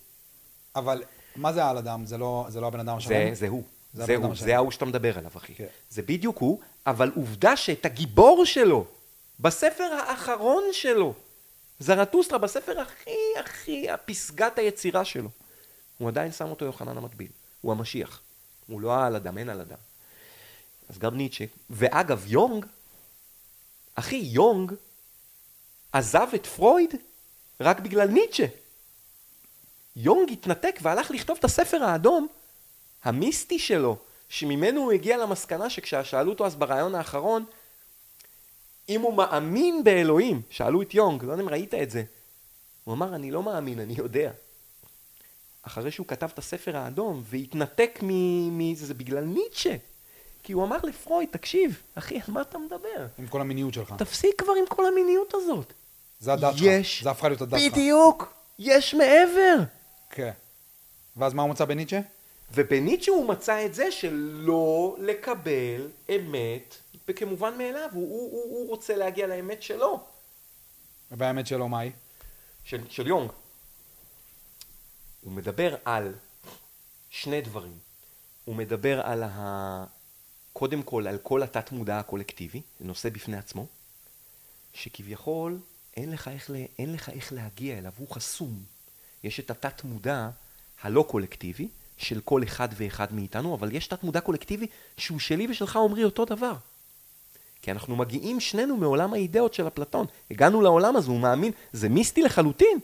אבל 0.75 1.03
מה 1.35 1.53
זה 1.53 1.65
על 1.65 1.77
אדם? 1.77 2.05
זה 2.05 2.17
לא 2.17 2.45
זה 2.49 2.61
לא 2.61 2.67
הבן 2.67 2.79
אדם 2.79 2.99
זה, 2.99 3.05
השלם? 3.17 3.33
זה 3.35 3.47
הוא. 3.47 3.63
זה 3.93 4.05
זה, 4.05 4.15
הוא, 4.15 4.35
זה. 4.35 4.55
ההוא 4.55 4.71
שאתה 4.71 4.85
מדבר 4.85 5.17
עליו, 5.17 5.31
אחי. 5.37 5.53
כן. 5.55 5.65
זה 5.89 6.01
בדיוק 6.01 6.37
הוא, 6.37 6.59
אבל 6.85 7.11
עובדה 7.15 7.57
שאת 7.57 7.85
הגיבור 7.85 8.45
שלו, 8.45 8.85
בספר 9.39 9.83
האחרון 9.83 10.63
שלו, 10.71 11.13
זרטוסטרה, 11.79 12.37
בספר 12.37 12.79
הכי 12.79 13.11
הכי, 13.39 13.87
פסגת 14.05 14.57
היצירה 14.59 15.05
שלו, 15.05 15.29
הוא 15.97 16.07
עדיין 16.07 16.31
שם 16.31 16.49
אותו 16.49 16.65
יוחנן 16.65 16.97
המטביל. 16.97 17.27
הוא 17.61 17.71
המשיח. 17.71 18.21
הוא 18.67 18.81
לא 18.81 19.03
על 19.05 19.15
אדם, 19.15 19.37
אין 19.37 19.49
על 19.49 19.61
אדם. 19.61 19.77
אז 20.89 20.97
גם 20.97 21.17
ניטשה. 21.17 21.45
ואגב, 21.69 22.23
יונג, 22.27 22.65
אחי, 23.95 24.15
יונג 24.15 24.73
עזב 25.91 26.27
את 26.35 26.45
פרויד 26.45 26.95
רק 27.59 27.79
בגלל 27.79 28.07
ניטשה. 28.07 28.45
יונג 29.95 30.31
התנתק 30.31 30.79
והלך 30.81 31.11
לכתוב 31.11 31.37
את 31.39 31.43
הספר 31.43 31.83
האדום, 31.83 32.27
המיסטי 33.03 33.59
שלו, 33.59 33.97
שממנו 34.29 34.81
הוא 34.81 34.91
הגיע 34.91 35.17
למסקנה 35.17 35.69
שכששאלו 35.69 36.31
אותו 36.31 36.45
אז 36.45 36.55
ברעיון 36.55 36.95
האחרון, 36.95 37.45
אם 38.89 39.01
הוא 39.01 39.13
מאמין 39.13 39.83
באלוהים, 39.83 40.41
שאלו 40.49 40.81
את 40.81 40.93
יונג, 40.93 41.23
לא 41.23 41.31
יודע 41.31 41.43
אם 41.43 41.49
ראית 41.49 41.73
את 41.73 41.89
זה, 41.89 42.03
הוא 42.83 42.93
אמר, 42.93 43.15
אני 43.15 43.31
לא 43.31 43.43
מאמין, 43.43 43.79
אני 43.79 43.93
יודע. 43.97 44.31
אחרי 45.61 45.91
שהוא 45.91 46.07
כתב 46.07 46.29
את 46.33 46.39
הספר 46.39 46.77
האדום 46.77 47.23
והתנתק 47.25 47.99
מזה, 48.51 48.85
זה 48.85 48.93
בגלל 48.93 49.23
ניטשה. 49.23 49.75
כי 50.43 50.53
הוא 50.53 50.63
אמר 50.63 50.77
לפרויד, 50.83 51.29
תקשיב, 51.31 51.81
אחי, 51.95 52.15
על 52.15 52.33
מה 52.33 52.41
אתה 52.41 52.57
מדבר? 52.57 53.07
עם 53.19 53.27
כל 53.27 53.41
המיניות 53.41 53.73
שלך. 53.73 53.93
תפסיק 53.97 54.31
כבר 54.37 54.53
עם 54.59 54.65
כל 54.69 54.85
המיניות 54.85 55.33
הזאת. 55.33 55.73
זה 56.19 56.33
הדת 56.33 56.57
שלך. 56.57 56.67
יש. 56.67 57.03
זה 57.03 57.11
הפכה 57.11 57.29
להיות 57.29 57.41
הדת 57.41 57.59
שלך. 57.59 57.71
בדיוק, 57.71 58.33
יש 58.59 58.93
מעבר. 58.93 59.55
כן. 60.09 60.31
ואז 61.17 61.33
מה 61.33 61.41
הוא 61.41 61.51
מצא 61.51 61.65
בניטשה? 61.65 61.99
ובניטשה 62.53 63.11
הוא 63.11 63.25
מצא 63.25 63.65
את 63.65 63.73
זה 63.73 63.91
שלא 63.91 64.95
לקבל 64.99 65.87
אמת 66.09 66.75
כמובן 67.15 67.57
מאליו, 67.57 67.89
הוא, 67.93 68.09
הוא, 68.09 68.31
הוא, 68.31 68.59
הוא 68.59 68.69
רוצה 68.69 68.95
להגיע 68.95 69.27
לאמת 69.27 69.61
שלו, 69.63 70.03
ובאמת 71.11 71.47
שלו 71.47 71.69
מה 71.69 71.79
היא? 71.79 71.91
של, 72.63 72.81
של 72.89 73.07
יונג. 73.07 73.31
הוא 75.21 75.33
מדבר 75.33 75.75
על 75.85 76.15
שני 77.09 77.41
דברים. 77.41 77.77
הוא 78.45 78.55
מדבר 78.55 79.01
על 79.01 79.23
ה... 79.23 79.85
קודם 80.53 80.83
כל 80.83 81.07
על 81.07 81.17
כל 81.17 81.43
התת 81.43 81.71
מודע 81.71 81.99
הקולקטיבי, 81.99 82.61
נושא 82.79 83.09
בפני 83.09 83.37
עצמו, 83.37 83.65
שכביכול 84.73 85.59
אין 85.97 86.11
לך 86.11 86.27
איך, 86.27 86.51
אין 86.79 86.93
לך 86.93 87.09
איך 87.09 87.33
להגיע 87.33 87.77
אליו, 87.77 87.91
הוא 87.97 88.07
חסום. 88.11 88.63
יש 89.23 89.39
את 89.39 89.51
התת 89.51 89.83
מודע 89.83 90.29
הלא 90.81 91.05
קולקטיבי, 91.09 91.67
של 92.01 92.21
כל 92.21 92.43
אחד 92.43 92.69
ואחד 92.73 93.13
מאיתנו, 93.13 93.55
אבל 93.55 93.75
יש 93.75 93.87
תת 93.87 94.03
מודע 94.03 94.21
קולקטיבי 94.21 94.67
שהוא 94.97 95.19
שלי 95.19 95.47
ושלך 95.49 95.75
אומרי 95.75 96.03
אותו 96.03 96.25
דבר. 96.25 96.53
כי 97.61 97.71
אנחנו 97.71 97.95
מגיעים 97.95 98.39
שנינו 98.39 98.77
מעולם 98.77 99.13
האידאות 99.13 99.53
של 99.53 99.67
אפלטון. 99.67 100.07
הגענו 100.31 100.61
לעולם 100.61 100.95
הזה, 100.95 101.11
הוא 101.11 101.19
מאמין, 101.19 101.51
זה 101.73 101.89
מיסטי 101.89 102.21
לחלוטין. 102.21 102.79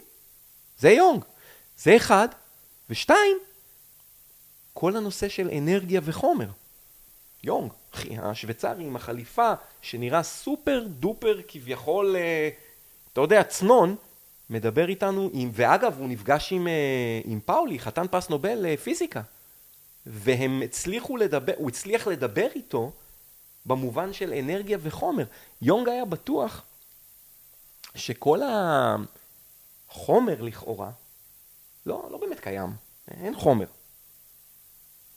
זה 0.80 0.90
יונג. 0.90 1.24
זה 1.78 1.96
אחד. 1.96 2.28
ושתיים, 2.90 3.38
כל 4.74 4.96
הנושא 4.96 5.30
של 5.30 5.50
אנרגיה 5.50 6.02
וחומר. 6.04 6.48
יונג, 7.48 7.72
אחי, 7.96 8.18
השוויצרי 8.18 8.84
עם 8.86 8.96
החליפה, 8.96 9.54
שנראה 9.82 10.24
סופר 10.24 10.84
דופר 10.90 11.42
כביכול, 11.48 12.16
אה, 12.16 12.50
אתה 13.14 13.22
יודע, 13.22 13.44
צנון, 13.44 13.96
מדבר 14.50 14.90
איתנו, 14.90 15.30
עם, 15.34 15.50
ואגב, 15.54 15.96
הוא 16.00 16.10
נפגש 16.10 16.54
עם, 16.54 16.68
אה, 16.68 17.22
עם 17.26 17.40
פאולי, 17.40 17.80
חתן 17.80 18.08
פרס 18.08 18.30
נובל 18.30 18.58
לפיזיקה. 18.62 19.22
והם 20.06 20.62
הצליחו 20.66 21.18
לדבר, 21.18 21.54
הוא 21.58 21.70
הצליח 21.70 22.08
לדבר 22.08 22.48
איתו 22.56 22.92
במובן 23.66 24.14
של 24.14 24.34
אנרגיה 24.34 24.78
וחומר. 24.82 25.26
יונג 25.62 25.90
היה 25.90 26.06
בטוח 26.06 26.64
שכל 27.96 28.40
החומר 29.90 30.42
לכאורה 30.42 30.92
לא, 31.86 32.08
לא 32.12 32.18
באמת 32.18 32.40
קיים, 32.40 32.70
אין 33.12 33.36
חומר. 33.36 33.66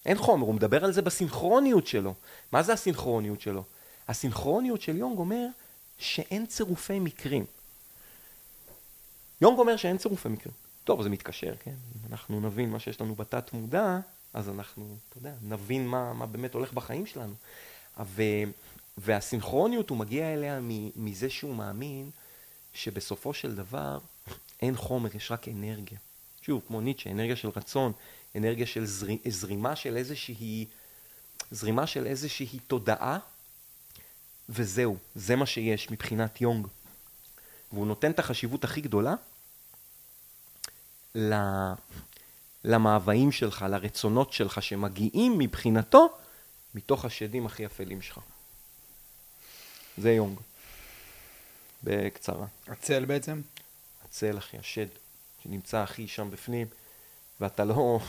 אין 0.06 0.18
חומר, 0.18 0.46
הוא 0.46 0.54
מדבר 0.54 0.84
על 0.84 0.92
זה 0.92 1.02
בסינכרוניות 1.02 1.86
שלו. 1.86 2.14
מה 2.52 2.62
זה 2.62 2.72
הסינכרוניות 2.72 3.40
שלו? 3.40 3.64
הסינכרוניות 4.08 4.80
של 4.80 4.96
יונג 4.96 5.18
אומר 5.18 5.46
שאין 5.98 6.46
צירופי 6.46 6.98
מקרים. 6.98 7.44
יונג 9.40 9.58
אומר 9.58 9.76
שאין 9.76 9.98
צירופי 9.98 10.28
מקרים. 10.28 10.54
טוב, 10.84 11.02
זה 11.02 11.08
מתקשר, 11.08 11.54
כן? 11.56 11.70
אם 11.70 12.12
אנחנו 12.12 12.40
נבין 12.40 12.70
מה 12.70 12.80
שיש 12.80 13.00
לנו 13.00 13.14
בתת 13.14 13.52
מודע, 13.52 13.98
אז 14.34 14.48
אנחנו, 14.48 14.96
אתה 15.08 15.18
יודע, 15.18 15.32
נבין 15.42 15.86
מה, 15.86 16.12
מה 16.12 16.26
באמת 16.26 16.54
הולך 16.54 16.72
בחיים 16.72 17.06
שלנו. 17.06 17.34
ו, 18.00 18.22
והסינכרוניות, 18.98 19.90
הוא 19.90 19.98
מגיע 19.98 20.34
אליה 20.34 20.60
מזה 20.96 21.30
שהוא 21.30 21.54
מאמין 21.54 22.10
שבסופו 22.74 23.34
של 23.34 23.54
דבר 23.54 23.98
אין 24.62 24.76
חומר, 24.76 25.16
יש 25.16 25.30
רק 25.30 25.48
אנרגיה. 25.48 25.98
שוב, 26.42 26.62
כמו 26.66 26.80
ניטשה, 26.80 27.10
אנרגיה 27.10 27.36
של 27.36 27.48
רצון, 27.56 27.92
אנרגיה 28.36 28.66
של 28.66 28.86
זר, 28.86 29.06
זרימה 29.28 29.76
של 29.76 29.96
איזושהי, 29.96 30.66
זרימה 31.50 31.86
של 31.86 32.06
איזושהי 32.06 32.58
תודעה, 32.58 33.18
וזהו, 34.48 34.96
זה 35.14 35.36
מה 35.36 35.46
שיש 35.46 35.90
מבחינת 35.90 36.40
יונג. 36.40 36.66
והוא 37.72 37.86
נותן 37.86 38.10
את 38.10 38.18
החשיבות 38.18 38.64
הכי 38.64 38.80
גדולה 38.80 39.14
למאוויים 42.64 43.32
שלך, 43.32 43.64
לרצונות 43.70 44.32
שלך, 44.32 44.62
שמגיעים 44.62 45.38
מבחינתו 45.38 46.08
מתוך 46.74 47.04
השדים 47.04 47.46
הכי 47.46 47.66
אפלים 47.66 48.02
שלך. 48.02 48.18
זה 49.98 50.12
יונג. 50.12 50.38
בקצרה. 51.82 52.46
הצל 52.68 53.04
בעצם? 53.04 53.40
הצל, 54.04 54.38
אחי, 54.38 54.58
השד, 54.58 54.86
שנמצא 55.42 55.78
הכי 55.78 56.08
שם 56.08 56.30
בפנים, 56.30 56.66
ואתה 57.40 57.64
לא... 57.64 58.00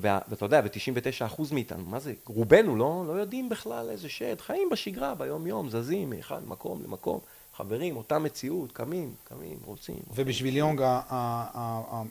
ואתה 0.00 0.44
יודע, 0.44 0.60
ו-99% 0.64 1.54
מאיתנו, 1.54 1.84
מה 1.84 2.00
זה, 2.00 2.12
רובנו 2.26 2.76
לא, 2.76 3.04
לא 3.08 3.12
יודעים 3.12 3.48
בכלל 3.48 3.90
איזה 3.90 4.08
שד, 4.08 4.40
חיים 4.40 4.68
בשגרה, 4.70 5.14
ביום-יום, 5.14 5.70
זזים 5.70 6.10
מאחד 6.10 6.48
מקום 6.48 6.82
למקום, 6.82 7.20
חברים, 7.56 7.96
אותה 7.96 8.18
מציאות, 8.18 8.72
קמים, 8.72 9.14
קמים, 9.24 9.58
רוצים. 9.64 9.98
ובשביל 10.14 10.56
יונג, 10.56 10.82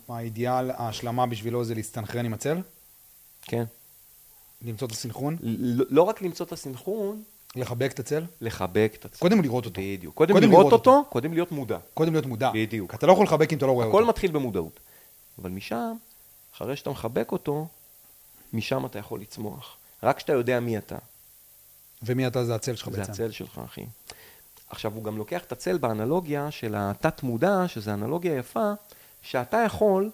האידיאל, 0.09 0.71
ההשלמה 0.71 1.25
בשבילו 1.25 1.63
זה 1.63 1.75
להסתנכרן 1.75 2.25
עם 2.25 2.33
הצל? 2.33 2.57
כן. 3.41 3.63
למצוא 4.61 4.87
את 4.87 4.91
הסנכרון? 4.91 5.37
לא, 5.41 5.85
לא 5.89 6.01
רק 6.01 6.21
למצוא 6.21 6.45
את 6.45 6.51
הסנכרון, 6.51 7.23
לחבק 7.55 7.91
את 7.91 7.99
הצל? 7.99 8.23
לחבק 8.41 8.91
את 8.99 9.05
הצל. 9.05 9.19
קודם 9.19 9.41
לראות 9.41 9.65
אותו. 9.65 9.81
בדיוק. 9.81 10.15
קודם, 10.15 10.33
קודם 10.33 10.49
לראות, 10.49 10.59
לראות 10.59 10.73
אותו, 10.73 10.97
אותו, 10.97 11.09
קודם 11.09 11.33
להיות 11.33 11.51
מודע. 11.51 11.77
קודם 11.93 12.13
להיות 12.13 12.25
מודע. 12.25 12.51
בדיוק. 12.53 12.93
אתה 12.93 13.07
לא 13.07 13.11
יכול 13.11 13.25
לחבק 13.25 13.53
אם 13.53 13.57
אתה 13.57 13.65
לא 13.65 13.71
רואה 13.71 13.85
הכל 13.85 13.91
אותו. 13.91 14.03
הכל 14.03 14.09
מתחיל 14.09 14.31
במודעות. 14.31 14.79
אבל 15.41 15.49
משם, 15.49 15.93
אחרי 16.55 16.75
שאתה 16.75 16.89
מחבק 16.89 17.31
אותו, 17.31 17.67
משם 18.53 18.85
אתה 18.85 18.99
יכול 18.99 19.21
לצמוח. 19.21 19.77
רק 20.03 20.17
כשאתה 20.17 20.33
יודע 20.33 20.59
מי 20.59 20.77
אתה. 20.77 20.97
ומי 22.03 22.27
אתה 22.27 22.45
זה 22.45 22.55
הצל 22.55 22.75
שלך 22.75 22.89
זה 22.89 22.97
בעצם. 22.97 23.13
זה 23.13 23.23
הצל 23.23 23.31
שלך, 23.31 23.61
אחי. 23.65 23.85
עכשיו, 24.69 24.93
הוא 24.93 25.03
גם 25.03 25.17
לוקח 25.17 25.43
את 25.43 25.51
הצל 25.51 25.77
באנלוגיה 25.77 26.51
של 26.51 26.75
התת-מודע, 26.77 27.67
שזה 27.67 27.93
אנלוגיה 27.93 28.35
יפה, 28.35 28.71
שאתה 29.21 29.57
יכול 29.65 30.11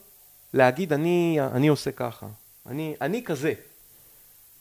להגיד, 0.53 0.93
אני, 0.93 1.37
אני 1.51 1.67
עושה 1.67 1.91
ככה. 1.91 2.27
אני, 2.65 2.95
אני 3.01 3.23
כזה. 3.23 3.53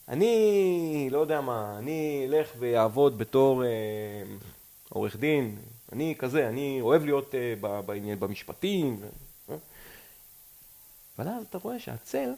אני, 0.07 1.07
לא 1.11 1.19
יודע 1.19 1.41
מה, 1.41 1.75
אני 1.77 2.25
אלך 2.29 2.49
ואעבוד 2.59 3.17
בתור 3.17 3.63
אה, 3.63 3.69
עורך 4.89 5.15
דין, 5.15 5.57
אני 5.91 6.15
כזה, 6.17 6.49
אני 6.49 6.81
אוהב 6.81 7.05
להיות 7.05 7.35
אה, 7.35 7.81
בעניין, 7.81 8.19
במשפטים. 8.19 8.99
אה? 9.49 9.55
אבל 11.17 11.27
אז 11.27 11.45
אתה 11.49 11.57
רואה 11.57 11.79
שהצל, 11.79 12.29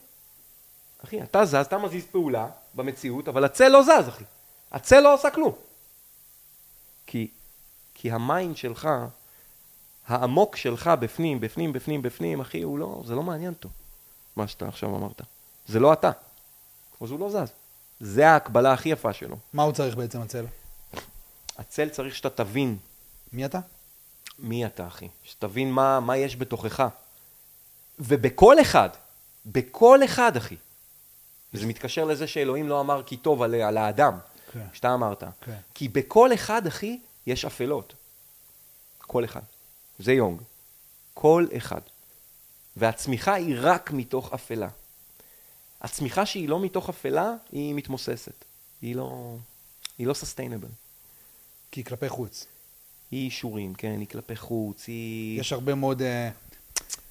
אחי, 1.04 1.24
אתה 1.24 1.46
זז, 1.46 1.56
אתה 1.56 1.78
מזיז 1.78 2.06
פעולה 2.06 2.48
במציאות, 2.74 3.28
אבל 3.28 3.44
הצל 3.44 3.70
לא 3.70 3.84
זז, 3.84 4.10
אחי. 4.10 4.24
הצל 4.72 5.00
לא 5.00 5.14
עושה 5.14 5.30
כלום. 5.30 5.54
כי, 7.08 7.28
כי 7.94 8.12
ה 8.12 8.21
mind 8.21 8.58
שלך, 8.58 8.90
העמוק 10.08 10.56
שלך 10.56 10.92
בפנים, 11.00 11.40
בפנים, 11.40 11.74
בפנים, 11.74 12.02
בפנים, 12.02 12.42
אחי, 12.42 12.62
הוא 12.62 12.80
לא, 12.80 13.04
זה 13.06 13.16
לא 13.16 13.24
מעניין 13.24 13.54
אותו, 13.54 13.70
מה 14.36 14.48
שאתה 14.48 14.68
עכשיו 14.68 14.96
אמרת. 14.96 15.22
זה 15.68 15.80
לא 15.80 15.94
אתה. 15.94 16.12
אז 17.02 17.12
הוא 17.12 17.20
לא 17.20 17.30
זז. 17.30 17.52
זה 18.00 18.30
ההקבלה 18.30 18.74
הכי 18.74 18.90
יפה 18.90 19.14
שלו. 19.14 19.36
מה 19.54 19.64
הוא 19.64 19.74
צריך 19.74 19.96
בעצם, 19.96 20.22
הצל? 20.22 20.46
הצל 21.58 21.90
צריך 21.90 22.16
שאתה 22.16 22.30
תבין. 22.30 22.78
מי 23.34 23.46
אתה? 23.46 23.60
מי 24.40 24.66
אתה, 24.66 24.88
אחי. 24.88 25.08
שתבין 25.24 25.72
מה, 25.72 26.00
מה 26.00 26.18
יש 26.18 26.36
בתוכך. 26.36 26.88
ובכל 28.00 28.62
אחד, 28.62 28.90
בכל 29.46 30.00
אחד, 30.06 30.38
אחי. 30.38 30.56
וזה 31.54 31.66
מתקשר 31.66 32.06
לזה 32.06 32.28
שאלוהים 32.28 32.70
לא 32.70 32.80
אמר 32.80 33.04
כי 33.04 33.18
טוב 33.18 33.42
על, 33.42 33.56
על 33.56 33.78
האדם, 33.78 34.18
כן. 34.52 34.66
שאתה 34.74 34.94
אמרת. 34.94 35.24
כן. 35.42 35.58
כי 35.74 35.88
בכל 35.88 36.34
אחד, 36.34 36.68
אחי, 36.68 37.00
יש 37.28 37.46
אפלות. 37.46 37.94
כל 38.98 39.26
אחד. 39.26 39.42
זה 40.00 40.14
יונג. 40.14 40.42
כל 41.14 41.48
אחד. 41.58 41.82
והצמיחה 42.78 43.34
היא 43.34 43.56
רק 43.60 43.92
מתוך 43.92 44.34
אפלה. 44.34 44.70
הצמיחה 45.82 46.26
שהיא 46.26 46.50
לא 46.50 46.60
מתוך 46.60 46.90
אפלה, 46.90 47.34
היא 47.52 47.76
מתמוססת. 47.76 48.46
היא 48.82 48.96
לא, 48.96 49.36
היא 49.98 50.08
לא 50.08 50.14
sustainable. 50.14 50.72
כי 51.72 51.80
היא 51.80 51.86
כלפי 51.86 52.10
חוץ. 52.10 52.46
היא 53.12 53.26
אישורים, 53.26 53.74
כן, 53.74 54.00
היא 54.00 54.08
כלפי 54.08 54.36
חוץ, 54.36 54.88
היא... 54.88 55.40
יש 55.40 55.54
הרבה 55.54 55.76
מאוד... 55.76 56.02
אה, 56.02 56.30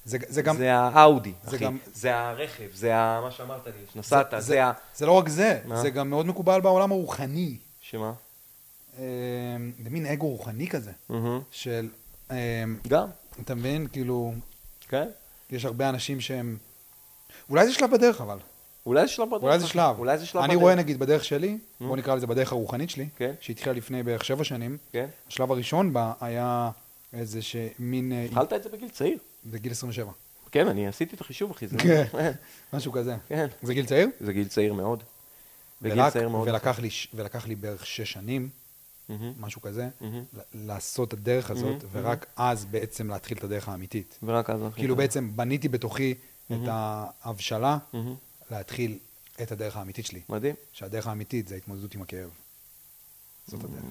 זה, 0.05 0.17
זה 0.27 0.41
גם... 0.41 0.57
זה 0.57 0.73
האאודי, 0.75 1.33
זה 1.43 1.55
אחי. 1.55 1.65
גם- 1.65 1.77
זה 1.93 2.15
הרכב, 2.17 2.67
זה 2.73 2.95
ה... 2.95 3.21
מה 3.23 3.31
שאמרת 3.31 3.67
לי, 3.67 3.71
שנסעת, 3.93 4.27
זה, 4.31 4.39
זה, 4.39 4.65
ה... 4.65 4.71
זה 4.95 5.05
לא 5.05 5.11
רק 5.11 5.29
זה, 5.29 5.59
מה? 5.65 5.81
זה 5.81 5.89
גם 5.89 6.09
מאוד 6.09 6.25
מקובל 6.25 6.61
בעולם 6.61 6.91
הרוחני. 6.91 7.57
שמה? 7.81 8.13
אה, 8.99 9.03
זה 9.83 9.89
מין 9.89 10.05
אגו 10.05 10.27
רוחני 10.29 10.67
כזה, 10.67 10.91
מהמם. 11.09 11.39
של... 11.51 11.89
אה, 12.31 12.63
גם, 12.87 13.07
אתה 13.43 13.55
מבין? 13.55 13.87
כאילו, 13.87 14.33
כן. 14.87 15.07
יש 15.51 15.65
הרבה 15.65 15.89
אנשים 15.89 16.21
שהם... 16.21 16.57
אולי 17.49 17.67
זה 17.67 17.73
שלב 17.73 17.91
בדרך 17.91 18.21
אבל. 18.21 18.37
אולי 18.85 19.01
זה 19.01 19.07
שלב 19.07 19.27
בדרך. 19.27 19.43
אולי 19.43 19.59
זה 19.59 19.67
שלב. 19.67 19.99
אולי 19.99 20.17
זה 20.17 20.25
שלב 20.25 20.41
אני 20.41 20.49
בדרך. 20.49 20.61
רואה 20.61 20.75
נגיד 20.75 20.99
בדרך 20.99 21.25
שלי, 21.25 21.57
בוא 21.81 21.97
נקרא 21.97 22.15
לזה 22.15 22.27
בדרך 22.27 22.51
הרוחנית 22.51 22.89
שלי, 22.89 23.09
כן. 23.17 23.33
שהתחילה 23.41 23.75
לפני 23.75 24.03
בערך 24.03 24.25
שבע 24.25 24.43
שנים, 24.43 24.77
כן. 24.91 25.05
השלב 25.27 25.51
הראשון 25.51 25.93
בה 25.93 26.13
היה 26.21 26.69
איזה 27.13 27.41
שמין... 27.41 28.11
אה, 28.11 28.25
התחלת 28.25 28.53
את 28.53 28.63
זה 28.63 28.69
בגיל 28.69 28.89
צעיר. 28.89 29.17
בגיל 29.45 29.71
27. 29.71 30.11
כן, 30.51 30.67
אני 30.67 30.87
עשיתי 30.87 31.15
את 31.15 31.21
החישוב, 31.21 31.51
אחי. 31.51 31.67
זה- 31.67 31.77
כן. 31.77 32.03
משהו 32.73 32.91
כזה. 32.91 33.15
כן. 33.27 33.47
זה 33.63 33.73
גיל 33.73 33.85
צעיר? 33.85 34.07
זה 34.19 34.33
גיל 34.33 34.47
צעיר 34.47 34.73
מאוד. 34.73 35.03
ורק- 35.81 36.13
צעיר 36.13 36.29
מאוד. 36.29 36.47
ולקח 36.47 36.79
לי, 36.79 36.89
ולקח 37.13 37.47
לי 37.47 37.55
בערך 37.55 37.85
שש 37.85 38.11
שנים. 38.11 38.49
משהו 39.39 39.61
כזה, 39.61 39.89
לעשות 40.53 41.07
את 41.07 41.13
הדרך 41.13 41.51
הזאת, 41.51 41.83
ורק 41.91 42.25
אז 42.35 42.65
בעצם 42.65 43.09
להתחיל 43.09 43.37
את 43.37 43.43
הדרך 43.43 43.69
האמיתית. 43.69 44.19
ורק 44.23 44.49
אז... 44.49 44.59
אחי. 44.67 44.75
כאילו 44.79 44.95
בעצם 44.95 45.31
בניתי 45.35 45.67
בתוכי 45.69 46.13
את 46.51 46.57
ההבשלה. 46.67 47.77
להתחיל 48.51 48.97
את 49.41 49.51
הדרך 49.51 49.77
האמיתית 49.77 50.05
שלי. 50.05 50.21
מדהים. 50.29 50.55
שהדרך 50.73 51.07
האמיתית 51.07 51.47
זה 51.47 51.55
ההתמודדות 51.55 51.95
עם 51.95 52.01
הכאב. 52.01 52.29
זאת. 53.47 53.63
הדרך. 53.63 53.83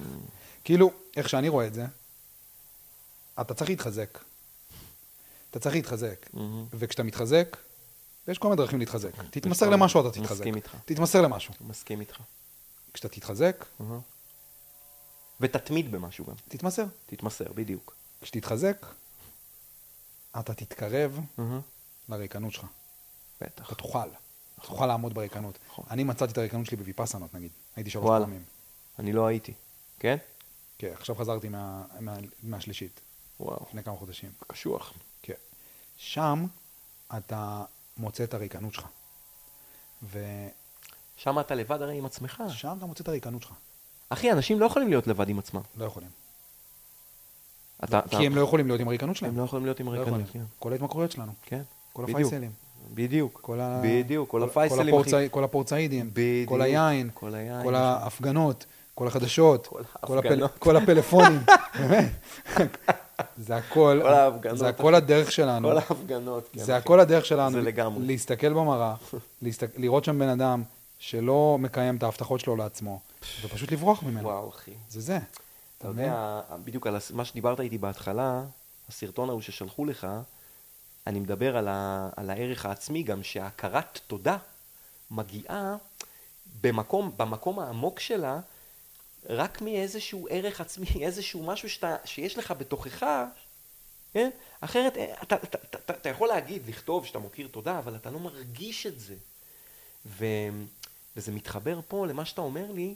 כאילו, 0.63 0.91
איך 1.17 1.29
שאני 1.29 1.49
רואה 1.49 1.67
את 1.67 1.73
זה, 1.73 1.85
אתה 3.41 3.53
צריך 3.53 3.69
להתחזק. 3.69 4.17
אתה 5.53 5.61
צריך 5.61 5.75
להתחזק. 5.75 6.29
וכשאתה 6.71 7.03
מתחזק, 7.03 7.57
ויש 8.27 8.37
כל 8.37 8.47
מיני 8.47 8.57
דרכים 8.57 8.79
להתחזק. 8.79 9.11
תתמסר 9.29 9.65
כל- 9.65 9.73
למשהו, 9.73 10.01
אתה 10.01 10.11
תתחזק. 10.11 10.31
מסכים 10.31 10.55
איתך. 10.55 10.75
תתמסר 10.85 11.21
למשהו. 11.21 11.53
מסכים 11.61 11.99
איתך. 12.01 12.17
כשאתה 12.93 13.09
תתחזק. 13.09 13.65
ותתמיד 15.41 15.91
במשהו 15.91 16.25
גם. 16.25 16.33
תתמסר. 16.47 16.85
תתמסר, 17.05 17.53
בדיוק. 17.55 17.95
כשתתחזק, 18.21 18.85
אתה 20.39 20.53
תתקרב 20.53 21.19
לריקנות 22.09 22.53
שלך. 22.53 22.65
בטח. 23.41 23.67
אתה 23.67 23.75
תוכל. 23.75 23.99
אתה 24.59 24.67
תוכל 24.67 24.85
לעמוד 24.85 25.13
בריקנות. 25.13 25.59
נכון. 25.67 25.85
אני 25.91 26.03
מצאתי 26.03 26.31
את 26.31 26.37
הריקנות 26.37 26.65
שלי 26.65 26.77
בוויפאסנות, 26.77 27.33
נגיד. 27.33 27.51
הייתי 27.75 27.89
שלוש. 27.89 28.05
פעמים. 28.23 28.43
אני 28.99 29.13
לא 29.13 29.27
הייתי. 29.27 29.53
כן? 29.99 30.17
כן, 30.77 30.91
עכשיו 30.93 31.15
חזרתי 31.15 31.49
מה- 31.49 31.83
מה- 31.99 32.17
מהשלישית, 32.43 32.99
וואו. 33.39 33.65
לפני 33.67 33.83
כמה 33.83 33.97
חודשים. 33.97 34.31
קשוח. 34.47 34.93
שם 36.03 36.45
אתה 37.17 37.63
מוצא 37.97 38.23
את 38.23 38.33
הריקנות 38.33 38.73
שלך. 38.73 38.85
ושם 40.03 40.19
שם 41.17 41.39
אתה 41.39 41.55
לבד 41.55 41.81
הרי 41.81 41.97
עם 41.97 42.05
עצמך. 42.05 42.43
אתה 42.77 42.85
מוצא 42.85 43.03
את 43.03 43.07
הריקנות 43.07 43.41
שלך. 43.41 43.51
אחי, 44.09 44.31
אנשים 44.31 44.59
לא 44.59 44.65
יכולים 44.65 44.89
להיות 44.89 45.07
לבד 45.07 45.29
עם 45.29 45.39
עצמם. 45.39 45.61
לא 45.77 45.85
יכולים. 45.85 46.09
אתה, 47.83 47.99
אתה, 47.99 48.17
כי 48.17 48.25
הם 48.25 48.35
לא 48.35 48.41
יכולים 48.41 48.67
להיות 48.67 48.81
עם 48.81 48.87
הריקנות 48.87 49.15
שלהם. 49.15 49.31
הם 49.31 49.37
לא 49.39 49.43
יכולים 49.43 49.65
להיות 49.65 49.79
עם 49.79 49.85
לא 49.85 49.91
הריקנות. 49.91 50.21
יכולים. 50.21 50.45
כן. 50.47 50.53
כל 50.59 50.71
ההתמכרויות 50.71 51.11
שלנו. 51.11 51.31
כן. 51.41 51.61
כל 51.93 52.03
בדיוק. 52.03 52.19
הפייסלים. 52.19 52.51
בדיוק. 52.93 53.39
כל 53.41 53.59
ה... 53.59 53.81
בדיוק, 53.83 54.29
כל 54.29 54.43
הפייסלים, 54.43 54.95
כל, 55.31 55.43
הפורצאידים, 55.43 56.09
בדיוק. 56.13 56.49
כל 56.49 56.61
היין, 56.61 57.09
כל 57.13 57.35
היין, 57.35 57.63
כל. 57.63 57.75
ההפגנות, 57.75 58.65
כל 58.95 59.07
החדשות, 59.07 59.67
כל 59.67 59.83
כל, 60.01 60.17
הפל... 60.17 60.27
ההפגנות. 60.27 60.57
כל 60.59 60.75
הפלאפונים, 60.75 61.39
באמת. 61.79 62.11
זה 63.37 63.55
הכל, 63.55 63.99
כל 64.01 64.13
ההפגנות, 64.13 64.57
זה 64.57 64.67
הכל 64.69 64.95
הדרך 64.95 65.31
שלנו, 65.31 65.69
כל 65.69 65.77
ההפגנות. 65.77 66.49
כן, 66.53 66.63
זה. 66.63 66.75
הכל 66.75 66.99
הדרך 66.99 67.25
שלנו, 67.25 67.51
זה 67.51 67.61
לגמרי. 67.61 68.07
להסתכל 68.07 68.53
במראה, 68.53 68.95
להסתק... 69.41 69.69
לראות 69.77 70.03
שם 70.03 70.19
בן 70.19 70.29
אדם 70.29 70.63
שלא 70.99 71.57
מקיים 71.59 71.95
את 71.95 72.03
ההבטחות 72.03 72.39
שלו 72.39 72.55
לעצמו, 72.55 72.99
ופשוט 73.43 73.71
לברוח 73.71 74.03
ממנו. 74.03 74.27
וואו, 74.27 74.49
אחי. 74.49 74.71
זה 74.89 75.01
זה. 75.01 75.19
אתה 75.77 75.87
יודע, 75.87 76.41
בדיוק 76.63 76.87
על 76.87 76.97
מה 77.13 77.25
שדיברת 77.25 77.59
איתי 77.59 77.77
בהתחלה, 77.77 78.43
הסרטון 78.89 79.29
ההוא 79.29 79.41
ששלחו 79.41 79.85
לך, 79.85 80.07
אני 81.07 81.19
מדבר 81.19 81.57
על, 81.57 81.67
ה, 81.67 82.09
על 82.15 82.29
הערך 82.29 82.65
העצמי 82.65 83.03
גם, 83.03 83.23
שהכרת 83.23 83.99
תודה 84.07 84.37
מגיעה 85.11 85.75
במקום, 86.61 87.11
במקום 87.17 87.59
העמוק 87.59 87.99
שלה, 87.99 88.39
רק 89.29 89.61
מאיזשהו 89.61 90.27
ערך 90.29 90.61
עצמי, 90.61 90.85
איזשהו 91.05 91.43
משהו 91.43 91.69
שאתה, 91.69 91.95
שיש 92.05 92.37
לך 92.37 92.51
בתוכך, 92.57 93.05
כן? 94.13 94.29
אחרת, 94.61 94.97
אה, 94.97 95.13
אתה, 95.23 95.35
אתה, 95.35 95.57
אתה, 95.75 95.93
אתה, 95.93 96.09
יכול 96.09 96.27
להגיד, 96.27 96.67
לכתוב 96.67 97.05
שאתה 97.05 97.19
מוקיר 97.19 97.47
תודה, 97.51 97.79
אבל 97.79 97.95
אתה 97.95 98.11
לא 98.11 98.19
מרגיש 98.19 98.87
את 98.87 98.99
זה. 98.99 99.15
ו, 100.05 100.25
וזה 101.15 101.31
מתחבר 101.31 101.79
פה 101.87 102.07
למה 102.07 102.25
שאתה 102.25 102.41
אומר 102.41 102.71
לי, 102.71 102.95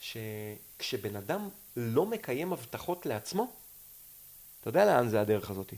שכשבן 0.00 1.16
אדם 1.16 1.48
לא 1.76 2.06
מקיים 2.06 2.52
הבטחות 2.52 3.06
לעצמו, 3.06 3.52
אתה 4.60 4.68
יודע 4.68 4.84
לאן 4.84 5.08
זה 5.08 5.20
הדרך 5.20 5.50
הזאתי. 5.50 5.76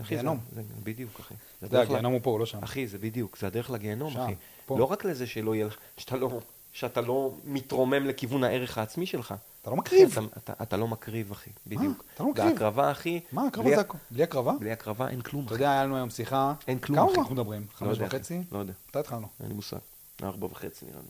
אחי, 0.00 0.04
זה- 0.16 0.22
גיהנום. 0.22 0.38
זה, 0.52 0.62
בדיוק, 0.82 1.20
אחי. 1.20 1.34
זה 1.60 1.78
ל- 1.78 1.80
הגיהנום 1.80 2.12
הוא 2.12 2.20
פה, 2.22 2.30
הוא 2.30 2.40
לא 2.40 2.46
שם. 2.46 2.62
אחי, 2.64 2.86
זה 2.86 2.98
בדיוק, 2.98 3.38
זה 3.38 3.46
הדרך 3.46 3.70
לגיהנום, 3.70 4.16
אחי. 4.16 4.34
פה. 4.66 4.78
לא 4.78 4.84
רק 4.84 5.04
לזה 5.04 5.26
שלא 5.26 5.54
יהיה 5.54 5.66
לך, 5.66 5.76
שאתה 5.98 6.16
לא, 6.16 6.40
שאתה 6.74 7.00
לא 7.00 7.34
מתרומם 7.44 8.06
לכיוון 8.06 8.44
הערך 8.44 8.78
העצמי 8.78 9.06
שלך. 9.06 9.34
אתה 9.62 9.70
לא 9.70 9.76
מקריב. 9.76 10.18
אתה, 10.18 10.20
אתה, 10.36 10.52
אתה 10.62 10.76
לא 10.76 10.88
מקריב, 10.88 11.32
אחי, 11.32 11.50
בדיוק. 11.66 12.04
אתה 12.14 12.22
לא 12.22 12.30
מקריב. 12.30 12.52
והקרבה, 12.52 12.90
אחי, 12.90 13.20
מה, 13.32 13.46
הקרבה 13.46 13.66
בלי, 13.66 13.74
זה 13.74 13.80
הכל. 13.80 13.98
בלי 14.10 14.22
הקרבה? 14.22 14.52
בלי 14.60 14.72
הקרבה 14.72 15.08
אין 15.08 15.20
כלום, 15.20 15.44
אתה 15.44 15.54
אחי. 15.54 15.62
יודע, 15.62 15.72
היה 15.72 15.84
לנו 15.84 15.96
היום 15.96 16.10
שיחה. 16.10 16.54
אין 16.68 16.78
כלום, 16.78 16.98
כמה 16.98 17.10
אחי. 17.10 17.18
אנחנו 17.20 17.34
מדברים? 17.34 17.62
לא 17.62 17.76
חמש. 17.76 17.98
וחצי? 18.00 18.42
לא 18.52 18.58
יודע, 18.58 18.72
מתי 18.88 18.98
התחלנו? 18.98 19.28
אין 19.40 19.48
לי 19.48 19.54
מושג. 19.54 19.76
ארבע 20.22 20.46
וחצי 20.46 20.86
נראה 20.86 21.00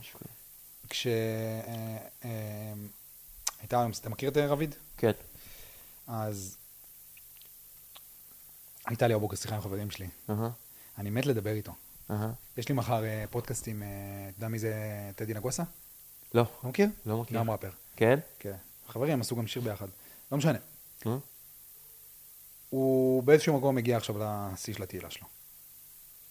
לי. 0.00 0.28
כש... 0.88 1.06
אה, 1.06 1.12
אה, 2.24 2.72
הייתה 3.60 3.80
היום, 3.80 3.90
אתה 4.00 4.08
מכיר 4.08 4.28
את 4.30 4.36
אה, 4.36 4.46
רביד? 4.46 4.74
כן. 4.96 5.12
אז 6.06 6.56
הייתה 8.86 9.06
לי 9.06 9.14
הבוקר 9.14 9.36
שיחה 9.36 9.54
עם 9.54 9.60
חברים 9.60 9.90
שלי. 9.90 10.08
אני 10.98 11.10
מת 11.10 11.26
לדבר 11.26 11.50
איתו. 11.50 11.72
אהה. 12.12 12.32
יש 12.56 12.68
לי 12.68 12.74
מחר 12.74 13.04
אה, 13.04 13.24
פודקאסט 13.30 13.68
עם, 13.68 13.82
אה, 13.82 13.88
אתה 14.28 14.38
יודע 14.38 14.48
מי 14.48 14.58
זה 14.58 14.74
טדי 15.16 15.34
נגוסה? 15.34 15.62
לא, 16.34 16.42
לא 16.64 16.70
מכיר? 16.70 16.86
לא 17.06 17.20
מכיר. 17.22 17.38
גם 17.38 17.50
ראפר. 17.50 17.70
כן? 17.96 18.18
כן. 18.38 18.54
חברים, 18.88 19.20
עשו 19.20 19.36
גם 19.36 19.46
שיר 19.46 19.62
ביחד. 19.62 19.86
לא 20.32 20.38
משנה. 20.38 20.58
אה? 21.06 21.16
הוא 22.70 23.22
באיזשהו 23.22 23.58
מקום 23.58 23.78
הגיע 23.78 23.96
עכשיו 23.96 24.16
לשיא 24.52 24.74
של 24.74 24.82
התהילה 24.82 25.10
שלו. 25.10 25.26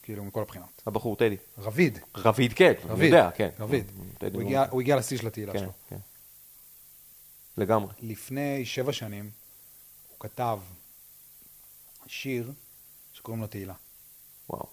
כאילו, 0.03 0.23
מכל 0.25 0.41
הבחינות. 0.41 0.81
הבחור, 0.85 1.15
טדי. 1.15 1.37
רביד. 1.57 1.99
רביד, 2.15 2.53
כן, 2.53 2.73
רביד. 2.85 3.05
יודע, 3.13 3.29
כן. 3.35 3.49
רביד. 3.59 3.91
הוא 4.21 4.29
לא- 4.33 4.41
הגיע- 4.41 4.65
הוא 4.69 4.81
הגיע 4.81 4.95
לשיא 4.95 5.17
של 5.17 5.27
התהילה 5.27 5.53
כן, 5.53 5.59
שלו. 5.59 5.71
כן. 5.89 5.97
לגמרי. 7.57 7.93
לפני 8.01 8.65
שבע 8.65 8.93
שנים 8.93 9.31
הוא 10.09 10.19
כתב 10.19 10.59
שיר 12.07 12.51
שקוראים 13.13 13.41
לו 13.41 13.47
תהילה. 13.47 13.73
וואו. 14.49 14.67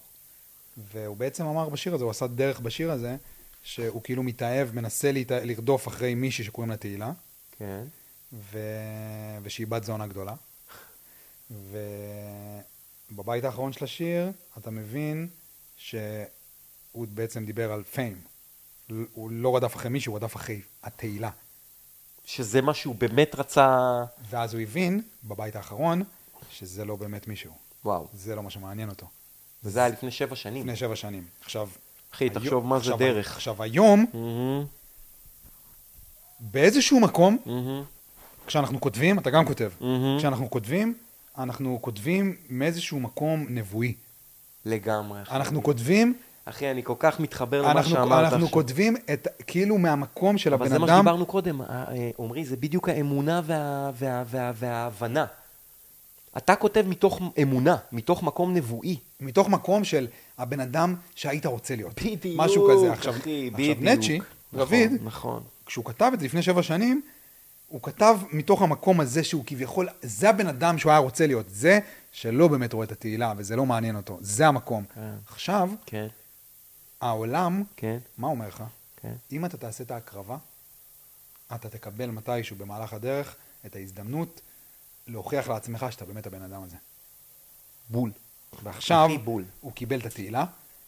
והוא 0.93 1.17
בעצם 1.17 1.47
אמר 1.47 1.69
בשיר 1.69 1.95
הזה, 1.95 2.05
הוא 2.05 2.11
עשה 2.11 2.27
דרך 2.27 2.61
בשיר 2.61 2.91
הזה, 2.91 3.17
שהוא 3.63 4.03
כאילו 4.03 4.23
מתאהב, 4.23 4.75
מנסה 4.75 5.13
להתא... 5.13 5.41
לרדוף 5.45 5.89
אחרי 5.89 6.15
מישהי 6.15 6.45
שקוראים 6.45 6.71
לה 6.71 6.77
תהילה, 6.77 7.13
כן. 7.59 7.85
ו... 8.33 8.59
ושהיא 9.43 9.67
בת 9.67 9.85
זונה 9.85 10.07
גדולה. 10.07 10.35
ובבית 13.11 13.45
האחרון 13.45 13.73
של 13.73 13.85
השיר, 13.85 14.33
אתה 14.59 14.71
מבין 14.71 15.29
שהוא 15.77 16.27
בעצם 16.95 17.45
דיבר 17.45 17.73
על 17.73 17.83
פיים. 17.83 18.21
הוא 19.13 19.31
לא 19.31 19.57
רדף 19.57 19.77
אחרי 19.77 19.91
מישהו, 19.91 20.13
הוא 20.13 20.17
רדף 20.19 20.37
אחרי 20.37 20.61
התהילה. 20.83 21.31
שזה 22.25 22.61
מה 22.61 22.75
שהוא 22.75 22.95
באמת 22.95 23.35
רצה... 23.35 23.85
ואז 24.31 24.55
הוא 24.55 24.63
הבין, 24.63 25.03
בבית 25.25 25.57
האחרון, 25.57 26.03
שזה 26.51 26.85
לא 26.85 26.97
באמת 26.97 27.29
מישהו. 27.29 27.53
וואו. 27.85 28.09
זה 28.15 28.35
לא 28.35 28.43
מה 28.43 28.51
שמעניין 28.51 28.89
אותו. 28.89 29.07
וזה 29.65 29.81
היה 29.81 29.89
לפני 29.89 30.11
שבע 30.11 30.37
שנים. 30.37 30.63
לפני 30.63 30.77
שבע 30.77 30.97
שנים. 30.97 31.25
עכשיו... 31.45 31.69
אחי, 32.15 32.25
היום- 32.25 32.35
תחשוב 32.35 32.67
מה 32.67 32.77
זה 32.79 32.81
עכשיו- 32.81 32.99
דרך. 32.99 33.33
עכשיו, 33.37 33.63
היום, 33.63 34.07
באיזשהו 36.41 37.01
מקום, 37.01 37.39
כשאנחנו 38.47 38.81
כותבים, 38.81 39.19
אתה 39.19 39.31
גם 39.31 39.45
כותב. 39.45 39.71
כשאנחנו 40.19 40.51
כותבים, 40.51 40.95
אנחנו 41.39 41.79
כותבים 41.81 42.37
מאיזשהו 42.51 43.01
מקום 43.01 43.47
נבואי. 43.49 43.95
לגמרי. 44.65 45.23
אחי. 45.23 45.37
אנחנו 45.37 45.63
כותבים, 45.63 46.15
אחי, 46.45 46.71
אני 46.71 46.83
כל 46.85 46.95
כך 46.99 47.21
מתחבר 47.21 47.63
למה 47.63 47.73
אנחנו, 47.73 47.91
שאמרת 47.91 48.25
אנחנו 48.25 48.37
עכשיו. 48.37 48.49
כותבים 48.51 48.97
את, 49.13 49.29
כאילו 49.47 49.79
מהמקום 49.79 50.39
של 50.39 50.55
אבל 50.55 50.63
הבן 50.67 50.73
זה 50.75 50.79
מה 50.79 50.87
אדם, 50.87 50.97
שדיברנו 50.97 51.27
קודם, 51.27 51.63
אה, 51.63 51.67
אה, 51.89 52.11
עמרי, 52.19 52.45
זה 52.45 52.57
בדיוק 52.57 52.89
האמונה 52.89 53.41
וה- 53.45 53.91
וה- 53.95 54.23
וה- 54.27 54.53
וההבנה. 54.55 55.27
אתה 56.37 56.57
כותב 56.57 56.85
מתוך 56.89 57.21
אמונה, 57.43 57.77
מתוך 57.93 58.23
מקום 58.23 58.55
נבואי. 58.55 58.97
מתוך 59.21 59.49
מקום 59.49 59.85
של 59.85 60.07
הבן 60.39 60.61
אדם 60.61 60.95
שהיית 61.15 61.47
רוצה 61.47 61.77
להיות. 61.77 62.01
בדיוק, 62.03 62.41
משהו 62.41 62.69
כזה. 62.71 62.93
עכשיו, 62.93 63.13
אחי, 63.13 63.49
עכשיו 63.49 63.59
בדיוק. 63.59 63.79
נצ'י, 63.81 64.19
נכון, 64.19 64.61
רביד, 64.61 64.93
נכון. 65.03 65.43
כשהוא 65.67 65.85
כתב 65.85 66.11
את 66.15 66.21
זה 66.21 66.27
לפני 66.27 66.43
שבע 66.43 66.63
שנים, 66.63 67.03
הוא 67.69 67.83
כתב 67.83 68.19
מתוך 68.33 68.63
המקום 68.63 69.01
הזה 69.01 69.25
שהוא 69.25 69.45
כביכול, 69.47 69.89
זה 70.03 70.29
הבן 70.29 70.47
אדם 70.47 70.79
שהוא 70.79 70.91
היה 70.91 70.99
רוצה 70.99 71.27
להיות. 71.27 71.47
זה 71.49 71.79
שלא 72.13 72.49
באמת 72.49 72.73
רואה 72.73 72.87
את 72.87 72.93
התהילה 72.93 73.33
וזה 73.37 73.57
לא 73.57 73.67
מעניין 73.67 73.97
אותו. 73.97 74.19
זה 74.21 74.47
המקום. 74.47 74.85
כן. 74.95 75.15
עכשיו, 75.27 75.71
כן, 75.87 76.07
העולם, 77.01 77.63
כן, 77.77 77.99
מה 78.19 78.27
אומר 78.27 78.49
לך? 78.49 78.65
כן. 78.97 79.13
אם 79.33 79.45
אתה 79.45 79.57
תעשה 79.57 79.85
את 79.85 79.91
ההקרבה, 79.91 80.37
אתה 81.55 81.69
תקבל 81.69 82.11
מתישהו 82.11 82.57
במהלך 82.57 82.93
הדרך 82.93 83.37
את 83.67 83.77
ההזדמנות 83.77 84.41
להוכיח 85.07 85.49
לעצמך 85.49 85.87
שאתה 85.91 86.05
באמת 86.05 86.27
הבן 86.27 86.43
אדם 86.43 86.63
הזה. 86.63 86.77
בול. 87.91 88.11
ועכשיו, 88.63 89.09
בול. 89.25 89.45
הוא 89.61 89.73
קיבל 89.73 90.01
את 90.01 90.07
התהילה, 90.07 90.45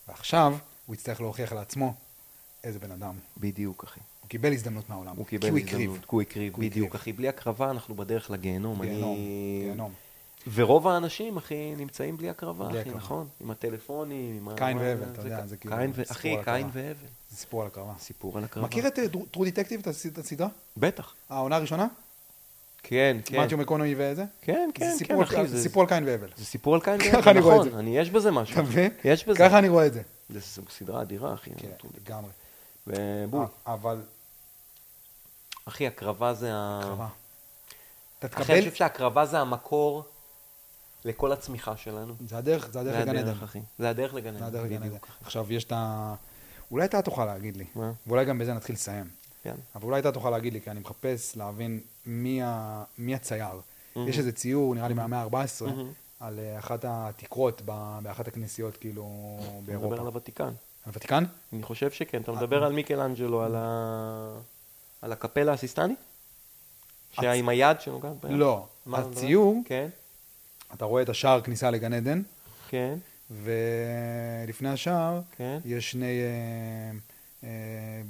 ועכשיו 0.09 0.57
הוא 0.87 0.95
יצטרך 0.95 1.21
להוכיח 1.21 1.53
לעצמו 1.53 1.95
איזה 2.65 2.79
בן 2.79 2.91
אדם. 2.91 3.15
בדיוק, 3.37 3.85
אחי. 3.85 4.01
הוא 4.21 4.29
קיבל 4.29 4.53
הזדמנות 4.53 4.89
מהעולם. 4.89 5.17
הוא 5.17 5.27
קיבל 5.27 5.49
הוא 5.49 5.59
הזדמנות. 5.59 5.99
כי 6.01 6.07
הוא 6.07 6.23
הקריב, 6.23 6.55
הוא 6.55 6.61
בדיוק, 6.61 6.89
הקריב. 6.89 6.95
אחי. 6.95 7.13
בלי 7.13 7.29
הקרבה 7.29 7.71
אנחנו 7.71 7.95
בדרך 7.95 8.31
לגיהנום. 8.31 8.83
גיהנום, 8.83 9.15
אני... 9.15 9.63
גיהנום. 9.65 9.93
ורוב 10.55 10.89
האנשים, 10.89 11.37
אחי, 11.37 11.75
נמצאים 11.77 12.17
בלי 12.17 12.31
הקרבה, 12.31 12.69
בלי 12.69 12.81
אחי, 12.81 12.89
הקרבה. 12.89 13.05
נכון? 13.05 13.29
עם 13.41 13.51
הטלפונים, 13.51 14.37
עם 14.37 14.49
ה... 14.49 14.55
קין 14.57 14.79
והבל, 14.79 15.13
אתה 15.13 15.21
יודע, 15.21 15.47
זה 15.47 15.57
כאילו 15.57 15.77
קין 15.77 15.91
ו... 15.95 16.03
אחי, 16.11 16.37
קין. 16.45 16.69
והבל. 16.73 16.95
זה 17.31 17.37
סיפור 17.37 17.61
על 17.63 17.67
הקרבה. 17.67 17.93
סיפור 17.99 18.39
על 18.39 18.45
הקרבה. 18.45 18.67
מכיר 18.67 18.87
את 18.87 18.99
טרו 19.31 19.45
דטקטיב, 19.45 19.81
את 20.13 20.19
הסדרה? 20.19 20.49
בטח. 20.77 21.15
העונה 21.29 21.57
הראשונה? 21.57 21.87
כן, 22.83 23.17
כן. 23.25 23.41
מתיו 23.41 23.59
מקונוי 23.59 23.95
וזה? 23.99 24.25
כן, 24.41 24.71
זה 24.75 25.05
כן, 25.05 25.15
כן, 25.15 25.21
אחי. 25.23 25.47
זה 25.47 25.57
זה 25.57 25.63
סיפור 25.63 25.83
על 25.83 25.89
קין 25.89 26.05
והבל. 26.05 26.29
זה 26.37 26.45
סיפור 26.45 26.75
על 26.75 26.81
קין 26.81 26.99
ככה 26.99 27.17
והבל, 27.17 27.31
אני 27.31 27.41
רואה 27.41 27.55
את 27.55 27.61
נכון. 27.61 27.73
זה. 27.73 27.79
אני, 27.79 27.99
יש 27.99 28.11
בזה 28.11 28.31
משהו. 28.31 28.55
אתה 28.55 28.63
מבין? 28.63 28.91
יש 29.05 29.29
בזה. 29.29 29.39
ככה 29.39 29.59
אני 29.59 29.69
רואה 29.69 29.87
את 29.87 29.93
זה. 29.93 30.03
זה 30.29 30.41
סדרה 30.71 31.03
אדירה, 31.03 31.35
אחי. 31.35 31.51
כן, 31.57 31.69
לגמרי. 32.05 32.31
ובול. 32.87 33.47
אה, 33.67 33.75
אבל 33.75 34.03
אחי, 35.65 35.87
הקרבה 35.87 36.35
זה 36.35 36.51
ה... 36.55 36.81
הקרבה. 36.83 37.09
אתה 38.19 38.27
אחי, 38.27 38.37
אני 38.37 38.45
תקבל, 38.45 38.61
חושב 38.61 38.75
שהקרבה 38.75 39.27
זה 39.27 39.39
המקור 39.39 40.05
לכל 41.05 41.33
הצמיחה 41.33 41.77
שלנו. 41.77 42.15
זה 42.27 42.39
הדרך, 42.39 42.71
זה 42.73 42.81
הדרך 42.81 42.97
לגן 42.97 43.17
עדן. 43.17 43.35
זה 43.79 43.91
הדרך 43.91 44.15
לגן 44.15 44.33
זה 44.33 44.39
עדן. 44.39 44.47
הדרך 44.47 44.65
לגן 44.65 44.83
עדן. 44.83 44.97
עכשיו 45.25 45.53
יש 45.53 45.65
את 45.65 45.73
ה... 45.73 46.15
אולי 46.71 46.85
אתה 46.85 47.03
תוכל 47.03 47.25
להגיד 47.25 47.57
לי, 47.57 47.65
מה? 47.75 47.93
ואולי 48.07 48.25
גם 48.25 48.39
בזה 48.39 48.55
נתחיל 48.55 48.75
לסיים. 48.75 49.20
כן. 49.43 49.55
אבל 49.75 49.85
אולי 49.85 50.01
אתה 50.01 50.13
תוכל 50.13 50.31
להגיד 50.31 50.53
לי, 50.53 50.61
כי 50.61 50.71
אני 50.71 50.81
מחפש 50.81 51.37
להבין 51.37 51.81
מי, 52.07 52.43
ה... 52.43 52.85
מי 52.99 53.15
הצייר. 53.15 53.61
יש 53.97 54.19
איזה 54.19 54.33
ציור, 54.33 54.75
נראה 54.75 54.89
לי 54.89 54.95
מהמאה 54.95 55.23
ה-14, 55.23 55.65
מהמם. 55.67 55.93
על 56.21 56.39
אה, 56.39 56.59
אחת 56.59 56.85
התקרות 56.89 57.63
ב- 57.65 57.99
באחת 58.03 58.29
הכנסיות, 58.29 58.77
כאילו, 58.77 59.37
אתה 59.41 59.51
מדבר 59.51 59.67
באירופה. 59.67 60.01
על 60.01 60.07
הוותיקן. 60.07 60.53
הוותיקן? 60.87 61.25
אני 61.53 61.63
חושב 61.63 61.91
שכן. 61.91 62.23
אתה 62.23 62.33
מדבר 62.33 62.65
על 62.65 62.73
מיקלאנג'לו, 62.73 63.43
על 63.43 63.55
ה... 63.57 64.39
על 65.03 65.13
הקפלה 65.13 65.53
הסיסטנית? 65.53 65.99
שהיה 67.13 67.33
עם 67.33 67.49
היד 67.49 67.81
שנוגעת 67.81 68.21
ביד? 68.23 68.33
לא. 68.33 68.67
הציור, 68.93 69.63
כן, 69.65 69.89
אתה 70.75 70.85
רואה 70.85 71.03
את 71.03 71.09
השער 71.09 71.41
כניסה 71.41 71.71
לגן 71.71 71.93
עדן, 71.93 72.23
כן, 72.69 72.99
ולפני 73.31 74.69
השער 74.69 75.21
כן. 75.37 75.59
יש 75.65 75.91
שני, 75.91 76.21
אה, 76.21 76.25
אה, 76.25 76.99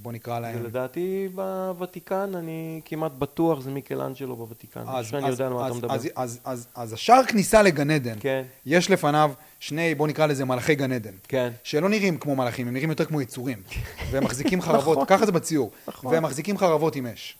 בוא 0.02 0.12
נקרא 0.12 0.38
להם... 0.40 0.60
ולדעתי 0.60 1.28
בוותיקן, 1.34 2.34
אני 2.34 2.80
כמעט 2.84 3.12
בטוח 3.12 3.60
זה 3.60 3.70
מיקלאנג'לו 3.70 4.36
בוותיקן. 4.36 4.80
אני 4.80 5.02
חושב 5.02 5.10
שאני 5.10 5.28
יודע 5.28 5.46
על 5.46 5.52
מה 5.52 5.60
אתה 5.66 5.68
אז- 5.72 5.76
מדבר. 5.78 5.94
אז- 5.94 6.08
אז- 6.16 6.40
אז- 6.44 6.66
אז 6.74 6.92
השער 6.92 7.24
כניסה 7.28 7.62
לגן 7.62 7.90
עדן, 7.90 8.16
כן, 8.20 8.42
יש 8.66 8.90
לפניו 8.90 9.32
שני, 9.60 9.94
בוא 9.94 10.08
נקרא 10.08 10.26
לזה 10.26 10.44
מלאכי 10.44 10.74
גן 10.74 10.92
עדן. 10.92 11.14
כן. 11.28 11.52
שלא 11.62 11.88
נראים 11.88 12.18
כמו 12.18 12.36
מלאכים, 12.36 12.68
הם 12.68 12.74
נראים 12.74 12.90
יותר 12.90 13.04
כמו 13.04 13.20
יצורים. 13.20 13.62
והם 14.10 14.24
מחזיקים 14.24 14.62
חרבות, 14.62 14.96
נכון. 14.98 15.06
ככה 15.16 15.26
זה 15.26 15.32
בציור. 15.32 15.70
נכון. 15.88 16.12
והם 16.14 16.22
מחזיקים 16.22 16.58
חרבות 16.58 16.96
עם 16.96 17.06
אש. 17.06 17.36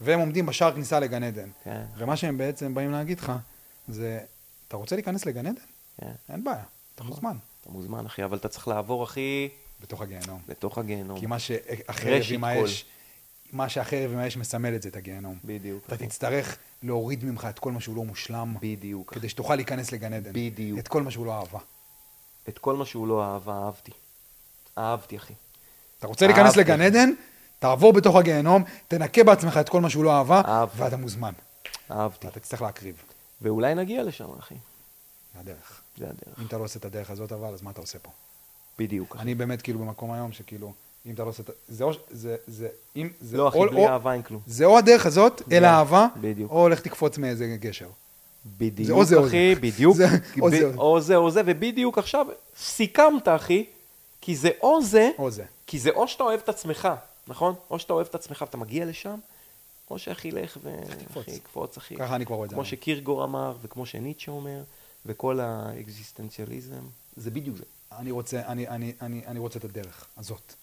והם 0.00 0.20
עומדים 0.20 0.46
בשער 0.46 0.72
כניסה 0.72 1.00
לגן 1.00 1.22
עדן. 1.22 1.48
כן, 1.64 1.82
ומה 1.96 2.16
שהם 2.16 2.38
בעצם 2.38 2.74
באים 2.74 2.90
להגיד 2.92 3.18
לך, 3.20 3.32
זה, 3.88 4.20
אתה 4.68 4.76
רוצה 4.76 4.96
להיכנס 4.96 5.26
לגן 5.26 5.46
עדן? 5.46 5.60
כן. 6.00 6.12
אין 6.32 6.44
בעיה, 6.44 6.62
אתה 6.94 7.04
מוזמן. 7.04 7.36
אתה 7.60 7.70
מוזמן, 7.70 8.06
אחי, 8.06 8.24
אבל 8.24 8.36
אתה 8.36 8.48
צריך 8.48 8.68
לעבור, 8.68 9.04
אחי, 9.04 9.48
בתוך 9.82 10.02
הגיהנום. 10.02 10.40
לתוך 10.48 10.78
הגיהנום. 10.78 11.20
כי 11.20 11.26
מה 11.26 11.38
שהחרב 11.38 12.22
עם 12.30 12.40
כל. 12.40 12.46
האש, 12.46 12.84
מה 13.52 13.68
שהחרב 13.68 14.12
עם 14.12 14.18
האש 14.18 14.36
מסמל 14.36 14.74
את 14.74 14.82
זה, 14.82 14.88
את 14.88 14.96
הגיהנום. 14.96 15.38
בדיוק. 15.44 15.84
אתה. 15.86 15.96
תצטרך 15.96 16.56
להוריד 16.82 17.24
ממך 17.24 17.46
את 17.50 17.58
כל 17.58 17.72
מה 17.72 17.80
שהוא 17.80 17.96
לא 17.96 18.04
מושלם, 18.04 18.54
בדיוק. 18.60 19.14
כדי 19.14 19.28
שתוכל 19.28 19.56
להיכנס 19.56 19.92
לגן 19.92 20.12
עדן. 20.12 20.30
בדיוק. 20.34 20.78
את 20.78 20.88
כל 20.88 21.02
מה 21.02 21.10
שהוא 21.10 21.26
לא 21.26 21.38
אהבה. 21.38 21.58
את 22.48 22.58
כל 22.58 22.76
מה 22.76 22.84
שהוא 22.84 23.08
לא 23.08 23.24
אהב, 23.24 23.48
אהבתי. 23.48 23.92
אהבתי, 24.78 25.16
אחי. 25.16 25.34
אתה 25.98 26.06
רוצה 26.06 26.26
להיכנס 26.26 26.44
אהבתי. 26.46 26.60
לגן 26.60 26.80
עדן, 26.80 27.10
תעבור 27.58 27.92
בתוך 27.92 28.16
הגיהנום, 28.16 28.64
תנקה 28.88 29.24
בעצמך 29.24 29.56
את 29.56 29.68
כל 29.68 29.80
מה 29.80 29.90
שהוא 29.90 30.04
לא 30.04 30.18
אהבה, 30.18 30.42
אהבתי. 30.44 30.82
ואתה 30.82 30.96
מוזמן. 30.96 31.32
אהבתי. 31.90 32.26
ואתה 32.26 32.40
תצטרך 32.40 32.62
להקריב. 32.62 33.02
ואולי 33.42 33.74
נגיע 33.74 34.02
לשם, 34.02 34.28
אחי. 34.38 34.54
זה 35.34 35.40
הדרך. 35.40 35.80
זה 35.98 36.04
הדרך. 36.04 36.40
אם 36.40 36.46
אתה 36.46 36.58
לא 36.58 36.64
עושה 36.64 36.78
את 36.78 36.84
הדרך 36.84 37.10
הזאת, 37.10 37.32
אבל, 37.32 37.54
אז 37.54 37.62
מה 37.62 37.70
אתה 37.70 37.80
עושה 37.80 37.98
פה? 37.98 38.10
בדיוק. 38.78 39.16
אני 39.18 39.34
באמת 39.34 39.62
כאילו 39.62 39.78
במקום 39.78 40.12
היום, 40.12 40.32
שכאילו, 40.32 40.72
אם 41.06 41.14
אתה 41.14 41.24
לא 41.24 41.28
עושה 41.28 41.42
את... 41.42 41.50
זה 41.68 41.84
או... 41.84 41.90
זה... 42.10 42.36
זה... 42.46 42.68
אם... 42.96 43.08
זה 43.20 43.36
לא, 43.36 43.48
אחי, 43.48 43.58
או- 43.58 43.66
בלי 43.70 43.80
או- 43.80 43.88
אהבה 43.88 44.12
אין 44.12 44.22
כלום. 44.22 44.40
זה 44.46 44.64
או 44.64 44.78
הדרך 44.78 45.06
הזאת, 45.06 45.42
אל 45.52 45.64
האהבה, 45.64 46.06
בדיוק. 46.20 46.50
או 46.50 46.60
הולך 46.60 46.80
תקפוץ 46.80 47.18
מאיזה 47.18 47.56
גשר. 47.60 47.88
בדיוק, 48.58 48.86
זה 48.86 48.92
או 48.92 49.04
זה 49.04 49.16
או 49.16 49.26
אחי, 49.26 49.54
זה. 49.54 49.60
בדיוק. 49.60 49.96
זה- 49.96 50.06
או 50.40 50.50
זה 50.50 50.66
או 50.76 51.00
זה. 51.00 51.16
או 51.16 51.30
זה 51.30 51.40
ובדיוק 51.46 51.98
עכשיו 51.98 52.26
סיכמת, 52.58 53.28
אחי, 53.28 53.64
כי 54.20 54.36
זה 54.36 54.50
או 54.62 54.82
זה, 54.82 55.10
או 55.18 55.30
זה. 55.30 55.44
כי 55.66 55.78
זה 55.78 55.90
או 55.90 56.08
שאתה 56.08 56.22
אוהב 56.24 56.40
את 56.44 56.48
עצמך, 56.48 56.88
נכון? 57.28 57.54
או 57.70 57.78
שאתה 57.78 57.92
אוהב 57.92 58.06
את 58.06 58.14
עצמך 58.14 58.42
ואתה 58.42 58.56
מגיע 58.56 58.84
לשם, 58.84 59.18
או 59.90 59.98
שאחי 59.98 60.30
לך 60.30 60.58
ו... 60.62 60.74
אחי, 61.20 61.38
קפוץ, 61.40 61.76
אחי. 61.76 61.96
ככה 61.96 62.16
אני 62.16 62.26
כבר 62.26 62.36
רואה 62.36 62.44
את 62.44 62.50
זה. 62.50 62.54
כמו 62.56 62.64
שקירגור 62.64 63.24
אמר, 63.24 63.56
וכמו 63.62 63.86
שניטשה 63.86 64.30
אומר, 64.32 64.62
וכל 65.06 65.40
האקזיסטנציאליזם, 65.40 66.82
זה 67.16 67.30
בדיוק 67.30 67.56
זה. 67.56 67.64
אני 67.98 68.10
רוצה, 68.10 68.40
אני, 68.46 68.68
אני, 68.68 68.92
אני, 69.02 69.22
אני 69.26 69.38
רוצה 69.38 69.58
את 69.58 69.64
הדרך 69.64 70.06
הזאת. 70.16 70.54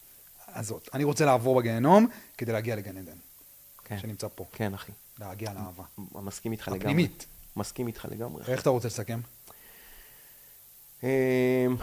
הזאת. 0.48 0.90
אני 0.94 1.04
רוצה 1.04 1.26
לעבור 1.26 1.60
בגיהנום 1.60 2.08
כדי 2.38 2.52
להגיע 2.52 2.76
לגן 2.76 2.98
עדן, 2.98 3.18
כן, 3.86 4.00
שנמצא 4.00 4.28
פה. 4.36 4.46
כן, 4.54 4.74
אחי. 4.74 4.92
להגיע 5.20 5.54
לאהבה. 5.54 5.84
מסכים 6.16 6.52
איתך 6.52 6.68
לגמרי. 6.68 6.80
הפנימית. 6.80 7.26
מסכים 7.56 7.88
איתך 7.88 8.08
לגמרי. 8.12 8.44
איך 8.48 8.62
אתה 8.62 8.70
רוצה 8.70 8.88
לסכם? 8.88 9.20
אמ, 11.04 11.08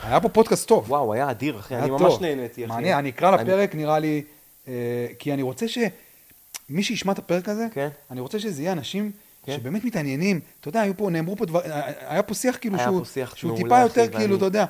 היה 0.03 0.20
פה 0.20 0.28
פודקאסט 0.28 0.68
טוב. 0.68 0.90
וואו, 0.90 1.12
היה 1.12 1.30
אדיר, 1.30 1.59
אחי. 1.59 1.74
היה 1.74 1.82
אני 1.82 1.90
ממש 1.90 2.01
טוב. 2.03 2.22
נהניתי, 2.22 2.64
אחי. 2.64 2.72
מעניין, 2.74 2.99
אני 2.99 3.09
אקרא 3.11 3.34
אני- 3.34 3.44
לפרק, 3.44 3.74
נראה 3.74 3.99
לי, 3.99 4.22
אה, 4.68 4.72
כי 5.18 5.32
אני 5.34 5.42
רוצה 5.42 5.66
שמי 5.68 6.82
שישמע 6.82 7.12
את 7.12 7.18
הפרק 7.18 7.49
הזה, 7.49 7.66
כן. 7.72 7.88
אני 8.11 8.20
רוצה 8.20 8.38
שזה 8.40 8.62
יהיה 8.62 8.72
אנשים 8.72 9.12
כן. 9.44 9.53
שבאמת 9.57 9.84
מתעניינים. 9.84 10.40
אתה 10.61 10.68
יודע, 10.68 10.80
היו 10.80 10.97
פה, 10.97 11.11
נאמרו 11.11 11.36
פה 11.36 11.47
דברים, 11.47 11.70
היה 12.09 12.22
פה 12.22 12.34
שיח 12.34 12.57
כאילו 12.61 12.78
שהוא, 12.78 12.99
פה 12.99 13.05
שיח 13.05 13.36
שהוא 13.36 13.57
טיפה 13.57 13.78
יותר 13.80 14.12
כאילו, 14.18 14.36
אתה 14.36 14.44
יודע, 14.44 14.64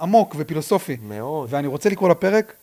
עמוק 0.00 0.34
ופילוסופי. 0.38 0.96
מאוד. 1.02 1.48
ואני 1.52 1.66
רוצה 1.66 1.88
לקרוא 1.88 2.08
לפרק 2.08 2.54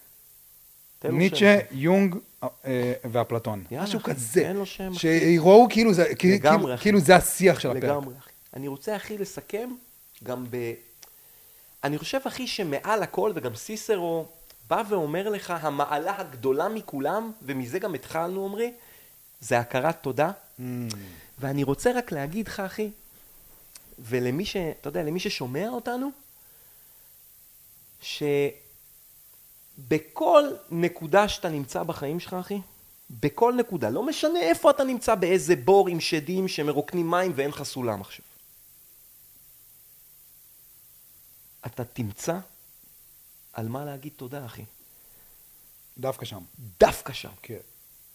ניטשה. 1.04 1.58
יונג 1.72 2.16
אה, 2.44 2.94
ואפלטון. 3.12 3.64
משהו 3.72 4.04
כזה. 4.04 4.42
תן 4.42 4.56
לו 4.56 4.66
שם. 4.66 4.94
שיראו 4.94 5.68
כאילו 5.70 5.94
זה, 5.94 6.16
כאילו- 6.16 6.36
לגמרי, 6.36 6.64
כאילו-. 6.64 6.78
כאילו 6.78 7.00
זה 7.00 7.16
השיח 7.16 7.60
של 7.60 7.70
הפרק. 7.72 7.84
לגמרי, 7.84 8.14
אחי. 8.20 8.30
אני 8.54 8.68
רוצה, 8.68 8.96
אחי, 8.96 9.18
לסכם 9.18 9.70
גם 10.24 10.46
ב... 10.50 10.74
אני 11.84 11.98
חושב, 11.98 12.20
אחי, 12.28 12.48
שמעל 12.48 13.04
הכל, 13.04 13.32
וגם 13.36 13.56
סיסרו 13.56 14.26
בא 14.70 14.84
ואומר 14.90 15.30
לך, 15.30 15.54
המעלה 15.62 16.20
הגדולה 16.20 16.70
מכולם, 16.70 17.32
ומזה 17.42 17.80
גם 17.80 17.94
התחלנו, 17.94 18.46
עמרי, 18.46 18.72
זה 19.40 19.60
הכרת 19.60 19.98
תודה. 20.02 20.32
Mm, 20.60 20.62
ואני 21.40 21.64
רוצה 21.64 21.92
רק 21.92 22.12
להגיד 22.12 22.48
לך, 22.48 22.60
אחי, 22.60 22.90
ולמי 24.00 24.46
ש... 24.46 24.56
אתה 24.82 24.88
יודע, 24.90 25.04
למי 25.04 25.20
ששומע 25.20 25.70
אותנו, 25.70 26.10
שבכל 28.02 28.44
נקודה 30.72 31.28
שאתה 31.28 31.50
נמצא 31.50 31.84
בחיים 31.84 32.20
שלך, 32.20 32.34
אחי, 32.34 32.62
בכל 33.10 33.54
נקודה, 33.58 33.90
לא 33.90 34.04
משנה 34.04 34.40
איפה 34.40 34.70
אתה 34.70 34.84
נמצא, 34.84 35.16
באיזה 35.16 35.56
בור 35.56 35.88
עם 35.88 36.00
שדים 36.00 36.48
שמרוקנים 36.48 37.12
מים 37.12 37.32
ואין 37.36 37.50
לך 37.50 37.64
סולם 37.64 38.02
עכשיו. 38.02 38.26
אתה 41.66 41.84
תמצא 41.84 42.38
על 43.54 43.68
מה 43.68 43.86
להגיד 43.86 44.14
תודה, 44.16 44.46
אחי. 44.46 44.64
דווקא 45.98 46.26
שם. 46.26 46.44
דווקא 46.80 47.14
שם. 47.14 47.30
כן, 47.42 47.58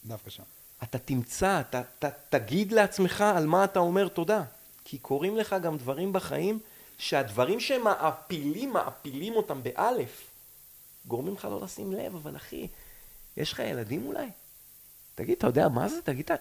דווקא 0.05 0.31
שם. 0.31 0.43
אתה 0.83 0.99
תמצא, 0.99 1.61
אתה, 1.61 1.81
אתה 1.81 2.09
תגיד 2.29 2.73
לעצמך 2.73 3.21
על 3.21 3.47
מה 3.47 3.65
אתה 3.65 3.79
אומר 3.79 4.09
תודה. 4.09 4.43
כי 4.85 4.99
קורים 4.99 5.37
לך 5.37 5.57
גם 5.63 5.77
דברים 5.77 6.13
בחיים, 6.13 6.59
שהדברים 7.01 7.61
שהם 7.61 7.85
מעפילים, 7.85 8.73
מעפילים 8.73 9.37
אותם 9.37 9.63
באלף, 9.63 10.31
גורמים 11.07 11.35
לך 11.35 11.45
לא 11.45 11.61
לשים 11.61 11.93
לב, 11.93 12.15
אבל 12.15 12.37
אחי, 12.37 12.69
יש 13.37 13.53
לך 13.53 13.59
ילדים 13.59 14.07
אולי? 14.07 14.29
תגיד, 15.15 15.37
אתה 15.39 15.47
יודע 15.47 15.69
מה 15.69 15.89
זה? 15.89 16.03
תגיד, 16.03 16.25
אתה, 16.25 16.35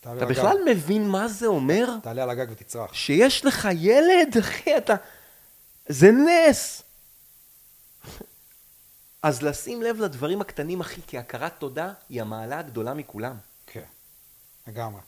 אתה 0.00 0.10
על 0.10 0.18
הגג. 0.18 0.30
בכלל 0.30 0.56
מבין 0.66 1.08
מה 1.08 1.28
זה 1.28 1.46
אומר? 1.46 1.86
תעלה 2.02 2.22
על 2.22 2.30
הגג 2.30 2.46
ותצרח. 2.50 2.94
שיש 2.94 3.44
לך 3.44 3.68
ילד, 3.72 4.38
אחי, 4.40 4.76
אתה... 4.76 4.94
זה 5.88 6.10
נס. 6.10 6.82
אז 9.22 9.42
לשים 9.42 9.82
לב 9.82 10.00
לדברים 10.00 10.40
הקטנים, 10.40 10.80
אחי, 10.80 11.00
כי 11.06 11.18
הכרת 11.18 11.52
תודה 11.58 11.92
היא 12.08 12.20
המעלה 12.20 12.58
הגדולה 12.58 12.94
מכולם. 12.94 13.36
כן, 13.66 13.84
לגמרי. 14.66 15.00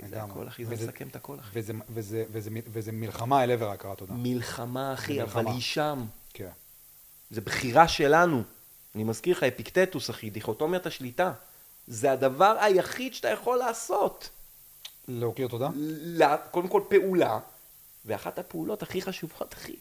אחי, 0.00 0.08
זה. 0.08 0.22
הכל, 0.22 0.48
אחי, 0.48 0.64
זה 0.64 0.74
מסכם 0.74 1.08
את 1.08 1.16
הכל, 1.16 1.36
אחי. 1.40 1.50
וזה, 1.52 1.72
וזה, 1.88 2.24
וזה, 2.32 2.50
וזה 2.72 2.92
מלחמה 2.92 3.44
אל 3.44 3.50
עבר 3.50 3.68
ההכרת 3.70 3.98
תודה. 3.98 4.14
מלחמה, 4.16 4.94
אחי, 4.94 5.22
אבל. 5.22 5.46
היא 5.46 5.60
שם. 5.60 6.04
כן. 6.34 6.50
זה 7.30 7.40
בחירה 7.40 7.88
שלנו. 7.88 8.42
אני 8.94 9.04
מזכיר 9.04 9.36
לך, 9.36 9.42
אפיקטטוס, 9.42 10.10
אחי, 10.10 10.30
דיכוטומיית 10.30 10.86
השליטה. 10.86 11.32
זה 11.86 12.12
הדבר 12.12 12.56
היחיד 12.60 13.14
שאתה 13.14 13.28
יכול 13.28 13.58
לעשות. 13.58 14.28
להוקיר 15.08 15.48
תודה? 15.48 15.68
ל- 15.74 16.36
קודם 16.50 16.68
כל 16.68 16.82
פעולה, 16.88 17.38
ואחת 18.04 18.38
הפעולות 18.38 18.82
הכי 18.82 19.02
חשובות, 19.02 19.54
אחי, 19.54 19.76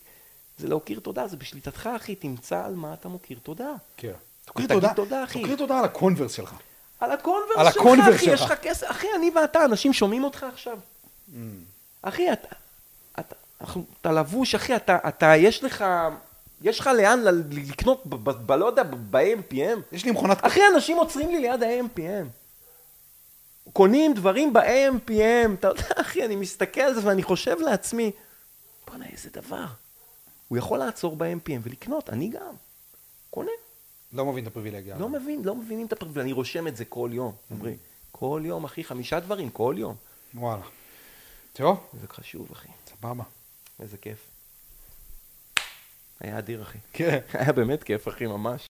זה 0.58 0.68
להוקיר 0.68 1.00
תודה, 1.00 1.28
זה 1.28 1.38
בשליטתך, 1.38 1.90
אחי, 1.96 2.16
תמצא 2.16 2.66
על 2.66 2.76
מה 2.76 2.94
אתה 2.94 3.08
מוקיר 3.08 3.40
תודה. 3.44 3.70
כן. 3.98 4.12
תוקיר 4.46 4.68
תודה, 4.68 4.94
תודה, 4.94 5.24
אחי. 5.24 5.42
תוקיר 5.42 5.56
תודה 5.58 5.80
על 5.80 5.86
הקונברס 5.86 6.32
שלך. 6.32 6.56
על 7.00 7.12
הקונברס 7.12 7.58
על 7.58 7.72
שלך, 7.72 8.16
אחי. 8.16 8.32
יש 8.32 8.42
לך 8.42 8.54
כסף, 8.62 8.92
אחי, 8.92 9.08
אני 9.16 9.32
ואתה, 9.36 9.66
אנשים 9.66 9.94
שומעים 9.94 10.24
אותך 10.24 10.46
עכשיו. 10.54 10.78
Mm. 11.30 11.34
אחי, 12.02 12.34
אתה, 12.34 12.48
אתה, 13.20 13.36
אתה 14.02 14.12
לבוש, 14.12 14.56
אחי, 14.56 14.76
אתה, 14.76 14.98
אתה, 15.08 15.36
יש 15.36 15.64
לך, 15.64 15.86
יש 16.62 16.80
לך 16.80 16.88
לאן 16.88 17.20
לקנות, 17.52 18.06
ב, 18.06 18.16
ב, 18.16 18.30
ב, 18.30 18.52
לא 18.52 18.66
יודע, 18.66 18.84
ב-AMPM? 18.84 19.80
יש 19.92 20.06
לי 20.06 20.12
מכונת... 20.12 20.46
אחי, 20.46 20.62
אנשים 20.76 20.98
עוצרים 20.98 21.30
לי 21.30 21.40
ליד 21.40 21.64
ה-AMPM. 21.64 22.26
קונים 23.74 24.14
דברים 24.14 24.54
ב-AMPM, 24.54 25.54
אתה 25.60 25.68
יודע, 25.68 25.84
אחי, 26.02 26.26
אני 26.26 26.36
מסתכל 26.36 26.82
על 26.82 26.94
זה 26.94 27.02
ואני 27.08 27.24
חושב 27.24 27.60
לעצמי, 27.60 28.12
בואנה, 28.88 29.06
איזה 29.12 29.30
דבר. 29.34 29.66
הוא 30.48 30.58
יכול 30.58 30.78
לעצור 30.78 31.16
ב-AMPM 31.16 31.60
ולקנות, 31.64 32.10
אני 32.10 32.30
גם. 32.30 32.54
קונה. 33.30 33.52
לא 34.14 34.26
מבין 34.26 34.44
את 34.44 34.48
הפריבילגיה. 34.48 34.98
לא 34.98 35.10
מבין, 35.10 35.44
לא 35.44 35.56
מבינים 35.56 35.88
את 35.88 35.94
הפרק, 35.94 36.10
ואני 36.14 36.32
רושם 36.32 36.68
את 36.68 36.76
זה 36.76 36.86
כל 36.86 37.10
יום, 37.14 37.36
אומרים. 37.52 37.78
כל 38.12 38.42
יום, 38.46 38.64
אחי, 38.66 38.84
חמישה 38.84 39.20
דברים, 39.20 39.50
כל 39.50 39.76
יום. 39.78 39.96
וואלה. 40.34 40.64
טוב, 41.54 41.88
זה 42.02 42.08
חשוב, 42.08 42.52
אחי. 42.52 42.68
סבבה. 42.88 43.24
איזה 43.80 43.98
כיף. 43.98 44.28
היה 46.20 46.40
אדיר, 46.40 46.62
אחי. 46.62 46.78
כן. 46.94 47.20
היה 47.34 47.54
באמת 47.54 47.84
כיף, 47.84 48.08
אחי, 48.08 48.28
ממש. 48.28 48.68